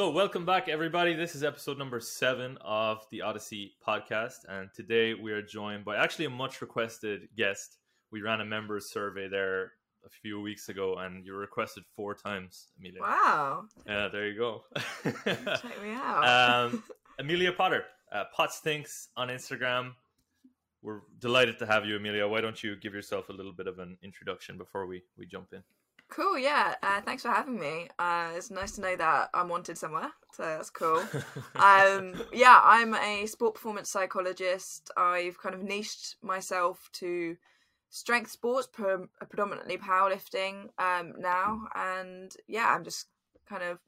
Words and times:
So, 0.00 0.08
welcome 0.08 0.46
back, 0.46 0.70
everybody. 0.70 1.12
This 1.12 1.34
is 1.34 1.44
episode 1.44 1.76
number 1.76 2.00
seven 2.00 2.56
of 2.62 3.04
the 3.10 3.20
Odyssey 3.20 3.74
podcast. 3.86 4.46
And 4.48 4.70
today 4.74 5.12
we 5.12 5.30
are 5.30 5.42
joined 5.42 5.84
by 5.84 5.96
actually 5.96 6.24
a 6.24 6.30
much 6.30 6.62
requested 6.62 7.28
guest. 7.36 7.76
We 8.10 8.22
ran 8.22 8.40
a 8.40 8.46
members 8.46 8.90
survey 8.90 9.28
there 9.28 9.72
a 10.06 10.08
few 10.08 10.40
weeks 10.40 10.70
ago, 10.70 10.96
and 10.96 11.26
you 11.26 11.34
were 11.34 11.40
requested 11.40 11.84
four 11.94 12.14
times, 12.14 12.68
Amelia. 12.78 13.02
Wow. 13.02 13.64
Yeah, 13.86 14.08
there 14.08 14.26
you 14.26 14.38
go. 14.38 14.64
Check 15.04 15.82
me 15.82 15.90
out. 15.92 16.70
um, 16.72 16.82
Amelia 17.18 17.52
Potter, 17.52 17.84
uh, 18.10 18.24
Pottsthinks 18.34 19.08
on 19.18 19.28
Instagram. 19.28 19.92
We're 20.80 21.00
delighted 21.18 21.58
to 21.58 21.66
have 21.66 21.84
you, 21.84 21.96
Amelia. 21.96 22.26
Why 22.26 22.40
don't 22.40 22.64
you 22.64 22.74
give 22.74 22.94
yourself 22.94 23.28
a 23.28 23.34
little 23.34 23.52
bit 23.52 23.66
of 23.66 23.78
an 23.78 23.98
introduction 24.02 24.56
before 24.56 24.86
we, 24.86 25.02
we 25.18 25.26
jump 25.26 25.48
in? 25.52 25.62
Cool, 26.10 26.38
yeah. 26.38 26.74
Uh, 26.82 27.00
thanks 27.02 27.22
for 27.22 27.28
having 27.28 27.58
me. 27.58 27.88
Uh, 27.98 28.32
it's 28.34 28.50
nice 28.50 28.72
to 28.72 28.80
know 28.80 28.96
that 28.96 29.30
I'm 29.32 29.48
wanted 29.48 29.78
somewhere, 29.78 30.10
so 30.32 30.42
that's 30.42 30.68
cool. 30.68 30.98
um, 31.54 32.20
yeah, 32.32 32.60
I'm 32.64 32.94
a 32.94 33.26
sport 33.26 33.54
performance 33.54 33.88
psychologist. 33.88 34.90
I've 34.96 35.40
kind 35.40 35.54
of 35.54 35.62
niched 35.62 36.16
myself 36.20 36.90
to 36.94 37.36
strength 37.90 38.32
sports, 38.32 38.66
pre- 38.66 39.06
predominantly 39.28 39.78
powerlifting 39.78 40.70
um, 40.78 41.14
now, 41.16 41.68
and 41.76 42.34
yeah, 42.48 42.74
I'm 42.74 42.82
just 42.82 43.06
kind 43.48 43.62
of 43.62 43.78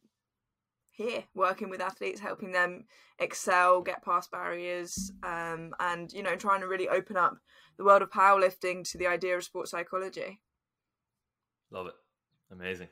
here 0.93 1.25
working 1.34 1.70
with 1.70 1.81
athletes, 1.81 2.20
helping 2.20 2.53
them 2.53 2.84
excel, 3.19 3.83
get 3.83 4.05
past 4.05 4.31
barriers, 4.31 5.11
um, 5.25 5.75
and 5.81 6.12
you 6.12 6.23
know, 6.23 6.37
trying 6.37 6.61
to 6.61 6.69
really 6.69 6.89
open 6.89 7.17
up 7.17 7.39
the 7.79 7.84
world 7.84 8.03
of 8.03 8.11
powerlifting 8.11 8.89
to 8.93 8.98
the 8.98 9.09
idea 9.09 9.37
of 9.37 9.43
sports 9.43 9.73
psychology. 9.73 10.41
Love 11.73 11.89
it. 11.89 11.95
Amazing. 12.52 12.88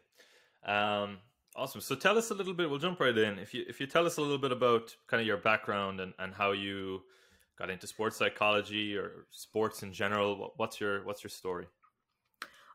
Um, 0.64 1.18
awesome. 1.56 1.80
So 1.80 1.94
tell 1.94 2.18
us 2.18 2.30
a 2.30 2.34
little 2.34 2.54
bit. 2.54 2.68
We'll 2.70 2.78
jump 2.78 3.00
right 3.00 3.16
in. 3.16 3.38
If 3.38 3.54
you 3.54 3.64
if 3.68 3.80
you 3.80 3.86
tell 3.86 4.06
us 4.06 4.16
a 4.16 4.20
little 4.20 4.38
bit 4.38 4.52
about 4.52 4.94
kind 5.06 5.20
of 5.20 5.26
your 5.26 5.36
background 5.36 6.00
and, 6.00 6.14
and 6.18 6.34
how 6.34 6.52
you 6.52 7.02
got 7.58 7.70
into 7.70 7.86
sports 7.86 8.16
psychology 8.16 8.96
or 8.96 9.26
sports 9.30 9.82
in 9.82 9.92
general, 9.92 10.52
what's 10.56 10.80
your 10.80 11.04
what's 11.04 11.22
your 11.22 11.30
story? 11.30 11.66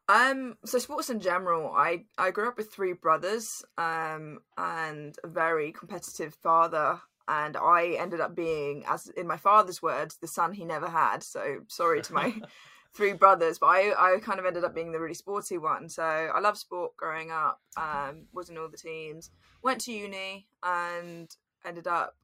Um, 0.07 0.57
so 0.63 0.77
sports 0.77 1.09
in 1.09 1.19
general, 1.19 1.71
I 1.73 2.05
I 2.17 2.31
grew 2.31 2.47
up 2.47 2.57
with 2.57 2.71
three 2.71 2.93
brothers, 2.93 3.63
um, 3.77 4.39
and 4.57 5.15
a 5.23 5.27
very 5.27 5.71
competitive 5.71 6.35
father, 6.35 7.01
and 7.27 7.57
I 7.57 7.97
ended 7.99 8.21
up 8.21 8.35
being, 8.35 8.85
as 8.87 9.07
in 9.07 9.25
my 9.25 9.37
father's 9.37 9.81
words, 9.81 10.17
the 10.17 10.27
son 10.27 10.53
he 10.53 10.63
never 10.63 10.87
had. 10.87 11.23
So 11.23 11.61
sorry 11.67 12.03
to 12.03 12.13
my 12.13 12.35
three 12.95 13.13
brothers, 13.13 13.59
but 13.59 13.67
I 13.67 14.15
I 14.15 14.19
kind 14.19 14.39
of 14.39 14.45
ended 14.45 14.63
up 14.63 14.73
being 14.73 14.91
the 14.91 14.99
really 14.99 15.13
sporty 15.13 15.57
one. 15.57 15.89
So 15.89 16.03
I 16.03 16.39
love 16.39 16.57
sport 16.57 16.95
growing 16.97 17.31
up. 17.31 17.59
Um, 17.77 18.27
was 18.33 18.49
in 18.49 18.57
all 18.57 18.69
the 18.69 18.77
teams. 18.77 19.31
Went 19.61 19.81
to 19.81 19.91
uni 19.91 20.47
and 20.63 21.29
ended 21.65 21.87
up 21.87 22.15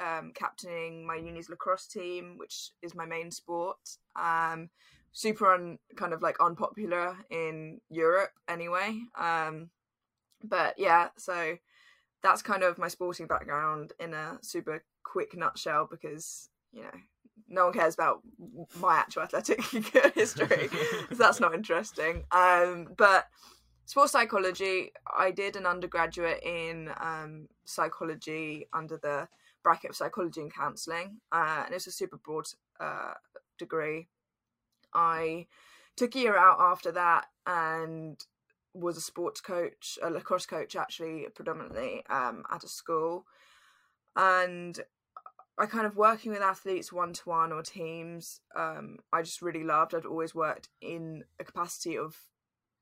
um, 0.00 0.32
captaining 0.34 1.06
my 1.06 1.16
uni's 1.16 1.48
lacrosse 1.48 1.86
team, 1.86 2.34
which 2.36 2.70
is 2.82 2.94
my 2.94 3.06
main 3.06 3.30
sport. 3.30 3.78
Um, 4.14 4.70
super 5.12 5.54
un, 5.54 5.78
kind 5.96 6.12
of 6.12 6.22
like 6.22 6.36
unpopular 6.40 7.16
in 7.30 7.80
Europe 7.88 8.32
anyway. 8.48 9.00
Um, 9.18 9.70
but 10.42 10.74
yeah, 10.78 11.08
so 11.16 11.56
that's 12.22 12.42
kind 12.42 12.62
of 12.62 12.78
my 12.78 12.88
sporting 12.88 13.26
background 13.26 13.92
in 14.00 14.12
a 14.12 14.38
super 14.42 14.84
quick 15.04 15.36
nutshell 15.36 15.86
because 15.90 16.50
you 16.72 16.82
know 16.82 16.90
no 17.48 17.64
one 17.64 17.72
cares 17.72 17.94
about 17.94 18.20
my 18.80 18.96
actual 18.96 19.22
athletic 19.22 19.62
history 20.14 20.68
so 21.08 21.14
that's 21.16 21.40
not 21.40 21.54
interesting. 21.54 22.24
Um, 22.32 22.88
but 22.96 23.26
sports 23.84 24.12
psychology 24.12 24.90
i 25.16 25.30
did 25.30 25.54
an 25.54 25.64
undergraduate 25.64 26.42
in 26.42 26.90
um, 26.98 27.46
psychology 27.64 28.66
under 28.72 28.96
the 28.96 29.28
bracket 29.62 29.90
of 29.90 29.96
psychology 29.96 30.40
and 30.40 30.52
counselling 30.52 31.18
uh, 31.30 31.62
and 31.64 31.74
it's 31.74 31.86
a 31.86 31.92
super 31.92 32.16
broad 32.16 32.46
uh, 32.80 33.14
degree. 33.58 34.08
I 34.94 35.46
took 35.96 36.14
a 36.14 36.18
year 36.18 36.36
out 36.36 36.58
after 36.60 36.92
that 36.92 37.26
and 37.46 38.18
was 38.74 38.96
a 38.96 39.00
sports 39.00 39.40
coach 39.40 39.98
a 40.02 40.10
lacrosse 40.10 40.46
coach 40.46 40.76
actually 40.76 41.26
predominantly 41.34 42.04
um, 42.10 42.44
at 42.50 42.64
a 42.64 42.68
school. 42.68 43.24
And 44.14 44.78
I 45.58 45.66
kind 45.66 45.86
of 45.86 45.96
working 45.96 46.32
with 46.32 46.42
athletes 46.42 46.92
one 46.92 47.14
to 47.14 47.22
one 47.28 47.52
or 47.52 47.62
teams. 47.62 48.40
Um, 48.54 48.98
I 49.12 49.22
just 49.22 49.40
really 49.40 49.64
loved. 49.64 49.94
I'd 49.94 50.04
always 50.04 50.34
worked 50.34 50.68
in 50.82 51.24
a 51.40 51.44
capacity 51.44 51.96
of 51.96 52.16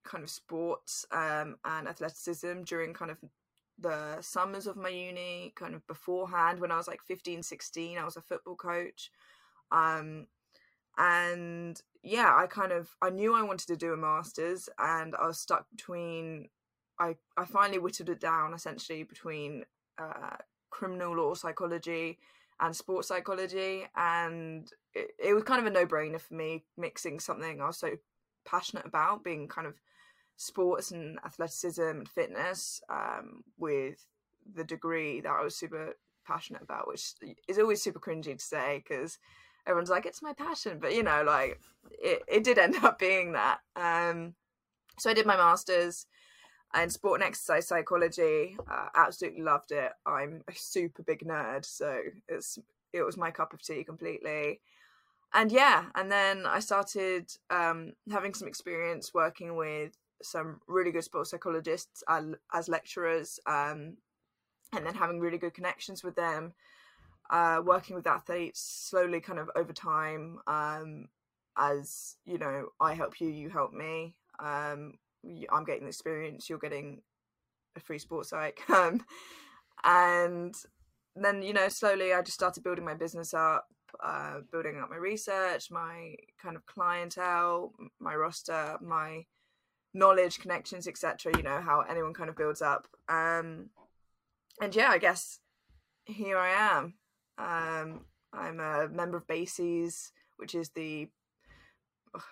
kind 0.04 0.24
of 0.24 0.30
sports 0.30 1.06
um, 1.12 1.56
and 1.64 1.86
athleticism 1.86 2.62
during 2.62 2.92
kind 2.92 3.10
of 3.10 3.18
the 3.78 4.20
summers 4.20 4.66
of 4.66 4.76
my 4.76 4.88
uni, 4.88 5.52
kind 5.56 5.74
of 5.74 5.86
beforehand 5.86 6.60
when 6.60 6.72
I 6.72 6.76
was 6.76 6.88
like 6.88 7.02
15, 7.02 7.42
16, 7.42 7.98
I 7.98 8.04
was 8.04 8.16
a 8.16 8.22
football 8.22 8.56
coach. 8.56 9.10
Um, 9.70 10.26
and 10.98 11.80
yeah, 12.02 12.34
I 12.36 12.46
kind 12.46 12.72
of 12.72 12.91
I 13.02 13.10
knew 13.10 13.34
I 13.34 13.42
wanted 13.42 13.66
to 13.68 13.76
do 13.76 13.92
a 13.92 13.96
masters, 13.96 14.68
and 14.78 15.14
I 15.16 15.26
was 15.26 15.41
stuck 15.41 15.68
between. 15.70 16.48
I 17.00 17.16
I 17.36 17.44
finally 17.44 17.80
whittled 17.80 18.10
it 18.10 18.20
down 18.20 18.54
essentially 18.54 19.02
between 19.02 19.64
uh, 19.98 20.36
criminal 20.70 21.16
law 21.16 21.34
psychology 21.34 22.18
and 22.60 22.75
sports 22.75 23.09
psychology 23.09 23.84
and 23.97 24.70
it, 24.94 25.10
it 25.22 25.34
was 25.34 25.42
kind 25.42 25.60
of 25.60 25.66
a 25.66 25.70
no-brainer 25.70 26.20
for 26.20 26.34
me 26.34 26.65
mixing 26.76 27.19
something 27.19 27.60
i 27.60 27.66
was 27.66 27.78
so 27.78 27.91
passionate 28.44 28.87
about 28.87 29.25
being 29.25 29.48
kind 29.48 29.66
of 29.66 29.75
sports 30.37 30.91
and 30.91 31.19
athleticism 31.25 31.82
and 31.82 32.09
fitness 32.09 32.81
um, 32.88 33.42
with 33.59 34.06
the 34.54 34.65
degree 34.65 35.20
that 35.20 35.32
i 35.32 35.42
was 35.42 35.56
super 35.56 35.97
passionate 36.26 36.62
about 36.62 36.88
which 36.88 37.15
is 37.48 37.59
always 37.59 37.82
super 37.82 38.00
cringy 38.00 38.37
to 38.37 38.44
say 38.44 38.82
because 38.86 39.19
everyone's 39.66 39.91
like 39.91 40.06
it's 40.06 40.22
my 40.22 40.32
passion 40.32 40.78
but 40.81 40.94
you 40.94 41.03
know 41.03 41.22
like 41.25 41.60
it, 41.91 42.22
it 42.28 42.44
did 42.44 42.59
end 42.59 42.76
up 42.82 42.98
being 42.98 43.32
that. 43.32 43.59
Um, 43.76 44.34
so 44.98 45.10
i 45.10 45.15
did 45.15 45.26
my 45.26 45.36
masters 45.36 46.06
and 46.74 46.92
sport 46.92 47.20
and 47.20 47.28
exercise 47.28 47.68
psychology. 47.68 48.56
Uh, 48.70 48.88
absolutely 48.94 49.42
loved 49.42 49.70
it. 49.70 49.92
I'm 50.04 50.42
a 50.48 50.52
super 50.54 51.02
big 51.02 51.20
nerd, 51.20 51.64
so 51.64 52.00
it's 52.28 52.58
it 52.92 53.02
was 53.02 53.16
my 53.16 53.30
cup 53.30 53.52
of 53.52 53.62
tea 53.62 53.84
completely. 53.84 54.60
And 55.32 55.50
yeah, 55.50 55.86
and 55.96 56.10
then 56.10 56.46
I 56.46 56.60
started 56.60 57.32
um, 57.50 57.94
having 58.10 58.34
some 58.34 58.46
experience 58.46 59.12
working 59.12 59.56
with 59.56 59.92
some 60.22 60.60
really 60.68 60.92
good 60.92 61.02
sports 61.02 61.30
psychologists 61.30 62.04
as, 62.08 62.68
lecturers, 62.68 63.41
um, 63.46 63.96
and 64.72 64.86
then 64.86 64.94
having 64.94 65.18
really 65.18 65.38
good 65.38 65.54
connections 65.54 66.04
with 66.04 66.14
them. 66.14 66.54
Uh, 67.30 67.60
working 67.64 67.96
with 67.96 68.06
athletes 68.06 68.60
slowly, 68.60 69.20
kind 69.20 69.38
of 69.38 69.50
over 69.56 69.72
time, 69.72 70.38
um, 70.46 71.08
as 71.56 72.16
you 72.24 72.38
know, 72.38 72.68
I 72.80 72.94
help 72.94 73.20
you, 73.20 73.28
you 73.28 73.48
help 73.48 73.72
me. 73.72 74.14
Um, 74.38 74.94
I'm 75.52 75.64
getting 75.64 75.82
the 75.84 75.88
experience, 75.88 76.48
you're 76.48 76.58
getting 76.58 77.02
a 77.76 77.80
free 77.80 77.98
sports 77.98 78.30
psych. 78.30 78.60
Um, 78.68 79.02
and 79.84 80.54
then, 81.14 81.42
you 81.42 81.52
know, 81.52 81.68
slowly 81.68 82.14
I 82.14 82.22
just 82.22 82.38
started 82.38 82.64
building 82.64 82.86
my 82.86 82.94
business 82.94 83.34
up, 83.34 83.66
uh, 84.02 84.38
building 84.50 84.80
up 84.80 84.88
my 84.88 84.96
research, 84.96 85.70
my 85.70 86.14
kind 86.42 86.56
of 86.56 86.64
clientele, 86.64 87.74
my 88.00 88.14
roster, 88.14 88.78
my 88.80 89.26
knowledge, 89.92 90.40
connections, 90.40 90.88
etc. 90.88 91.32
You 91.36 91.42
know, 91.42 91.60
how 91.60 91.82
anyone 91.82 92.14
kind 92.14 92.30
of 92.30 92.36
builds 92.36 92.62
up. 92.62 92.88
Um, 93.08 93.70
and 94.60 94.74
yeah, 94.74 94.88
I 94.88 94.98
guess 94.98 95.38
here 96.06 96.38
I 96.38 96.50
am. 96.50 96.94
Um, 97.38 98.00
I'm 98.32 98.60
a 98.60 98.88
member 98.88 99.18
of 99.18 99.26
BASES, 99.26 100.12
which 100.36 100.54
is 100.54 100.70
the 100.70 101.08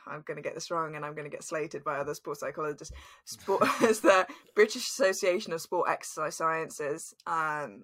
I'm 0.06 0.22
going 0.26 0.36
to 0.36 0.42
get 0.42 0.54
this 0.54 0.70
wrong 0.70 0.96
and 0.96 1.04
I'm 1.04 1.14
going 1.14 1.28
to 1.28 1.30
get 1.30 1.44
slated 1.44 1.84
by 1.84 1.98
other 1.98 2.14
sports 2.14 2.40
psychologists. 2.40 2.94
Sport 3.24 3.62
is 3.82 4.00
the 4.00 4.26
British 4.54 4.88
Association 4.88 5.52
of 5.52 5.60
Sport 5.60 5.88
Exercise 5.90 6.36
Sciences. 6.36 7.14
Um, 7.26 7.82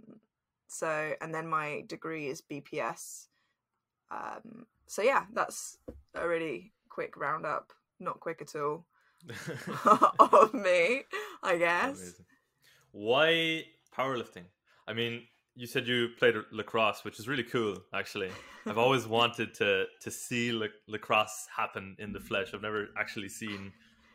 so, 0.69 1.13
and 1.21 1.35
then 1.35 1.47
my 1.47 1.85
degree 1.87 2.29
is 2.29 2.43
BPS. 2.43 3.27
Um, 4.11 4.67
so 4.87 5.03
yeah, 5.03 5.25
that's 5.35 5.79
a 6.15 6.27
really 6.27 6.73
quick 6.89 7.17
roundup. 7.17 7.73
Not 8.01 8.21
quick 8.21 8.41
at 8.43 8.55
all 8.55 8.87
of 10.19 10.55
me, 10.55 11.03
I 11.43 11.57
guess. 11.59 11.99
Amazing. 11.99 12.25
Why 12.93 13.65
powerlifting? 13.97 14.45
I 14.87 14.93
mean, 14.93 15.23
you 15.59 15.67
said 15.67 15.89
you 15.89 16.11
played 16.17 16.37
lacrosse, 16.53 17.05
which 17.05 17.19
is 17.19 17.27
really 17.27 17.43
cool. 17.43 17.77
Actually, 17.93 18.31
I've 18.65 18.79
always 18.79 19.07
wanted 19.19 19.55
to 19.55 19.87
to 20.01 20.11
see 20.11 20.53
la- 20.53 20.67
lacrosse 20.87 21.49
happen 21.55 21.97
in 21.99 22.13
the 22.13 22.21
flesh. 22.21 22.55
I've 22.55 22.63
never 22.63 22.89
actually 22.97 23.29
seen 23.29 23.73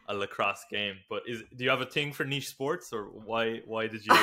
a 0.07 0.13
lacrosse 0.13 0.65
game. 0.71 0.95
But 1.09 1.23
is 1.27 1.43
do 1.55 1.65
you 1.65 1.69
have 1.69 1.81
a 1.81 1.85
thing 1.85 2.13
for 2.13 2.23
niche 2.23 2.47
sports, 2.47 2.93
or 2.93 3.03
why 3.07 3.61
why 3.65 3.87
did 3.87 4.05
you? 4.05 4.13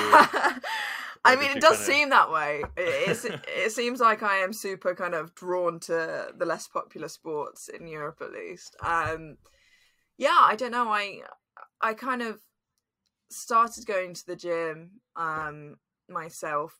I 1.22 1.37
mean, 1.37 1.50
it 1.50 1.61
does 1.61 1.76
kinda... 1.76 1.93
seem 1.93 2.08
that 2.08 2.32
way. 2.32 2.62
It, 2.78 3.43
it 3.46 3.73
seems 3.73 4.00
like 4.00 4.23
I 4.23 4.37
am 4.38 4.55
super 4.55 4.94
kind 4.94 5.14
of 5.14 5.34
drawn 5.34 5.78
to 5.81 6.28
the 6.34 6.46
less 6.46 6.66
popular 6.69 7.08
sports 7.08 7.69
in 7.69 7.87
Europe, 7.87 8.23
at 8.23 8.32
least. 8.32 8.75
Um, 8.82 9.37
yeah, 10.16 10.38
I 10.40 10.56
don't 10.56 10.73
know. 10.73 10.88
I 10.88 11.20
I 11.82 11.93
kind 11.93 12.23
of 12.23 12.40
started 13.28 13.84
going 13.84 14.14
to 14.14 14.26
the 14.26 14.37
gym 14.37 14.93
um, 15.16 15.76
myself 16.08 16.78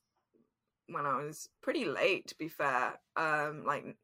when 0.93 1.07
I 1.07 1.23
was 1.23 1.49
pretty 1.63 1.85
late, 1.85 2.29
to 2.29 2.35
be 2.37 2.49
fair, 2.49 2.99
um, 3.17 3.65
like 3.65 3.97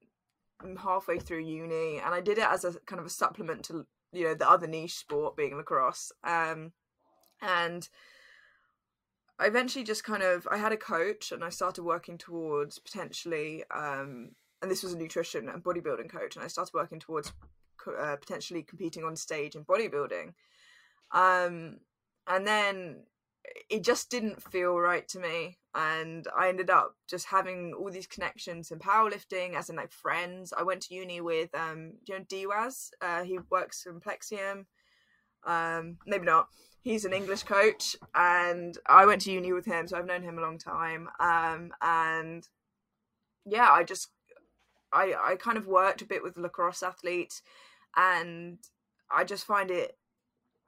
halfway 0.79 1.19
through 1.19 1.45
uni, 1.45 1.99
and 1.99 2.15
I 2.15 2.21
did 2.21 2.39
it 2.39 2.47
as 2.49 2.65
a 2.65 2.75
kind 2.87 3.01
of 3.01 3.07
a 3.07 3.11
supplement 3.11 3.65
to 3.65 3.87
you 4.13 4.25
know 4.25 4.35
the 4.35 4.49
other 4.49 4.67
niche 4.67 4.97
sport 4.97 5.37
being 5.37 5.57
lacrosse. 5.57 6.13
Um, 6.25 6.73
and 7.43 7.89
I 9.39 9.47
eventually 9.47 9.85
just 9.85 10.05
kind 10.05 10.23
of 10.23 10.47
I 10.51 10.57
had 10.57 10.73
a 10.73 10.77
coach, 10.77 11.33
and 11.33 11.45
I 11.45 11.51
started 11.51 11.83
working 11.83 12.19
towards 12.19 12.79
potentially, 12.79 13.65
um, 13.75 14.31
and 14.63 14.71
this 14.71 14.83
was 14.83 14.93
a 14.93 14.99
nutrition 14.99 15.49
and 15.49 15.63
bodybuilding 15.63 16.11
coach, 16.11 16.37
and 16.37 16.45
I 16.45 16.49
started 16.49 16.75
working 16.75 17.01
towards 17.01 17.33
uh, 17.87 18.17
potentially 18.17 18.63
competing 18.63 19.05
on 19.05 19.17
stage 19.17 19.55
in 19.55 19.65
bodybuilding. 19.65 20.33
Um, 21.13 21.79
and 22.27 22.47
then 22.47 23.05
it 23.69 23.85
just 23.85 24.11
didn't 24.11 24.43
feel 24.43 24.77
right 24.79 25.07
to 25.09 25.19
me. 25.19 25.59
And 25.75 26.27
i 26.39 26.49
ended 26.49 26.71
up 26.71 26.95
just 27.09 27.27
having 27.27 27.75
all 27.75 27.91
these 27.91 28.07
connections 28.07 28.71
in 28.71 28.79
powerlifting 28.79 29.55
as 29.55 29.69
in 29.69 29.77
like 29.77 29.93
friends. 29.93 30.53
I 30.57 30.63
went 30.63 30.83
to 30.83 30.95
uni 30.95 31.21
with 31.21 31.55
um 31.55 31.93
you 32.07 32.19
know 32.19 32.25
Diwaz? 32.25 32.91
Uh, 33.01 33.25
he 33.25 33.39
works 33.51 33.87
in 33.87 34.01
plexium. 34.01 34.67
Um 35.45 35.99
maybe 36.07 36.25
not. 36.25 36.49
He's 36.83 37.05
an 37.05 37.13
english 37.13 37.43
coach 37.43 37.97
and 38.15 38.79
i 38.87 39.05
went 39.07 39.23
to 39.23 39.33
uni 39.33 39.53
with 39.53 39.67
him 39.67 39.89
so 39.89 39.99
i've 39.99 40.07
known 40.07 40.23
him 40.23 40.39
a 40.39 40.43
long 40.43 40.59
time. 40.59 41.09
Um 41.21 41.73
and 41.81 42.47
yeah 43.45 43.71
i 43.71 43.83
just 43.85 44.09
i 44.93 45.15
i 45.25 45.37
kind 45.37 45.59
of 45.59 45.67
worked 45.67 46.03
a 46.03 46.07
bit 46.07 46.23
with 46.23 46.37
lacrosse 46.37 46.83
athletes 46.83 47.43
and 47.97 48.59
i 49.11 49.25
just 49.25 49.45
find 49.47 49.71
it 49.71 49.97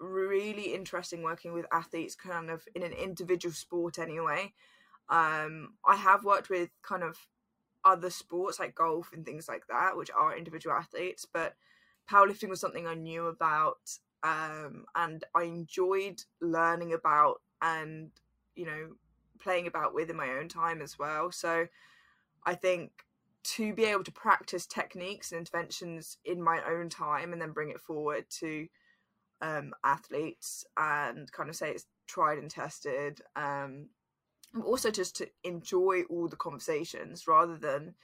really 0.00 0.74
interesting 0.74 1.22
working 1.22 1.52
with 1.52 1.66
athletes 1.72 2.14
kind 2.14 2.50
of 2.50 2.62
in 2.74 2.82
an 2.82 2.92
individual 2.92 3.52
sport 3.52 3.98
anyway 3.98 4.52
um, 5.08 5.74
I 5.86 5.96
have 5.96 6.24
worked 6.24 6.50
with 6.50 6.70
kind 6.82 7.02
of 7.02 7.16
other 7.84 8.10
sports 8.10 8.58
like 8.58 8.74
golf 8.74 9.10
and 9.12 9.24
things 9.24 9.48
like 9.48 9.66
that, 9.68 9.96
which 9.96 10.10
are 10.10 10.36
individual 10.36 10.76
athletes, 10.76 11.26
but 11.30 11.54
powerlifting 12.10 12.48
was 12.48 12.60
something 12.60 12.86
I 12.86 12.94
knew 12.94 13.26
about 13.26 13.98
um, 14.22 14.84
and 14.94 15.24
I 15.34 15.44
enjoyed 15.44 16.22
learning 16.40 16.92
about 16.92 17.40
and, 17.62 18.10
you 18.54 18.66
know, 18.66 18.88
playing 19.40 19.66
about 19.66 19.94
with 19.94 20.10
in 20.10 20.16
my 20.16 20.30
own 20.30 20.48
time 20.48 20.82
as 20.82 20.98
well. 20.98 21.30
So 21.30 21.66
I 22.44 22.54
think 22.54 22.90
to 23.44 23.72
be 23.72 23.84
able 23.84 24.04
to 24.04 24.12
practice 24.12 24.66
techniques 24.66 25.32
and 25.32 25.38
interventions 25.38 26.18
in 26.24 26.42
my 26.42 26.60
own 26.68 26.88
time 26.90 27.32
and 27.32 27.40
then 27.40 27.52
bring 27.52 27.70
it 27.70 27.80
forward 27.80 28.26
to 28.28 28.66
um, 29.40 29.72
athletes 29.84 30.64
and 30.76 31.30
kind 31.32 31.48
of 31.48 31.56
say 31.56 31.70
it's 31.70 31.86
tried 32.06 32.38
and 32.38 32.50
tested 32.50 33.20
um, 33.36 33.88
also 34.64 34.90
just 34.90 35.16
to 35.16 35.28
enjoy 35.44 36.02
all 36.10 36.28
the 36.28 36.36
conversations 36.36 37.26
rather 37.26 37.56
than 37.56 37.94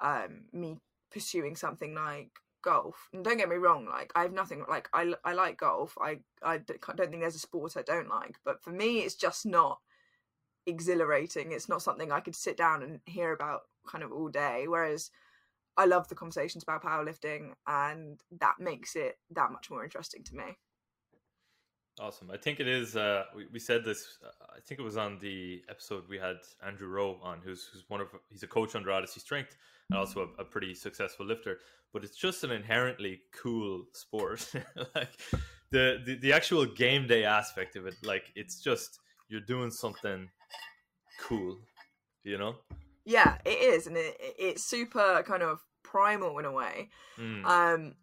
um, 0.00 0.44
me 0.52 0.78
pursuing 1.12 1.56
something 1.56 1.94
like 1.94 2.30
golf. 2.62 3.08
And 3.12 3.24
don't 3.24 3.36
get 3.36 3.48
me 3.48 3.56
wrong, 3.56 3.86
like 3.86 4.10
I 4.14 4.22
have 4.22 4.32
nothing 4.32 4.64
like 4.68 4.88
I 4.92 5.14
I 5.24 5.34
like 5.34 5.58
golf. 5.58 5.96
I 6.00 6.20
I 6.42 6.58
don't 6.58 7.10
think 7.10 7.20
there's 7.20 7.34
a 7.34 7.38
sport 7.38 7.76
I 7.76 7.82
don't 7.82 8.08
like, 8.08 8.36
but 8.44 8.62
for 8.62 8.70
me, 8.70 9.00
it's 9.00 9.14
just 9.14 9.46
not 9.46 9.78
exhilarating. 10.66 11.52
It's 11.52 11.68
not 11.68 11.82
something 11.82 12.10
I 12.10 12.20
could 12.20 12.34
sit 12.34 12.56
down 12.56 12.82
and 12.82 13.00
hear 13.06 13.32
about 13.32 13.62
kind 13.86 14.02
of 14.02 14.12
all 14.12 14.28
day. 14.28 14.64
Whereas 14.66 15.10
I 15.76 15.84
love 15.86 16.08
the 16.08 16.14
conversations 16.14 16.62
about 16.62 16.82
powerlifting, 16.82 17.52
and 17.66 18.20
that 18.40 18.54
makes 18.58 18.96
it 18.96 19.18
that 19.32 19.52
much 19.52 19.70
more 19.70 19.84
interesting 19.84 20.22
to 20.24 20.36
me. 20.36 20.56
Awesome. 22.00 22.30
I 22.32 22.36
think 22.36 22.58
it 22.58 22.66
is. 22.66 22.96
Uh, 22.96 23.24
we, 23.36 23.46
we 23.52 23.58
said 23.60 23.84
this. 23.84 24.18
Uh, 24.24 24.28
I 24.56 24.60
think 24.60 24.80
it 24.80 24.82
was 24.82 24.96
on 24.96 25.18
the 25.20 25.62
episode 25.68 26.02
we 26.08 26.18
had 26.18 26.36
Andrew 26.66 26.88
Rowe 26.88 27.20
on, 27.22 27.40
who's 27.44 27.68
who's 27.72 27.84
one 27.88 28.00
of 28.00 28.08
he's 28.28 28.42
a 28.42 28.48
coach 28.48 28.74
under 28.74 28.90
Odyssey 28.90 29.20
Strength 29.20 29.56
and 29.90 29.98
also 29.98 30.28
a, 30.38 30.42
a 30.42 30.44
pretty 30.44 30.74
successful 30.74 31.24
lifter. 31.24 31.58
But 31.92 32.02
it's 32.02 32.16
just 32.16 32.42
an 32.42 32.50
inherently 32.50 33.20
cool 33.32 33.84
sport. 33.92 34.44
like 34.96 35.20
the, 35.70 36.02
the 36.04 36.16
the 36.16 36.32
actual 36.32 36.66
game 36.66 37.06
day 37.06 37.24
aspect 37.24 37.76
of 37.76 37.86
it, 37.86 37.94
like 38.02 38.32
it's 38.34 38.60
just 38.60 38.98
you're 39.28 39.40
doing 39.40 39.70
something 39.70 40.28
cool, 41.20 41.60
you 42.24 42.38
know. 42.38 42.56
Yeah, 43.04 43.36
it 43.44 43.50
is, 43.50 43.86
and 43.86 43.96
it, 43.96 44.16
it's 44.18 44.64
super 44.64 45.22
kind 45.24 45.44
of 45.44 45.60
primal 45.84 46.40
in 46.40 46.44
a 46.44 46.52
way. 46.52 46.88
Mm. 47.18 47.44
Um, 47.44 47.94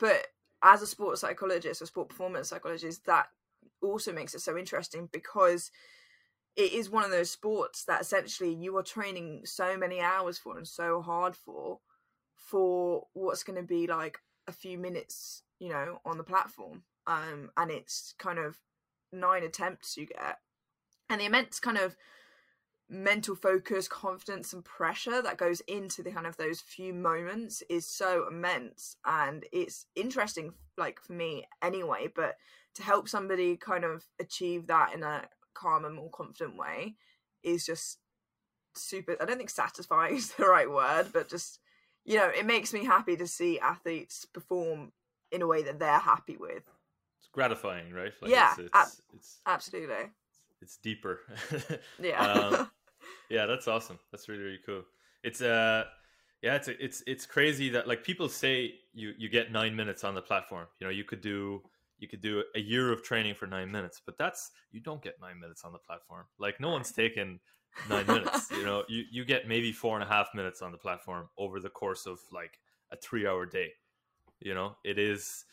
but 0.00 0.26
as 0.66 0.82
a 0.82 0.86
sports 0.86 1.20
psychologist 1.20 1.80
or 1.80 1.86
sport 1.86 2.08
performance 2.08 2.48
psychologist, 2.48 3.06
that 3.06 3.26
also 3.80 4.12
makes 4.12 4.34
it 4.34 4.40
so 4.40 4.56
interesting 4.58 5.08
because 5.12 5.70
it 6.56 6.72
is 6.72 6.90
one 6.90 7.04
of 7.04 7.10
those 7.10 7.30
sports 7.30 7.84
that 7.84 8.00
essentially 8.00 8.52
you 8.52 8.76
are 8.76 8.82
training 8.82 9.42
so 9.44 9.76
many 9.76 10.00
hours 10.00 10.38
for 10.38 10.56
and 10.56 10.66
so 10.66 11.00
hard 11.00 11.36
for 11.36 11.78
for 12.34 13.06
what's 13.12 13.44
going 13.44 13.60
to 13.60 13.66
be 13.66 13.86
like 13.86 14.18
a 14.48 14.52
few 14.52 14.78
minutes 14.78 15.42
you 15.58 15.68
know 15.68 16.00
on 16.04 16.16
the 16.16 16.24
platform 16.24 16.82
um 17.06 17.50
and 17.56 17.70
it's 17.70 18.14
kind 18.18 18.38
of 18.38 18.58
nine 19.12 19.42
attempts 19.42 19.96
you 19.96 20.06
get 20.06 20.38
and 21.10 21.20
the 21.20 21.26
immense 21.26 21.60
kind 21.60 21.78
of 21.78 21.96
mental 22.88 23.34
focus, 23.34 23.88
confidence, 23.88 24.52
and 24.52 24.64
pressure 24.64 25.20
that 25.22 25.38
goes 25.38 25.60
into 25.62 26.02
the 26.02 26.12
kind 26.12 26.26
of 26.26 26.36
those 26.36 26.60
few 26.60 26.94
moments 26.94 27.62
is 27.68 27.86
so 27.86 28.26
immense. 28.28 28.96
And 29.04 29.44
it's 29.52 29.86
interesting, 29.94 30.52
like 30.76 31.00
for 31.00 31.12
me 31.12 31.46
anyway, 31.62 32.08
but 32.14 32.36
to 32.74 32.82
help 32.82 33.08
somebody 33.08 33.56
kind 33.56 33.84
of 33.84 34.04
achieve 34.20 34.68
that 34.68 34.94
in 34.94 35.02
a 35.02 35.22
calm 35.54 35.84
and 35.84 35.94
more 35.94 36.10
confident 36.10 36.56
way 36.56 36.94
is 37.42 37.66
just 37.66 37.98
super. 38.74 39.16
I 39.20 39.24
don't 39.24 39.38
think 39.38 39.50
satisfying 39.50 40.16
is 40.16 40.32
the 40.32 40.46
right 40.46 40.70
word, 40.70 41.08
but 41.12 41.28
just, 41.28 41.58
you 42.04 42.16
know, 42.16 42.28
it 42.28 42.46
makes 42.46 42.72
me 42.72 42.84
happy 42.84 43.16
to 43.16 43.26
see 43.26 43.58
athletes 43.58 44.24
perform 44.24 44.92
in 45.32 45.42
a 45.42 45.46
way 45.46 45.62
that 45.64 45.80
they're 45.80 45.98
happy 45.98 46.36
with. 46.36 46.62
It's 47.18 47.28
gratifying, 47.32 47.92
right? 47.92 48.12
Like 48.22 48.30
yeah, 48.30 48.52
it's, 48.52 48.60
it's, 48.60 48.70
ab- 48.74 48.88
it's, 49.14 49.40
absolutely 49.44 50.10
it's 50.62 50.76
deeper. 50.78 51.20
yeah. 52.02 52.20
um, 52.20 52.70
yeah, 53.30 53.46
that's 53.46 53.68
awesome. 53.68 53.98
That's 54.10 54.28
really 54.28 54.42
really 54.42 54.60
cool. 54.64 54.82
It's 55.22 55.40
uh 55.40 55.84
yeah, 56.42 56.54
it's 56.54 56.68
it's 56.68 57.02
it's 57.06 57.26
crazy 57.26 57.68
that 57.70 57.88
like 57.88 58.04
people 58.04 58.28
say 58.28 58.74
you 58.92 59.12
you 59.18 59.28
get 59.28 59.50
9 59.50 59.74
minutes 59.74 60.04
on 60.04 60.14
the 60.14 60.22
platform. 60.22 60.66
You 60.80 60.86
know, 60.86 60.92
you 60.92 61.04
could 61.04 61.20
do 61.20 61.62
you 61.98 62.08
could 62.08 62.20
do 62.20 62.44
a 62.54 62.60
year 62.60 62.92
of 62.92 63.02
training 63.02 63.34
for 63.34 63.46
9 63.46 63.70
minutes, 63.70 64.02
but 64.04 64.18
that's 64.18 64.50
you 64.70 64.80
don't 64.80 65.02
get 65.02 65.14
9 65.20 65.40
minutes 65.40 65.64
on 65.64 65.72
the 65.72 65.78
platform. 65.78 66.26
Like 66.38 66.60
no 66.60 66.70
one's 66.70 66.92
taken 66.92 67.40
9 67.88 68.06
minutes, 68.06 68.50
you 68.50 68.64
know. 68.64 68.84
You 68.88 69.04
you 69.10 69.24
get 69.24 69.48
maybe 69.48 69.72
four 69.72 69.98
and 69.98 70.04
a 70.04 70.12
half 70.12 70.28
minutes 70.34 70.62
on 70.62 70.72
the 70.72 70.78
platform 70.78 71.28
over 71.38 71.58
the 71.58 71.70
course 71.70 72.06
of 72.06 72.18
like 72.32 72.60
a 72.92 72.96
3 72.96 73.26
hour 73.26 73.46
day. 73.46 73.72
You 74.40 74.54
know, 74.54 74.76
it 74.84 74.98
is 74.98 75.44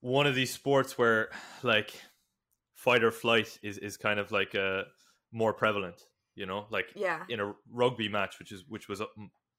one 0.00 0.26
of 0.26 0.34
these 0.34 0.52
sports 0.52 0.96
where 0.96 1.28
like 1.62 1.92
fight 2.74 3.04
or 3.04 3.10
flight 3.10 3.58
is 3.62 3.78
is 3.78 3.96
kind 3.96 4.18
of 4.18 4.32
like 4.32 4.54
a 4.54 4.84
more 5.32 5.52
prevalent 5.52 6.07
you 6.38 6.46
know 6.46 6.66
like 6.70 6.86
yeah. 6.94 7.24
in 7.28 7.40
a 7.40 7.52
rugby 7.70 8.08
match 8.08 8.38
which 8.38 8.52
is 8.52 8.64
which 8.68 8.88
was 8.88 9.02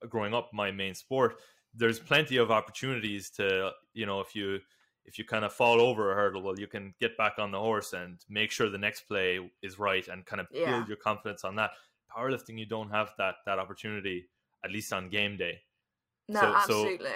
growing 0.07 0.33
up 0.33 0.49
my 0.53 0.71
main 0.71 0.95
sport 0.95 1.39
there's 1.75 1.99
plenty 1.99 2.37
of 2.37 2.49
opportunities 2.49 3.29
to 3.29 3.71
you 3.93 4.05
know 4.05 4.21
if 4.21 4.33
you 4.33 4.59
if 5.05 5.17
you 5.17 5.25
kind 5.25 5.43
of 5.43 5.51
fall 5.51 5.81
over 5.81 6.11
a 6.11 6.15
hurdle 6.15 6.41
well 6.41 6.57
you 6.59 6.67
can 6.67 6.93
get 6.99 7.17
back 7.17 7.33
on 7.39 7.51
the 7.51 7.59
horse 7.59 7.93
and 7.93 8.19
make 8.29 8.51
sure 8.51 8.69
the 8.69 8.77
next 8.77 9.01
play 9.01 9.39
is 9.61 9.79
right 9.79 10.07
and 10.07 10.25
kind 10.25 10.39
of 10.39 10.47
yeah. 10.51 10.71
build 10.71 10.87
your 10.87 10.97
confidence 10.97 11.43
on 11.43 11.55
that. 11.55 11.71
Powerlifting 12.15 12.57
you 12.57 12.65
don't 12.65 12.91
have 12.91 13.11
that 13.17 13.35
that 13.45 13.59
opportunity 13.59 14.29
at 14.63 14.71
least 14.71 14.93
on 14.93 15.09
game 15.09 15.35
day. 15.35 15.59
No 16.27 16.41
so, 16.41 16.53
absolutely. 16.55 17.07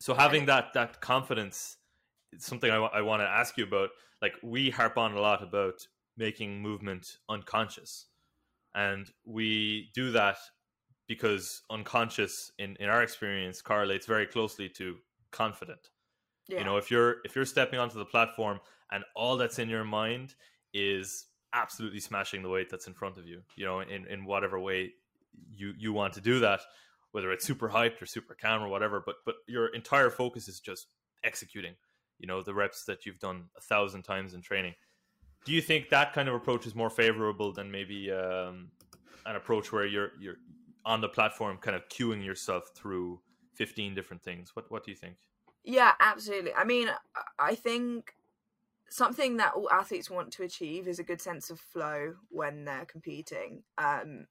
so, 0.00 0.12
so 0.12 0.14
having 0.14 0.46
that 0.46 0.74
that 0.74 1.00
confidence 1.00 1.76
is 2.32 2.44
something 2.44 2.70
I, 2.70 2.76
I 2.76 3.02
want 3.02 3.22
to 3.22 3.28
ask 3.28 3.56
you 3.56 3.64
about. 3.64 3.90
Like 4.20 4.34
we 4.42 4.70
harp 4.70 4.96
on 4.96 5.12
a 5.12 5.20
lot 5.20 5.42
about 5.42 5.86
making 6.16 6.60
movement 6.60 7.18
unconscious 7.28 8.06
and 8.76 9.10
we 9.24 9.90
do 9.94 10.12
that 10.12 10.36
because 11.08 11.62
unconscious 11.70 12.52
in, 12.58 12.76
in 12.78 12.88
our 12.88 13.02
experience 13.02 13.62
correlates 13.62 14.06
very 14.06 14.26
closely 14.26 14.68
to 14.68 14.96
confident 15.32 15.88
yeah. 16.48 16.58
you 16.58 16.64
know 16.64 16.76
if 16.76 16.90
you're 16.90 17.16
if 17.24 17.34
you're 17.34 17.44
stepping 17.44 17.80
onto 17.80 17.98
the 17.98 18.04
platform 18.04 18.60
and 18.92 19.02
all 19.16 19.36
that's 19.36 19.58
in 19.58 19.68
your 19.68 19.84
mind 19.84 20.34
is 20.72 21.26
absolutely 21.52 22.00
smashing 22.00 22.42
the 22.42 22.48
weight 22.48 22.68
that's 22.70 22.86
in 22.86 22.94
front 22.94 23.16
of 23.16 23.26
you 23.26 23.40
you 23.56 23.64
know 23.64 23.80
in, 23.80 24.06
in 24.06 24.24
whatever 24.24 24.60
way 24.60 24.92
you 25.50 25.72
you 25.76 25.92
want 25.92 26.12
to 26.12 26.20
do 26.20 26.38
that 26.38 26.60
whether 27.12 27.32
it's 27.32 27.46
super 27.46 27.68
hyped 27.68 28.00
or 28.00 28.06
super 28.06 28.34
calm 28.34 28.62
or 28.62 28.68
whatever 28.68 29.02
but 29.04 29.16
but 29.24 29.36
your 29.48 29.68
entire 29.68 30.10
focus 30.10 30.48
is 30.48 30.60
just 30.60 30.86
executing 31.24 31.74
you 32.18 32.26
know 32.26 32.42
the 32.42 32.54
reps 32.54 32.84
that 32.84 33.06
you've 33.06 33.18
done 33.18 33.44
a 33.56 33.60
thousand 33.60 34.02
times 34.02 34.34
in 34.34 34.42
training 34.42 34.74
do 35.44 35.52
you 35.52 35.60
think 35.60 35.90
that 35.90 36.12
kind 36.12 36.28
of 36.28 36.34
approach 36.34 36.66
is 36.66 36.74
more 36.74 36.90
favorable 36.90 37.52
than 37.52 37.70
maybe 37.70 38.10
um, 38.10 38.70
an 39.24 39.36
approach 39.36 39.72
where 39.72 39.86
you're 39.86 40.10
you're 40.18 40.36
on 40.84 41.00
the 41.00 41.08
platform 41.08 41.58
kind 41.58 41.76
of 41.76 41.88
cueing 41.88 42.24
yourself 42.24 42.70
through 42.74 43.20
15 43.54 43.94
different 43.94 44.22
things? 44.22 44.54
What 44.54 44.70
what 44.70 44.84
do 44.84 44.90
you 44.90 44.96
think? 44.96 45.16
Yeah 45.64 45.92
absolutely. 46.00 46.52
I 46.54 46.64
mean 46.64 46.88
i 47.38 47.54
think 47.54 48.14
something 48.88 49.36
that 49.36 49.52
all 49.54 49.70
athletes 49.70 50.10
want 50.10 50.32
to 50.32 50.42
achieve 50.42 50.86
is 50.86 50.98
a 50.98 51.04
good 51.04 51.20
sense 51.20 51.50
of 51.50 51.60
flow 51.60 52.14
when 52.28 52.64
they're 52.64 52.86
competing. 52.86 53.62
Um, 53.78 54.26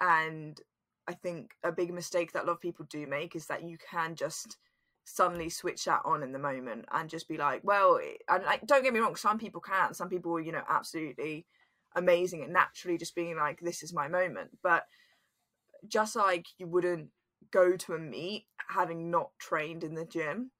and 0.00 0.60
I 1.06 1.14
think 1.14 1.52
a 1.62 1.72
big 1.72 1.92
mistake 1.92 2.32
that 2.32 2.44
a 2.44 2.46
lot 2.46 2.54
of 2.54 2.60
people 2.60 2.86
do 2.88 3.06
make 3.06 3.36
is 3.36 3.46
that 3.46 3.64
you 3.64 3.78
can 3.78 4.14
just 4.14 4.58
suddenly 5.04 5.48
switch 5.48 5.84
that 5.84 6.02
on 6.04 6.22
in 6.22 6.32
the 6.32 6.38
moment 6.38 6.84
and 6.92 7.10
just 7.10 7.28
be 7.28 7.36
like, 7.36 7.62
well, 7.64 7.98
and 8.28 8.44
like, 8.44 8.66
don't 8.66 8.84
get 8.84 8.92
me 8.92 9.00
wrong, 9.00 9.16
some 9.16 9.38
people 9.38 9.60
can, 9.60 9.94
some 9.94 10.08
people, 10.08 10.40
you 10.40 10.52
know, 10.52 10.62
absolutely 10.68 11.46
amazing 11.94 12.42
and 12.42 12.52
naturally 12.52 12.98
just 12.98 13.14
being 13.14 13.36
like, 13.36 13.60
this 13.60 13.82
is 13.82 13.92
my 13.92 14.08
moment. 14.08 14.50
But 14.62 14.84
just 15.88 16.14
like 16.16 16.46
you 16.58 16.66
wouldn't 16.66 17.08
go 17.50 17.76
to 17.76 17.94
a 17.94 17.98
meet 17.98 18.46
having 18.68 19.10
not 19.10 19.30
trained 19.38 19.84
in 19.84 19.94
the 19.94 20.04
gym 20.04 20.50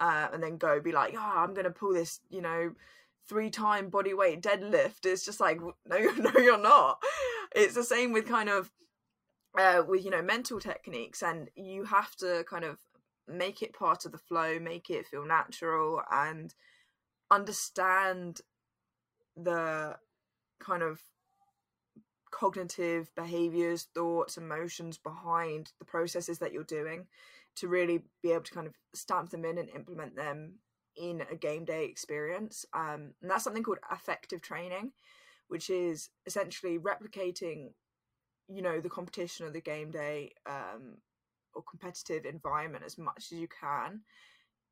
uh, 0.00 0.28
and 0.32 0.42
then 0.42 0.56
go 0.56 0.80
be 0.80 0.92
like, 0.92 1.14
oh, 1.16 1.32
I'm 1.36 1.54
going 1.54 1.64
to 1.64 1.70
pull 1.70 1.94
this, 1.94 2.20
you 2.28 2.42
know, 2.42 2.72
three 3.28 3.50
time 3.50 3.88
body 3.88 4.14
weight 4.14 4.42
deadlift. 4.42 5.04
It's 5.06 5.24
just 5.24 5.40
like, 5.40 5.60
no, 5.86 5.98
no, 5.98 6.32
you're 6.38 6.58
not. 6.58 7.02
It's 7.54 7.74
the 7.74 7.84
same 7.84 8.12
with 8.12 8.28
kind 8.28 8.48
of, 8.48 8.70
uh, 9.56 9.82
with, 9.86 10.04
you 10.04 10.10
know, 10.10 10.22
mental 10.22 10.58
techniques. 10.58 11.22
And 11.22 11.48
you 11.54 11.84
have 11.84 12.14
to 12.16 12.44
kind 12.50 12.64
of 12.64 12.78
make 13.28 13.62
it 13.62 13.72
part 13.72 14.04
of 14.04 14.12
the 14.12 14.18
flow, 14.18 14.58
make 14.58 14.90
it 14.90 15.06
feel 15.06 15.26
natural 15.26 16.02
and 16.10 16.54
understand 17.30 18.40
the 19.36 19.96
kind 20.60 20.82
of 20.82 21.00
cognitive 22.30 23.14
behaviors, 23.14 23.88
thoughts, 23.94 24.36
emotions 24.36 24.98
behind 24.98 25.72
the 25.78 25.84
processes 25.84 26.38
that 26.38 26.52
you're 26.52 26.64
doing 26.64 27.06
to 27.56 27.68
really 27.68 28.02
be 28.22 28.32
able 28.32 28.42
to 28.42 28.52
kind 28.52 28.66
of 28.66 28.74
stamp 28.94 29.30
them 29.30 29.44
in 29.44 29.58
and 29.58 29.68
implement 29.70 30.16
them 30.16 30.54
in 30.96 31.22
a 31.30 31.36
game 31.36 31.64
day 31.64 31.84
experience. 31.84 32.64
Um, 32.74 33.14
and 33.22 33.30
that's 33.30 33.44
something 33.44 33.62
called 33.62 33.78
affective 33.90 34.42
training, 34.42 34.92
which 35.48 35.70
is 35.70 36.10
essentially 36.26 36.78
replicating, 36.78 37.70
you 38.48 38.62
know, 38.62 38.80
the 38.80 38.90
competition 38.90 39.46
of 39.46 39.52
the 39.52 39.60
game 39.60 39.90
day 39.90 40.32
um, 40.46 40.98
or 41.54 41.62
competitive 41.62 42.24
environment 42.24 42.84
as 42.84 42.98
much 42.98 43.32
as 43.32 43.38
you 43.38 43.48
can 43.48 44.00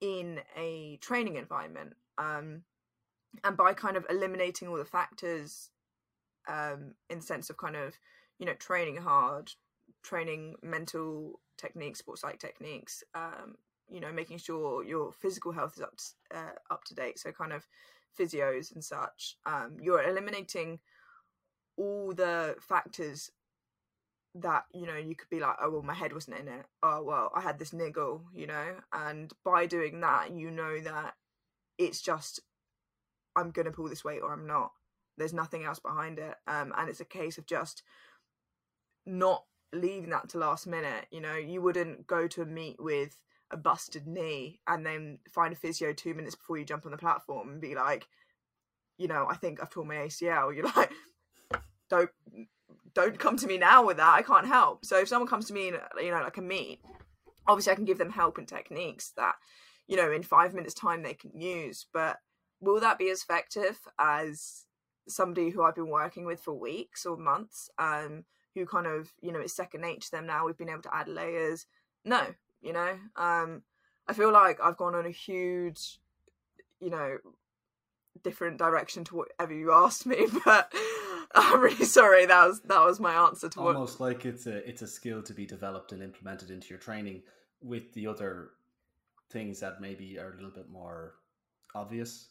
in 0.00 0.40
a 0.56 0.98
training 1.00 1.36
environment. 1.36 1.94
Um, 2.18 2.62
and 3.44 3.56
by 3.56 3.72
kind 3.72 3.96
of 3.96 4.04
eliminating 4.10 4.68
all 4.68 4.76
the 4.76 4.84
factors 4.84 5.70
um, 6.48 6.94
in 7.08 7.18
the 7.18 7.24
sense 7.24 7.50
of 7.50 7.56
kind 7.56 7.76
of 7.76 7.94
you 8.38 8.46
know 8.46 8.54
training 8.54 8.96
hard 8.96 9.50
training 10.02 10.56
mental 10.62 11.40
techniques 11.56 12.00
sports 12.00 12.24
like 12.24 12.38
techniques 12.38 13.04
um, 13.14 13.54
you 13.90 14.00
know 14.00 14.12
making 14.12 14.38
sure 14.38 14.84
your 14.84 15.12
physical 15.12 15.52
health 15.52 15.74
is 15.76 15.82
up 15.82 15.96
to, 15.96 16.38
uh, 16.38 16.72
up 16.72 16.84
to 16.84 16.94
date 16.94 17.18
so 17.18 17.30
kind 17.30 17.52
of 17.52 17.66
physios 18.18 18.74
and 18.74 18.84
such 18.84 19.36
um, 19.46 19.76
you're 19.80 20.02
eliminating 20.02 20.78
all 21.76 22.12
the 22.12 22.54
factors 22.60 23.30
that 24.34 24.64
you 24.72 24.86
know 24.86 24.96
you 24.96 25.14
could 25.14 25.28
be 25.28 25.40
like 25.40 25.56
oh 25.60 25.70
well 25.70 25.82
my 25.82 25.94
head 25.94 26.12
wasn't 26.12 26.38
in 26.38 26.48
it. 26.48 26.64
Oh 26.82 27.02
well 27.02 27.30
i 27.34 27.40
had 27.40 27.58
this 27.58 27.72
niggle 27.72 28.22
you 28.34 28.46
know? 28.46 28.76
And 28.92 29.32
by 29.44 29.66
doing 29.66 30.00
that 30.00 30.32
you 30.32 30.50
know 30.50 30.80
that 30.80 31.14
it's 31.78 32.00
just 32.00 32.40
i'm 33.36 33.50
gonna 33.50 33.70
pull 33.70 33.88
this 33.88 34.04
weight 34.04 34.22
or 34.22 34.32
i'm 34.32 34.46
not. 34.46 34.72
There's 35.18 35.34
nothing 35.34 35.64
else 35.64 35.78
behind 35.78 36.18
it. 36.18 36.34
Um, 36.46 36.72
and 36.76 36.88
it's 36.88 37.00
a 37.00 37.04
case 37.04 37.36
of 37.36 37.46
just 37.46 37.82
not 39.04 39.44
leaving 39.74 40.10
that 40.10 40.30
to 40.30 40.38
last 40.38 40.66
minute 40.66 41.06
you 41.10 41.20
know? 41.20 41.36
You 41.36 41.60
wouldn't 41.60 42.06
go 42.06 42.26
to 42.28 42.42
a 42.42 42.46
meet 42.46 42.76
with 42.78 43.16
a 43.50 43.56
busted 43.56 44.06
knee 44.06 44.60
and 44.66 44.84
then 44.84 45.18
find 45.30 45.52
a 45.52 45.56
physio 45.56 45.92
two 45.92 46.14
minutes 46.14 46.34
before 46.34 46.56
you 46.56 46.64
jump 46.64 46.86
on 46.86 46.92
the 46.92 46.98
platform 46.98 47.50
and 47.50 47.60
be 47.60 47.74
like 47.74 48.08
you 48.96 49.06
know 49.06 49.26
i 49.30 49.36
think 49.36 49.60
i've 49.60 49.70
torn 49.70 49.88
my 49.88 49.96
acl 49.96 50.54
you're 50.56 50.64
like 50.74 50.90
don't 51.90 52.10
don't 52.94 53.18
come 53.18 53.36
to 53.36 53.46
me 53.46 53.58
now 53.58 53.84
with 53.84 53.96
that 53.96 54.14
i 54.14 54.22
can't 54.22 54.46
help 54.46 54.84
so 54.84 54.98
if 54.98 55.08
someone 55.08 55.28
comes 55.28 55.46
to 55.46 55.52
me 55.52 55.68
in 55.68 55.76
you 56.00 56.10
know 56.10 56.22
like 56.22 56.36
a 56.36 56.42
meet 56.42 56.80
obviously 57.46 57.72
i 57.72 57.76
can 57.76 57.84
give 57.84 57.98
them 57.98 58.10
help 58.10 58.38
and 58.38 58.48
techniques 58.48 59.12
that 59.16 59.34
you 59.88 59.96
know 59.96 60.10
in 60.10 60.22
five 60.22 60.54
minutes 60.54 60.74
time 60.74 61.02
they 61.02 61.14
can 61.14 61.30
use 61.38 61.86
but 61.92 62.18
will 62.60 62.80
that 62.80 62.98
be 62.98 63.10
as 63.10 63.22
effective 63.22 63.78
as 63.98 64.66
somebody 65.08 65.50
who 65.50 65.62
I've 65.62 65.74
been 65.74 65.88
working 65.88 66.24
with 66.24 66.40
for 66.40 66.54
weeks 66.54 67.04
or 67.04 67.16
months, 67.16 67.70
um, 67.78 68.24
who 68.54 68.66
kind 68.66 68.86
of, 68.86 69.12
you 69.20 69.32
know, 69.32 69.40
is 69.40 69.54
second 69.54 69.80
nature 69.80 70.00
to 70.00 70.10
them 70.12 70.26
now. 70.26 70.46
We've 70.46 70.56
been 70.56 70.68
able 70.68 70.82
to 70.82 70.94
add 70.94 71.08
layers. 71.08 71.66
No, 72.04 72.22
you 72.60 72.72
know, 72.72 72.98
um, 73.16 73.62
I 74.08 74.12
feel 74.12 74.32
like 74.32 74.58
I've 74.62 74.76
gone 74.76 74.94
on 74.94 75.06
a 75.06 75.10
huge, 75.10 75.98
you 76.80 76.90
know, 76.90 77.18
different 78.22 78.58
direction 78.58 79.04
to 79.04 79.16
whatever 79.16 79.54
you 79.54 79.72
asked 79.72 80.06
me, 80.06 80.26
but 80.44 80.72
I'm 81.34 81.60
really 81.60 81.84
sorry. 81.84 82.26
That 82.26 82.46
was 82.46 82.60
that 82.62 82.84
was 82.84 83.00
my 83.00 83.14
answer 83.14 83.48
to 83.50 83.60
almost 83.60 84.00
what... 84.00 84.08
like 84.14 84.26
it's 84.26 84.46
a 84.46 84.68
it's 84.68 84.82
a 84.82 84.86
skill 84.86 85.22
to 85.22 85.34
be 85.34 85.46
developed 85.46 85.92
and 85.92 86.02
implemented 86.02 86.50
into 86.50 86.68
your 86.68 86.78
training 86.78 87.22
with 87.62 87.92
the 87.94 88.06
other 88.06 88.50
things 89.30 89.60
that 89.60 89.80
maybe 89.80 90.18
are 90.18 90.32
a 90.32 90.34
little 90.34 90.50
bit 90.50 90.68
more 90.70 91.14
obvious 91.74 92.28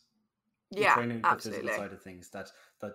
yeah, 0.72 0.94
training 0.94 1.22
absolutely. 1.24 1.64
the 1.64 1.68
physical 1.68 1.86
side 1.86 1.94
of 1.94 2.02
things 2.02 2.30
that 2.30 2.50
that 2.82 2.94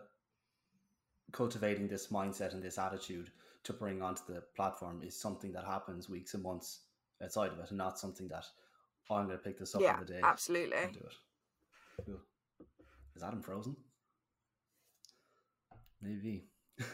cultivating 1.33 1.89
this 1.89 2.09
mindset 2.09 2.55
and 2.55 2.63
this 2.63 2.79
attitude 2.79 3.31
to 3.65 3.73
bring 3.73 4.01
onto 4.01 4.23
the 4.29 4.43
platform 4.55 5.03
is 5.05 5.21
something 5.21 5.53
that 5.53 5.65
happens 5.65 6.09
weeks 6.09 6.35
and 6.35 6.43
months 6.43 6.81
outside 7.23 7.51
of 7.51 7.59
it 7.59 7.69
and 7.69 7.79
not 7.79 7.99
something 7.99 8.29
that 8.29 8.45
oh, 9.11 9.17
I'm 9.17 9.27
going 9.27 9.37
to 9.37 9.45
pick 9.45 9.59
this 9.59 9.75
up 9.75 9.83
yeah, 9.83 9.95
in 9.95 10.07
the 10.07 10.13
day 10.13 10.21
absolutely 10.23 10.77
do 10.93 11.01
it 11.01 12.05
cool. 12.07 12.21
Is 13.17 13.23
Adam 13.23 13.43
frozen? 13.43 13.77
Maybe. 16.01 16.45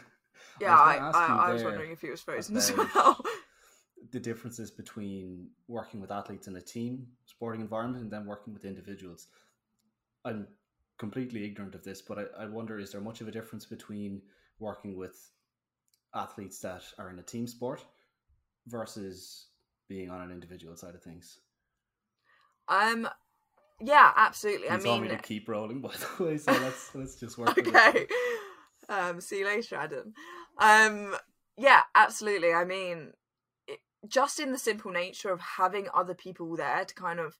Yeah 0.61 0.77
I, 0.77 0.97
I, 0.97 1.09
I, 1.11 1.49
I 1.49 1.53
was 1.53 1.63
wondering 1.63 1.91
if 1.91 2.01
he 2.01 2.11
was 2.11 2.21
frozen 2.21 2.55
as 2.55 2.71
well. 2.71 3.19
the 4.11 4.19
differences 4.19 4.69
between 4.69 5.49
working 5.67 5.99
with 5.99 6.11
athletes 6.11 6.47
in 6.47 6.55
a 6.55 6.61
team 6.61 7.07
sporting 7.25 7.59
environment 7.61 8.03
and 8.03 8.13
then 8.13 8.27
working 8.27 8.53
with 8.53 8.63
individuals. 8.63 9.29
I'm 10.23 10.47
completely 10.99 11.43
ignorant 11.43 11.73
of 11.73 11.83
this, 11.83 12.03
but 12.03 12.19
I, 12.19 12.43
I 12.43 12.45
wonder 12.45 12.77
is 12.77 12.91
there 12.91 13.01
much 13.01 13.21
of 13.21 13.27
a 13.27 13.31
difference 13.31 13.65
between 13.65 14.21
working 14.59 14.95
with 14.95 15.17
athletes 16.13 16.59
that 16.59 16.83
are 16.99 17.09
in 17.09 17.17
a 17.17 17.23
team 17.23 17.47
sport 17.47 17.83
versus 18.67 19.47
being 19.89 20.11
on 20.11 20.21
an 20.21 20.31
individual 20.31 20.75
side 20.75 20.93
of 20.93 21.01
things? 21.01 21.39
Um, 22.67 23.09
yeah, 23.81 24.11
absolutely. 24.15 24.67
You 24.67 24.73
I 24.73 24.77
mean, 24.77 25.01
me 25.03 25.07
to 25.09 25.17
keep 25.17 25.47
rolling, 25.47 25.81
by 25.81 25.91
the 26.17 26.23
way, 26.23 26.37
so 26.37 26.51
let's 26.51 26.93
let's 26.95 27.15
just 27.15 27.37
work. 27.37 27.57
okay. 27.57 28.07
Um, 28.89 29.21
see 29.21 29.39
you 29.39 29.45
later, 29.45 29.75
Adam. 29.77 30.13
Um, 30.57 31.15
yeah, 31.57 31.81
absolutely. 31.95 32.53
I 32.53 32.65
mean, 32.65 33.13
it, 33.67 33.79
just 34.07 34.39
in 34.39 34.51
the 34.51 34.57
simple 34.57 34.91
nature 34.91 35.31
of 35.31 35.39
having 35.39 35.87
other 35.93 36.13
people 36.13 36.55
there 36.55 36.83
to 36.85 36.93
kind 36.93 37.19
of 37.19 37.37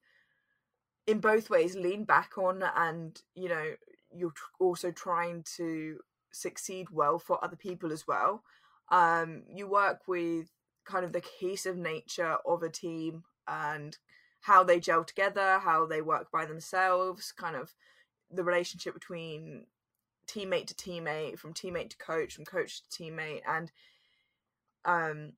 in 1.05 1.19
both 1.19 1.49
ways 1.49 1.75
lean 1.75 2.05
back 2.05 2.37
on 2.37 2.63
and 2.75 3.21
you 3.35 3.49
know 3.49 3.73
you're 4.15 4.33
also 4.59 4.91
trying 4.91 5.43
to 5.57 5.97
succeed 6.31 6.87
well 6.91 7.19
for 7.19 7.43
other 7.43 7.55
people 7.55 7.91
as 7.91 8.07
well 8.07 8.43
um 8.89 9.43
you 9.53 9.67
work 9.67 10.07
with 10.07 10.49
kind 10.85 11.05
of 11.05 11.11
the 11.11 11.21
cohesive 11.21 11.77
nature 11.77 12.37
of 12.45 12.63
a 12.63 12.69
team 12.69 13.23
and 13.47 13.97
how 14.43 14.63
they 14.63 14.79
gel 14.79 15.03
together 15.03 15.59
how 15.59 15.85
they 15.85 16.01
work 16.01 16.31
by 16.31 16.45
themselves 16.45 17.31
kind 17.31 17.55
of 17.55 17.73
the 18.31 18.43
relationship 18.43 18.93
between 18.93 19.65
teammate 20.27 20.67
to 20.67 20.73
teammate 20.73 21.37
from 21.37 21.53
teammate 21.53 21.89
to 21.89 21.97
coach 21.97 22.35
from 22.35 22.45
coach 22.45 22.81
to 22.81 23.03
teammate 23.03 23.41
and 23.47 23.71
um 24.85 25.33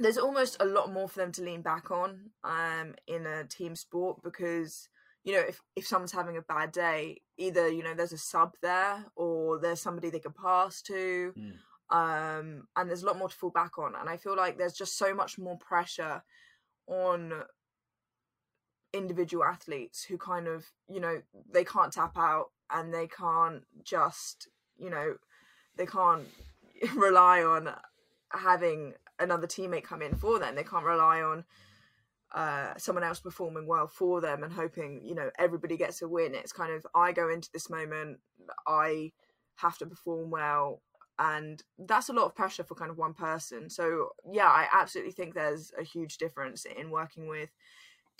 there's 0.00 0.18
almost 0.18 0.56
a 0.60 0.64
lot 0.64 0.90
more 0.90 1.08
for 1.08 1.20
them 1.20 1.30
to 1.30 1.42
lean 1.42 1.60
back 1.60 1.90
on 1.90 2.30
um, 2.42 2.94
in 3.06 3.26
a 3.26 3.44
team 3.44 3.76
sport 3.76 4.22
because 4.24 4.88
you 5.24 5.34
know 5.34 5.40
if 5.40 5.60
if 5.76 5.86
someone's 5.86 6.12
having 6.12 6.38
a 6.38 6.42
bad 6.42 6.72
day, 6.72 7.20
either 7.36 7.68
you 7.68 7.82
know 7.82 7.94
there's 7.94 8.14
a 8.14 8.18
sub 8.18 8.54
there 8.62 9.04
or 9.14 9.60
there's 9.60 9.80
somebody 9.80 10.08
they 10.08 10.18
can 10.18 10.32
pass 10.32 10.80
to, 10.82 11.34
mm. 11.38 11.52
um, 11.94 12.66
and 12.74 12.88
there's 12.88 13.02
a 13.02 13.06
lot 13.06 13.18
more 13.18 13.28
to 13.28 13.36
fall 13.36 13.50
back 13.50 13.78
on. 13.78 13.94
And 13.94 14.08
I 14.08 14.16
feel 14.16 14.34
like 14.34 14.56
there's 14.56 14.72
just 14.72 14.96
so 14.96 15.14
much 15.14 15.38
more 15.38 15.58
pressure 15.58 16.22
on 16.86 17.32
individual 18.92 19.44
athletes 19.44 20.04
who 20.04 20.18
kind 20.18 20.48
of 20.48 20.66
you 20.88 21.00
know 21.00 21.22
they 21.52 21.64
can't 21.64 21.92
tap 21.92 22.16
out 22.16 22.46
and 22.72 22.92
they 22.92 23.06
can't 23.06 23.62
just 23.84 24.48
you 24.78 24.90
know 24.90 25.14
they 25.76 25.86
can't 25.86 26.26
rely 26.94 27.42
on 27.42 27.70
having 28.32 28.94
another 29.18 29.46
teammate 29.46 29.84
come 29.84 30.02
in 30.02 30.14
for 30.14 30.38
them. 30.38 30.54
They 30.54 30.64
can't 30.64 30.84
rely 30.84 31.20
on 31.20 31.44
uh, 32.34 32.74
someone 32.76 33.04
else 33.04 33.20
performing 33.20 33.66
well 33.66 33.86
for 33.86 34.20
them 34.20 34.42
and 34.42 34.52
hoping, 34.52 35.02
you 35.04 35.14
know, 35.14 35.30
everybody 35.38 35.76
gets 35.76 36.00
a 36.02 36.08
win. 36.08 36.34
It's 36.34 36.52
kind 36.52 36.72
of 36.72 36.86
I 36.94 37.12
go 37.12 37.28
into 37.28 37.50
this 37.52 37.68
moment, 37.68 38.18
I 38.66 39.12
have 39.56 39.78
to 39.78 39.86
perform 39.86 40.30
well, 40.30 40.80
and 41.18 41.62
that's 41.78 42.08
a 42.08 42.12
lot 42.12 42.26
of 42.26 42.34
pressure 42.34 42.64
for 42.64 42.74
kind 42.74 42.90
of 42.90 42.98
one 42.98 43.14
person. 43.14 43.68
So 43.68 44.10
yeah, 44.30 44.46
I 44.46 44.68
absolutely 44.72 45.12
think 45.12 45.34
there's 45.34 45.72
a 45.78 45.82
huge 45.82 46.18
difference 46.18 46.64
in 46.64 46.90
working 46.90 47.28
with 47.28 47.50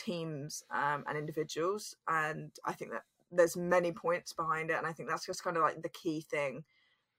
teams 0.01 0.63
um, 0.75 1.05
and 1.09 1.17
individuals, 1.19 1.97
and 2.09 2.51
I 2.65 2.73
think 2.73 2.93
that 2.93 3.03
there's 3.33 3.57
many 3.57 3.93
points 3.93 4.33
behind 4.33 4.71
it 4.71 4.77
and 4.77 4.87
i 4.87 4.93
think 4.93 5.09
that's 5.09 5.25
just 5.25 5.45
kind 5.45 5.57
of 5.57 5.63
like 5.63 5.81
the 5.83 5.89
key 5.91 6.21
thing 6.21 6.65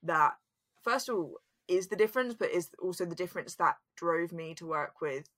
that 0.03 0.33
first 0.81 1.07
of 1.07 1.15
all 1.15 1.35
is 1.69 1.87
the 1.87 1.95
difference 1.95 2.33
but 2.33 2.51
is 2.51 2.69
also 2.81 3.05
the 3.05 3.15
difference 3.15 3.55
that 3.55 3.75
drove 3.95 4.33
me 4.33 4.53
to 4.53 4.65
work 4.65 4.99
with 5.01 5.29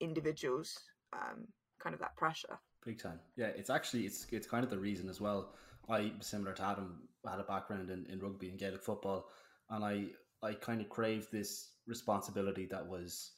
individuals 0.00 0.78
um 1.12 1.46
kind 1.84 1.94
of 1.94 2.00
that 2.00 2.16
pressure. 2.16 2.58
Big 2.84 3.00
time. 3.00 3.20
Yeah 3.36 3.48
it's 3.48 3.70
actually 3.70 4.06
it's 4.06 4.26
it's 4.30 4.46
kind 4.46 4.64
of 4.64 4.70
the 4.70 4.78
reason 4.78 5.08
as 5.08 5.20
well. 5.20 5.52
I 5.88 6.12
similar 6.20 6.54
to 6.54 6.64
adam 6.64 7.02
had 7.28 7.38
a 7.38 7.44
background 7.44 7.90
in, 7.90 8.06
in 8.10 8.18
rugby 8.20 8.48
and 8.48 8.58
gaelic 8.58 8.82
football 8.82 9.26
and 9.70 9.84
i 9.84 10.06
i 10.42 10.54
kind 10.54 10.80
of 10.80 10.88
craved 10.88 11.30
this 11.30 11.72
responsibility 11.86 12.66
that 12.66 12.86
was 12.86 13.32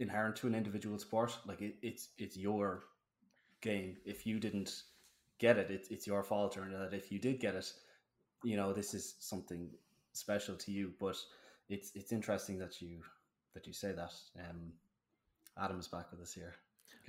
inherent 0.00 0.36
to 0.36 0.46
an 0.46 0.54
individual 0.54 0.98
sport 0.98 1.36
like 1.46 1.62
it, 1.62 1.76
it's 1.82 2.08
it's 2.18 2.36
your 2.36 2.84
game. 3.60 3.96
If 4.04 4.26
you 4.26 4.38
didn't 4.38 4.82
get 5.38 5.56
it, 5.58 5.70
it 5.70 5.86
it's 5.90 6.06
your 6.06 6.22
fault 6.22 6.56
or 6.56 6.68
that 6.70 6.94
if 6.94 7.10
you 7.10 7.18
did 7.18 7.40
get 7.40 7.54
it 7.54 7.72
you 8.44 8.56
know 8.56 8.72
this 8.72 8.94
is 8.94 9.16
something 9.18 9.70
special 10.12 10.54
to 10.56 10.70
you. 10.70 10.92
But 11.00 11.16
it's 11.68 11.90
it's 11.94 12.12
interesting 12.12 12.58
that 12.58 12.80
you 12.80 13.00
that 13.54 13.66
you 13.66 13.72
say 13.72 13.92
that. 13.92 14.12
Um 14.38 14.72
adam 15.58 15.78
is 15.78 15.88
back 15.88 16.10
with 16.10 16.20
us 16.20 16.32
here. 16.32 16.54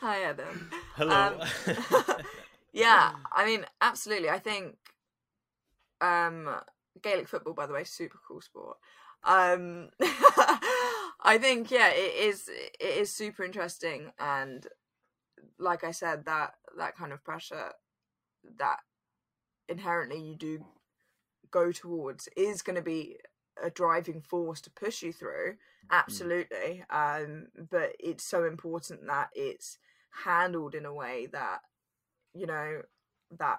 Hi 0.00 0.22
adam. 0.22 0.70
Hello. 0.96 1.38
Um, 1.66 2.16
yeah 2.72 3.12
i 3.34 3.46
mean 3.46 3.64
absolutely. 3.80 4.28
I 4.28 4.38
think 4.38 4.76
um 6.00 6.48
gaelic 7.02 7.28
football 7.28 7.54
by 7.54 7.66
the 7.66 7.72
way 7.72 7.84
super 7.84 8.18
cool 8.26 8.40
sport. 8.40 8.76
Um 9.24 9.88
i 11.26 11.36
think 11.36 11.70
yeah 11.70 11.90
it 11.90 12.14
is 12.28 12.48
it 12.48 12.98
is 12.98 13.12
super 13.12 13.44
interesting 13.44 14.12
and 14.18 14.66
like 15.58 15.84
I 15.84 15.90
said, 15.90 16.24
that 16.26 16.54
that 16.78 16.96
kind 16.96 17.12
of 17.12 17.24
pressure 17.24 17.72
that 18.58 18.78
inherently 19.68 20.20
you 20.20 20.36
do 20.36 20.64
go 21.50 21.72
towards 21.72 22.28
is 22.36 22.62
going 22.62 22.76
to 22.76 22.82
be 22.82 23.16
a 23.62 23.70
driving 23.70 24.20
force 24.20 24.60
to 24.60 24.70
push 24.70 25.02
you 25.02 25.12
through 25.12 25.52
mm. 25.52 25.56
absolutely 25.90 26.84
mm. 26.90 27.24
um 27.24 27.46
but 27.70 27.92
it's 27.98 28.22
so 28.22 28.44
important 28.44 29.06
that 29.06 29.30
it's 29.34 29.78
handled 30.24 30.74
in 30.74 30.84
a 30.84 30.92
way 30.92 31.26
that 31.32 31.60
you 32.34 32.46
know 32.46 32.82
that 33.36 33.58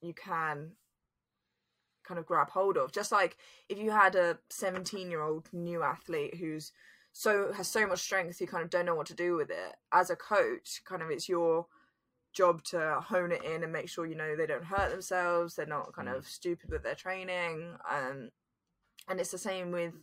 you 0.00 0.14
can 0.14 0.72
kind 2.06 2.18
of 2.18 2.26
grab 2.26 2.48
hold 2.50 2.76
of 2.76 2.90
just 2.90 3.12
like 3.12 3.36
if 3.68 3.78
you 3.78 3.90
had 3.90 4.14
a 4.14 4.38
17 4.50 5.10
year 5.10 5.22
old 5.22 5.48
new 5.52 5.82
athlete 5.82 6.36
who's 6.36 6.72
so 7.18 7.50
has 7.52 7.66
so 7.66 7.86
much 7.86 8.00
strength 8.00 8.42
you 8.42 8.46
kind 8.46 8.62
of 8.62 8.68
don't 8.68 8.84
know 8.84 8.94
what 8.94 9.06
to 9.06 9.14
do 9.14 9.36
with 9.36 9.48
it. 9.50 9.74
As 9.90 10.10
a 10.10 10.16
coach 10.16 10.82
kind 10.84 11.00
of 11.00 11.10
it's 11.10 11.30
your 11.30 11.66
job 12.34 12.62
to 12.62 13.00
hone 13.00 13.32
it 13.32 13.42
in 13.42 13.62
and 13.62 13.72
make 13.72 13.88
sure 13.88 14.04
you 14.04 14.14
know 14.14 14.36
they 14.36 14.44
don't 14.44 14.66
hurt 14.66 14.90
themselves 14.90 15.56
they're 15.56 15.64
not 15.64 15.94
kind 15.94 16.06
mm. 16.06 16.14
of 16.14 16.26
stupid 16.26 16.68
with 16.68 16.82
their 16.82 16.94
training 16.94 17.72
um 17.90 18.28
and 19.08 19.18
it's 19.18 19.30
the 19.30 19.38
same 19.38 19.70
with 19.70 19.94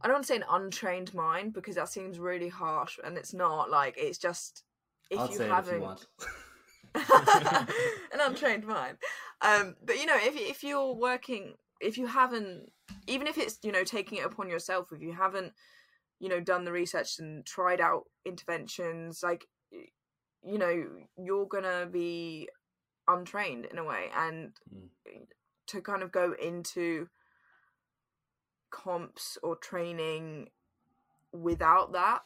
i 0.00 0.08
don't 0.08 0.14
want 0.14 0.24
to 0.24 0.32
say 0.32 0.36
an 0.36 0.44
untrained 0.50 1.14
mind 1.14 1.52
because 1.52 1.76
that 1.76 1.88
seems 1.88 2.18
really 2.18 2.48
harsh 2.48 2.98
and 3.04 3.16
it's 3.16 3.32
not 3.32 3.70
like 3.70 3.94
it's 3.96 4.18
just 4.18 4.64
if 5.08 5.20
I'll 5.20 5.30
you 5.30 5.38
haven't 5.38 5.82
if 5.84 6.26
you 6.26 6.26
an 6.94 8.20
untrained 8.20 8.66
mind. 8.66 8.98
Um 9.40 9.76
but 9.84 9.98
you 9.98 10.06
know 10.06 10.16
if 10.16 10.36
if 10.36 10.62
you're 10.62 10.92
working 10.92 11.54
if 11.82 11.98
you 11.98 12.06
haven't 12.06 12.70
even 13.06 13.26
if 13.26 13.36
it's 13.36 13.58
you 13.62 13.72
know 13.72 13.84
taking 13.84 14.18
it 14.18 14.24
upon 14.24 14.48
yourself 14.48 14.88
if 14.92 15.02
you 15.02 15.12
haven't 15.12 15.52
you 16.20 16.28
know 16.28 16.40
done 16.40 16.64
the 16.64 16.72
research 16.72 17.18
and 17.18 17.44
tried 17.44 17.80
out 17.80 18.04
interventions 18.24 19.22
like 19.22 19.46
you 20.44 20.58
know 20.58 20.84
you're 21.16 21.46
gonna 21.46 21.86
be 21.86 22.48
untrained 23.08 23.66
in 23.66 23.78
a 23.78 23.84
way. 23.84 24.10
And 24.16 24.52
mm. 24.72 24.88
to 25.68 25.80
kind 25.80 26.02
of 26.02 26.12
go 26.12 26.34
into 26.40 27.08
comps 28.70 29.36
or 29.42 29.56
training 29.56 30.48
without 31.32 31.92
that 31.92 32.22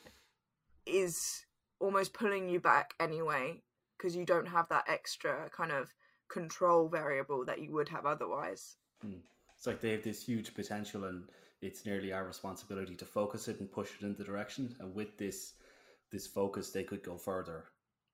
is 0.87 1.45
almost 1.81 2.15
pulling 2.15 2.49
you 2.49 2.61
back 2.61 2.95
anyway 3.01 3.63
because 3.97 4.17
you 4.17 4.25
don't 4.25 4.49
have 4.49 4.69
that 4.69 4.85
extra 4.89 5.51
kind 5.51 5.73
of 5.73 5.93
control 6.29 6.89
variable 6.89 7.45
that 7.45 7.61
you 7.61 7.73
would 7.73 7.89
have 7.89 8.07
otherwise. 8.07 8.77
Mm 9.05 9.21
it's 9.57 9.67
like 9.67 9.81
they 9.81 9.93
have 9.93 10.03
this 10.03 10.25
huge 10.25 10.55
potential 10.55 11.05
and 11.05 11.25
it's 11.63 11.87
nearly 11.87 12.13
our 12.13 12.27
responsibility 12.27 12.95
to 12.97 13.05
focus 13.05 13.49
it 13.49 13.61
and 13.61 13.71
push 13.71 13.91
it 13.99 14.05
in 14.05 14.15
the 14.17 14.25
direction. 14.25 14.75
And 14.81 14.95
with 14.95 15.17
this 15.17 15.55
this 16.13 16.27
focus 16.27 16.71
they 16.71 16.85
could 16.85 17.03
go 17.03 17.17
further 17.17 17.65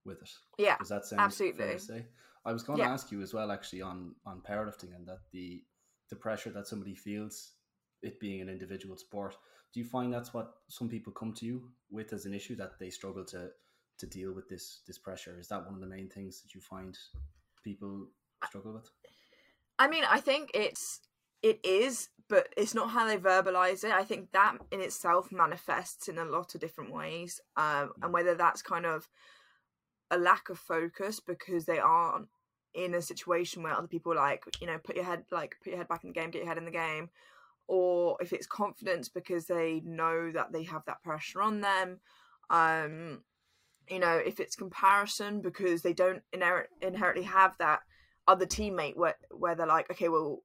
with 0.05 0.23
it. 0.23 0.31
Yeah 0.59 0.77
does 0.79 0.89
that 0.89 1.05
sound 1.05 1.21
absolutely 1.21 1.59
fair 1.59 1.73
to 1.75 1.79
say? 1.79 2.07
i 2.45 2.53
was 2.53 2.63
going 2.63 2.79
yeah. 2.79 2.87
to 2.87 2.91
ask 2.91 3.13
you 3.13 3.23
as 3.23 3.35
well 3.35 3.53
actually 3.53 3.83
on 3.83 4.15
on 4.27 4.41
powerlifting 4.41 4.95
and 4.97 5.07
that 5.07 5.21
the 5.31 5.63
the 6.11 6.17
pressure 6.17 6.51
that 6.51 6.67
somebody 6.67 6.95
feels 6.95 7.53
it 8.03 8.21
being 8.21 8.41
an 8.41 8.49
individual 8.49 8.97
sport. 8.97 9.37
Do 9.73 9.81
you 9.81 9.87
find 9.87 10.13
that's 10.13 10.35
what 10.35 10.53
some 10.69 10.89
people 10.89 11.13
come 11.13 11.33
to 11.35 11.47
you 11.47 11.71
with 11.91 12.13
as 12.13 12.27
an 12.27 12.35
issue 12.35 12.57
that 12.57 12.79
they 12.79 12.91
struggle 12.91 13.25
to 13.27 13.49
to 13.99 14.07
deal 14.07 14.33
with 14.33 14.49
this 14.49 14.83
this 14.87 14.99
pressure? 14.99 15.39
Is 15.39 15.49
that 15.49 15.65
one 15.65 15.75
of 15.75 15.81
the 15.81 15.87
main 15.87 16.09
things 16.09 16.43
that 16.43 16.55
you 16.55 16.61
find 16.61 16.99
people 17.65 18.09
struggle 18.45 18.75
with? 18.75 18.91
I 19.79 19.89
mean 19.89 20.05
i 20.09 20.21
think 20.21 20.51
it's 20.55 21.01
it 21.43 21.61
is, 21.65 22.09
but 22.29 22.49
it's 22.57 22.75
not 22.75 22.91
how 22.91 23.07
they 23.07 23.17
verbalize 23.17 23.85
it. 23.85 23.91
I 23.91 24.05
think 24.05 24.33
that 24.33 24.57
in 24.71 24.81
itself 24.81 25.33
manifests 25.33 26.09
in 26.09 26.19
a 26.19 26.25
lot 26.25 26.55
of 26.55 26.61
different 26.61 26.93
ways, 26.93 27.41
um, 27.57 27.93
and 28.03 28.13
whether 28.13 28.35
that's 28.35 28.63
kind 28.63 28.87
of 28.87 29.09
a 30.11 30.19
lack 30.19 30.51
of 30.51 30.59
focus 30.59 31.21
because 31.21 31.65
they 31.65 31.79
aren't 31.79 32.29
in 32.75 32.95
a 32.95 33.03
situation 33.03 33.63
where 33.63 33.75
other 33.75 33.87
people 33.87 34.15
like 34.15 34.45
you 34.61 34.67
know 34.67 34.79
put 34.79 34.97
your 34.97 35.05
head 35.05 35.25
like 35.31 35.57
put 35.63 35.71
your 35.71 35.79
head 35.79 35.89
back 35.89 36.05
in 36.05 36.11
the 36.11 36.15
game, 36.15 36.31
get 36.31 36.41
your 36.41 36.49
head 36.49 36.59
in 36.59 36.65
the 36.65 36.71
game, 36.71 37.11
or 37.67 38.17
if 38.21 38.33
it's 38.33 38.47
confidence 38.47 39.09
because 39.09 39.47
they 39.47 39.83
know 39.85 40.31
that 40.33 40.53
they 40.53 40.63
have 40.63 40.85
that 40.87 41.03
pressure 41.03 41.43
on 41.43 41.61
them. 41.61 42.01
Um, 42.51 43.23
you 43.89 43.99
know, 43.99 44.17
if 44.17 44.41
it's 44.41 44.57
comparison 44.57 45.41
because 45.41 45.83
they 45.83 45.93
don't 45.93 46.23
inher- 46.35 46.67
inherently 46.81 47.25
have 47.25 47.57
that 47.59 47.81
other 48.29 48.47
teammate 48.47 48.97
where 48.97 49.17
where 49.31 49.55
they're 49.55 49.67
like, 49.67 49.91
okay, 49.91 50.09
well, 50.09 50.43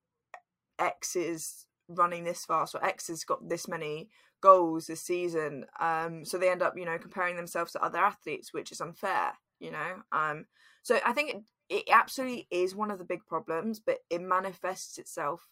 X 0.79 1.15
is 1.15 1.65
running 1.87 2.23
this 2.23 2.45
fast 2.45 2.75
or 2.75 2.83
X 2.83 3.07
has 3.07 3.23
got 3.23 3.47
this 3.47 3.67
many 3.67 4.09
goals 4.41 4.87
this 4.87 5.01
season. 5.01 5.65
Um, 5.79 6.25
so 6.25 6.37
they 6.37 6.49
end 6.49 6.61
up, 6.61 6.77
you 6.77 6.85
know, 6.85 6.97
comparing 6.97 7.35
themselves 7.35 7.71
to 7.73 7.83
other 7.83 7.99
athletes, 7.99 8.53
which 8.53 8.71
is 8.71 8.81
unfair, 8.81 9.33
you 9.59 9.71
know. 9.71 10.03
Um, 10.11 10.45
so 10.83 10.99
I 11.05 11.13
think 11.13 11.29
it, 11.29 11.43
it 11.69 11.83
absolutely 11.91 12.47
is 12.51 12.75
one 12.75 12.91
of 12.91 12.99
the 12.99 13.05
big 13.05 13.25
problems, 13.25 13.79
but 13.79 13.99
it 14.09 14.21
manifests 14.21 14.97
itself 14.97 15.47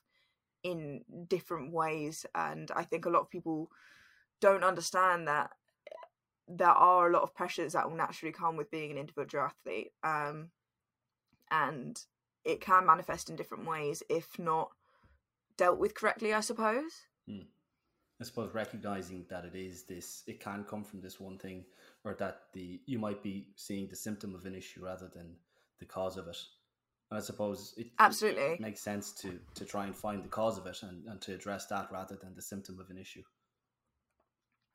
in 0.64 1.02
different 1.28 1.72
ways. 1.72 2.26
And 2.36 2.72
I 2.76 2.84
think 2.84 3.06
a 3.06 3.10
lot 3.10 3.22
of 3.22 3.30
people 3.30 3.70
don't 4.42 4.64
understand 4.64 5.28
that 5.28 5.52
there 6.48 6.68
are 6.68 7.10
a 7.10 7.12
lot 7.12 7.24
of 7.24 7.34
pressures 7.34 7.74
that 7.74 7.90
will 7.90 7.98
naturally 7.98 8.32
come 8.32 8.56
with 8.56 8.70
being 8.70 8.92
an 8.92 8.98
individual 8.98 9.46
athlete. 9.46 9.92
Um, 10.04 10.50
and 11.50 12.00
it 12.44 12.62
can 12.62 12.86
manifest 12.86 13.30
in 13.30 13.36
different 13.36 13.68
ways, 13.68 14.04
if 14.10 14.38
not 14.38 14.72
dealt 15.58 15.80
with 15.80 15.96
correctly, 15.96 16.34
I 16.34 16.42
suppose. 16.42 17.08
Hmm. 17.28 17.48
I 18.22 18.24
suppose 18.24 18.54
recognizing 18.54 19.26
that 19.30 19.44
it 19.44 19.56
is 19.56 19.84
this, 19.84 20.24
it 20.26 20.40
can 20.40 20.64
come 20.64 20.84
from 20.84 21.02
this 21.02 21.20
one 21.20 21.38
thing, 21.38 21.66
or 22.04 22.16
that 22.20 22.44
the 22.54 22.80
you 22.86 22.98
might 22.98 23.22
be 23.22 23.50
seeing 23.56 23.88
the 23.88 23.96
symptom 23.96 24.34
of 24.34 24.46
an 24.46 24.56
issue 24.56 24.86
rather 24.86 25.10
than 25.14 25.36
the 25.80 25.86
cause 25.86 26.18
of 26.18 26.28
it. 26.28 26.38
And 27.12 27.20
I 27.20 27.22
suppose 27.22 27.74
it 27.78 27.88
absolutely 28.00 28.44
it 28.44 28.62
makes 28.62 28.80
sense 28.80 29.12
to 29.22 29.40
to 29.56 29.66
try 29.66 29.86
and 29.86 29.96
find 29.96 30.24
the 30.24 30.30
cause 30.30 30.58
of 30.58 30.66
it 30.66 30.82
and, 30.82 31.06
and 31.08 31.22
to 31.22 31.34
address 31.34 31.66
that 31.68 31.92
rather 31.92 32.16
than 32.16 32.36
the 32.36 32.42
symptom 32.42 32.80
of 32.80 32.90
an 32.90 32.98
issue. 32.98 33.24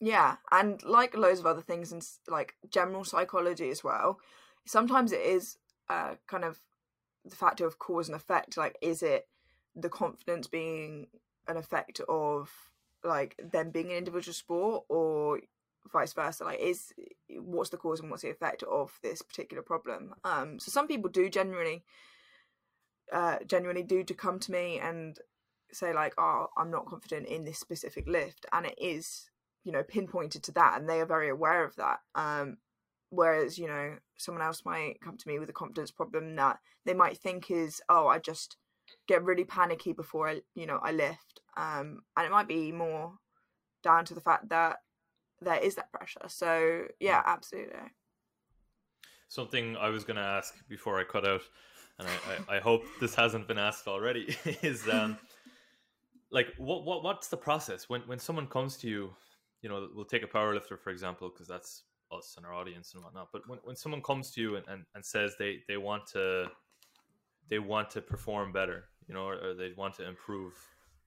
Yeah, 0.01 0.37
and 0.51 0.83
like 0.83 1.17
loads 1.17 1.41
of 1.41 1.47
other 1.47 1.61
things 1.63 1.93
in 1.93 2.01
like 2.29 2.55
general 2.71 3.05
psychology 3.05 3.71
as 3.71 3.83
well, 3.83 4.19
sometimes 4.67 5.13
it 5.13 5.21
is 5.21 5.57
uh, 5.89 6.15
kind 6.27 6.45
of 6.45 6.61
the 7.25 7.37
factor 7.37 7.67
of 7.67 7.79
cause 7.79 8.09
and 8.09 8.17
effect. 8.17 8.57
Like, 8.57 8.77
is 8.81 9.03
it 9.03 9.29
the 9.75 9.89
confidence 9.89 10.47
being 10.47 11.07
an 11.49 11.57
effect 11.57 12.01
of 12.09 12.51
like 13.05 13.41
them 13.53 13.71
being 13.71 13.91
an 13.91 13.97
individual 13.97 14.35
sport 14.35 14.85
or 14.89 15.41
vice 15.93 16.13
versa? 16.13 16.45
Like 16.45 16.61
is 16.61 16.93
what's 17.39 17.71
the 17.71 17.77
cause 17.77 18.01
and 18.01 18.11
what's 18.11 18.23
the 18.23 18.31
effect 18.31 18.63
of 18.65 18.99
this 19.03 19.23
particular 19.23 19.63
problem? 19.63 20.15
Um 20.25 20.59
so 20.59 20.71
some 20.71 20.89
people 20.89 21.11
do 21.11 21.29
generally 21.29 21.85
uh 23.13 23.39
genuinely 23.47 23.83
do 23.83 24.05
to 24.05 24.15
come 24.15 24.39
to 24.39 24.53
me 24.53 24.79
and 24.79 25.19
say 25.73 25.93
like 25.93 26.15
oh 26.19 26.47
i'm 26.57 26.71
not 26.71 26.87
confident 26.87 27.27
in 27.27 27.45
this 27.45 27.59
specific 27.59 28.07
lift 28.09 28.47
and 28.53 28.67
it 28.67 28.75
is 28.79 29.31
you 29.65 29.73
know 29.73 29.83
pinpointed 29.83 30.43
to 30.43 30.53
that 30.53 30.79
and 30.79 30.89
they 30.89 31.01
are 31.01 31.07
very 31.07 31.29
aware 31.29 31.65
of 31.65 31.77
that. 31.77 32.01
Um 32.15 32.59
whereas 33.11 33.59
you 33.59 33.67
know 33.67 33.97
someone 34.17 34.45
else 34.45 34.65
might 34.65 35.01
come 35.01 35.17
to 35.17 35.29
me 35.29 35.39
with 35.39 35.51
a 35.51 35.53
confidence 35.53 35.91
problem 35.91 36.37
that 36.37 36.59
they 36.85 36.95
might 36.95 37.19
think 37.19 37.51
is 37.51 37.83
oh 37.89 38.07
i 38.07 38.19
just 38.19 38.57
get 39.09 39.25
really 39.25 39.45
panicky 39.45 39.93
before 39.93 40.29
I, 40.29 40.41
you 40.55 40.67
know, 40.67 40.81
I 40.83 40.93
lift. 40.93 41.41
Um, 41.57 42.01
and 42.17 42.27
it 42.27 42.31
might 42.31 42.49
be 42.49 42.73
more 42.73 43.13
down 43.83 44.05
to 44.07 44.15
the 44.15 44.21
fact 44.21 44.49
that 44.51 44.79
there 45.41 45.59
is 45.59 45.75
that 45.77 45.93
pressure. 45.93 46.29
So 46.29 46.85
yeah, 47.01 47.23
absolutely. 47.25 47.79
something 49.29 49.77
I 49.77 49.89
was 49.89 50.05
going 50.05 50.17
to 50.17 50.23
ask 50.23 50.55
before 50.69 50.99
I 51.01 51.05
cut 51.05 51.27
out, 51.27 51.43
and 51.99 52.09
I, 52.09 52.55
I, 52.55 52.57
I 52.57 52.61
hope 52.61 52.85
this 53.01 53.15
hasn't 53.15 53.49
been 53.49 53.59
asked 53.59 53.87
already, 53.89 54.37
is 54.63 54.89
um, 54.89 55.19
like 56.31 56.49
what 56.59 56.85
what 56.85 57.03
what's 57.03 57.29
the 57.29 57.37
process 57.37 57.89
when 57.89 58.03
when 58.03 58.19
someone 58.19 58.47
comes 58.47 58.77
to 58.79 58.89
you? 58.89 59.15
You 59.63 59.69
know, 59.69 59.89
we'll 59.95 60.07
take 60.07 60.23
a 60.23 60.27
powerlifter 60.27 60.79
for 60.79 60.91
example, 60.91 61.31
because 61.31 61.47
that's 61.47 61.85
us 62.13 62.35
and 62.37 62.47
our 62.47 62.55
audience 62.55 62.95
and 62.95 63.05
whatnot. 63.05 63.29
But 63.33 63.49
when, 63.49 63.59
when 63.65 63.77
someone 63.77 64.03
comes 64.03 64.31
to 64.33 64.41
you 64.41 64.57
and, 64.57 64.67
and, 64.69 64.85
and 64.95 65.05
says 65.05 65.35
they, 65.39 65.61
they 65.69 65.77
want 65.77 66.07
to 66.13 66.51
they 67.51 67.59
want 67.59 67.91
to 67.91 68.01
perform 68.01 68.53
better, 68.53 68.85
you 69.07 69.15
know, 69.15 69.25
or, 69.25 69.35
or 69.35 69.55
they 69.55 69.73
want 69.77 69.95
to 69.97 70.09
improve 70.09 70.55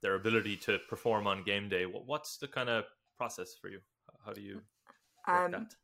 their 0.01 0.15
ability 0.15 0.57
to 0.57 0.77
perform 0.89 1.25
on 1.25 1.43
game 1.43 1.69
day, 1.69 1.85
what, 1.85 2.05
what's 2.05 2.37
the 2.37 2.47
kind 2.47 2.69
of 2.69 2.83
process 3.17 3.55
for 3.59 3.69
you? 3.69 3.79
How 4.25 4.33
do 4.33 4.41
you 4.41 4.61
um, 5.27 5.51
that? 5.51 5.75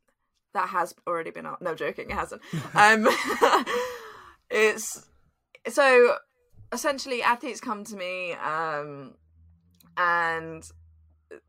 that 0.54 0.68
has 0.68 0.94
already 1.06 1.30
been 1.30 1.46
out. 1.46 1.62
No, 1.62 1.74
joking, 1.74 2.10
it 2.10 2.14
hasn't. 2.14 2.42
um, 2.74 3.08
it's 4.50 5.06
so 5.68 6.16
essentially 6.72 7.22
athletes 7.22 7.60
come 7.60 7.84
to 7.84 7.96
me 7.96 8.32
um, 8.34 9.14
and 9.96 10.62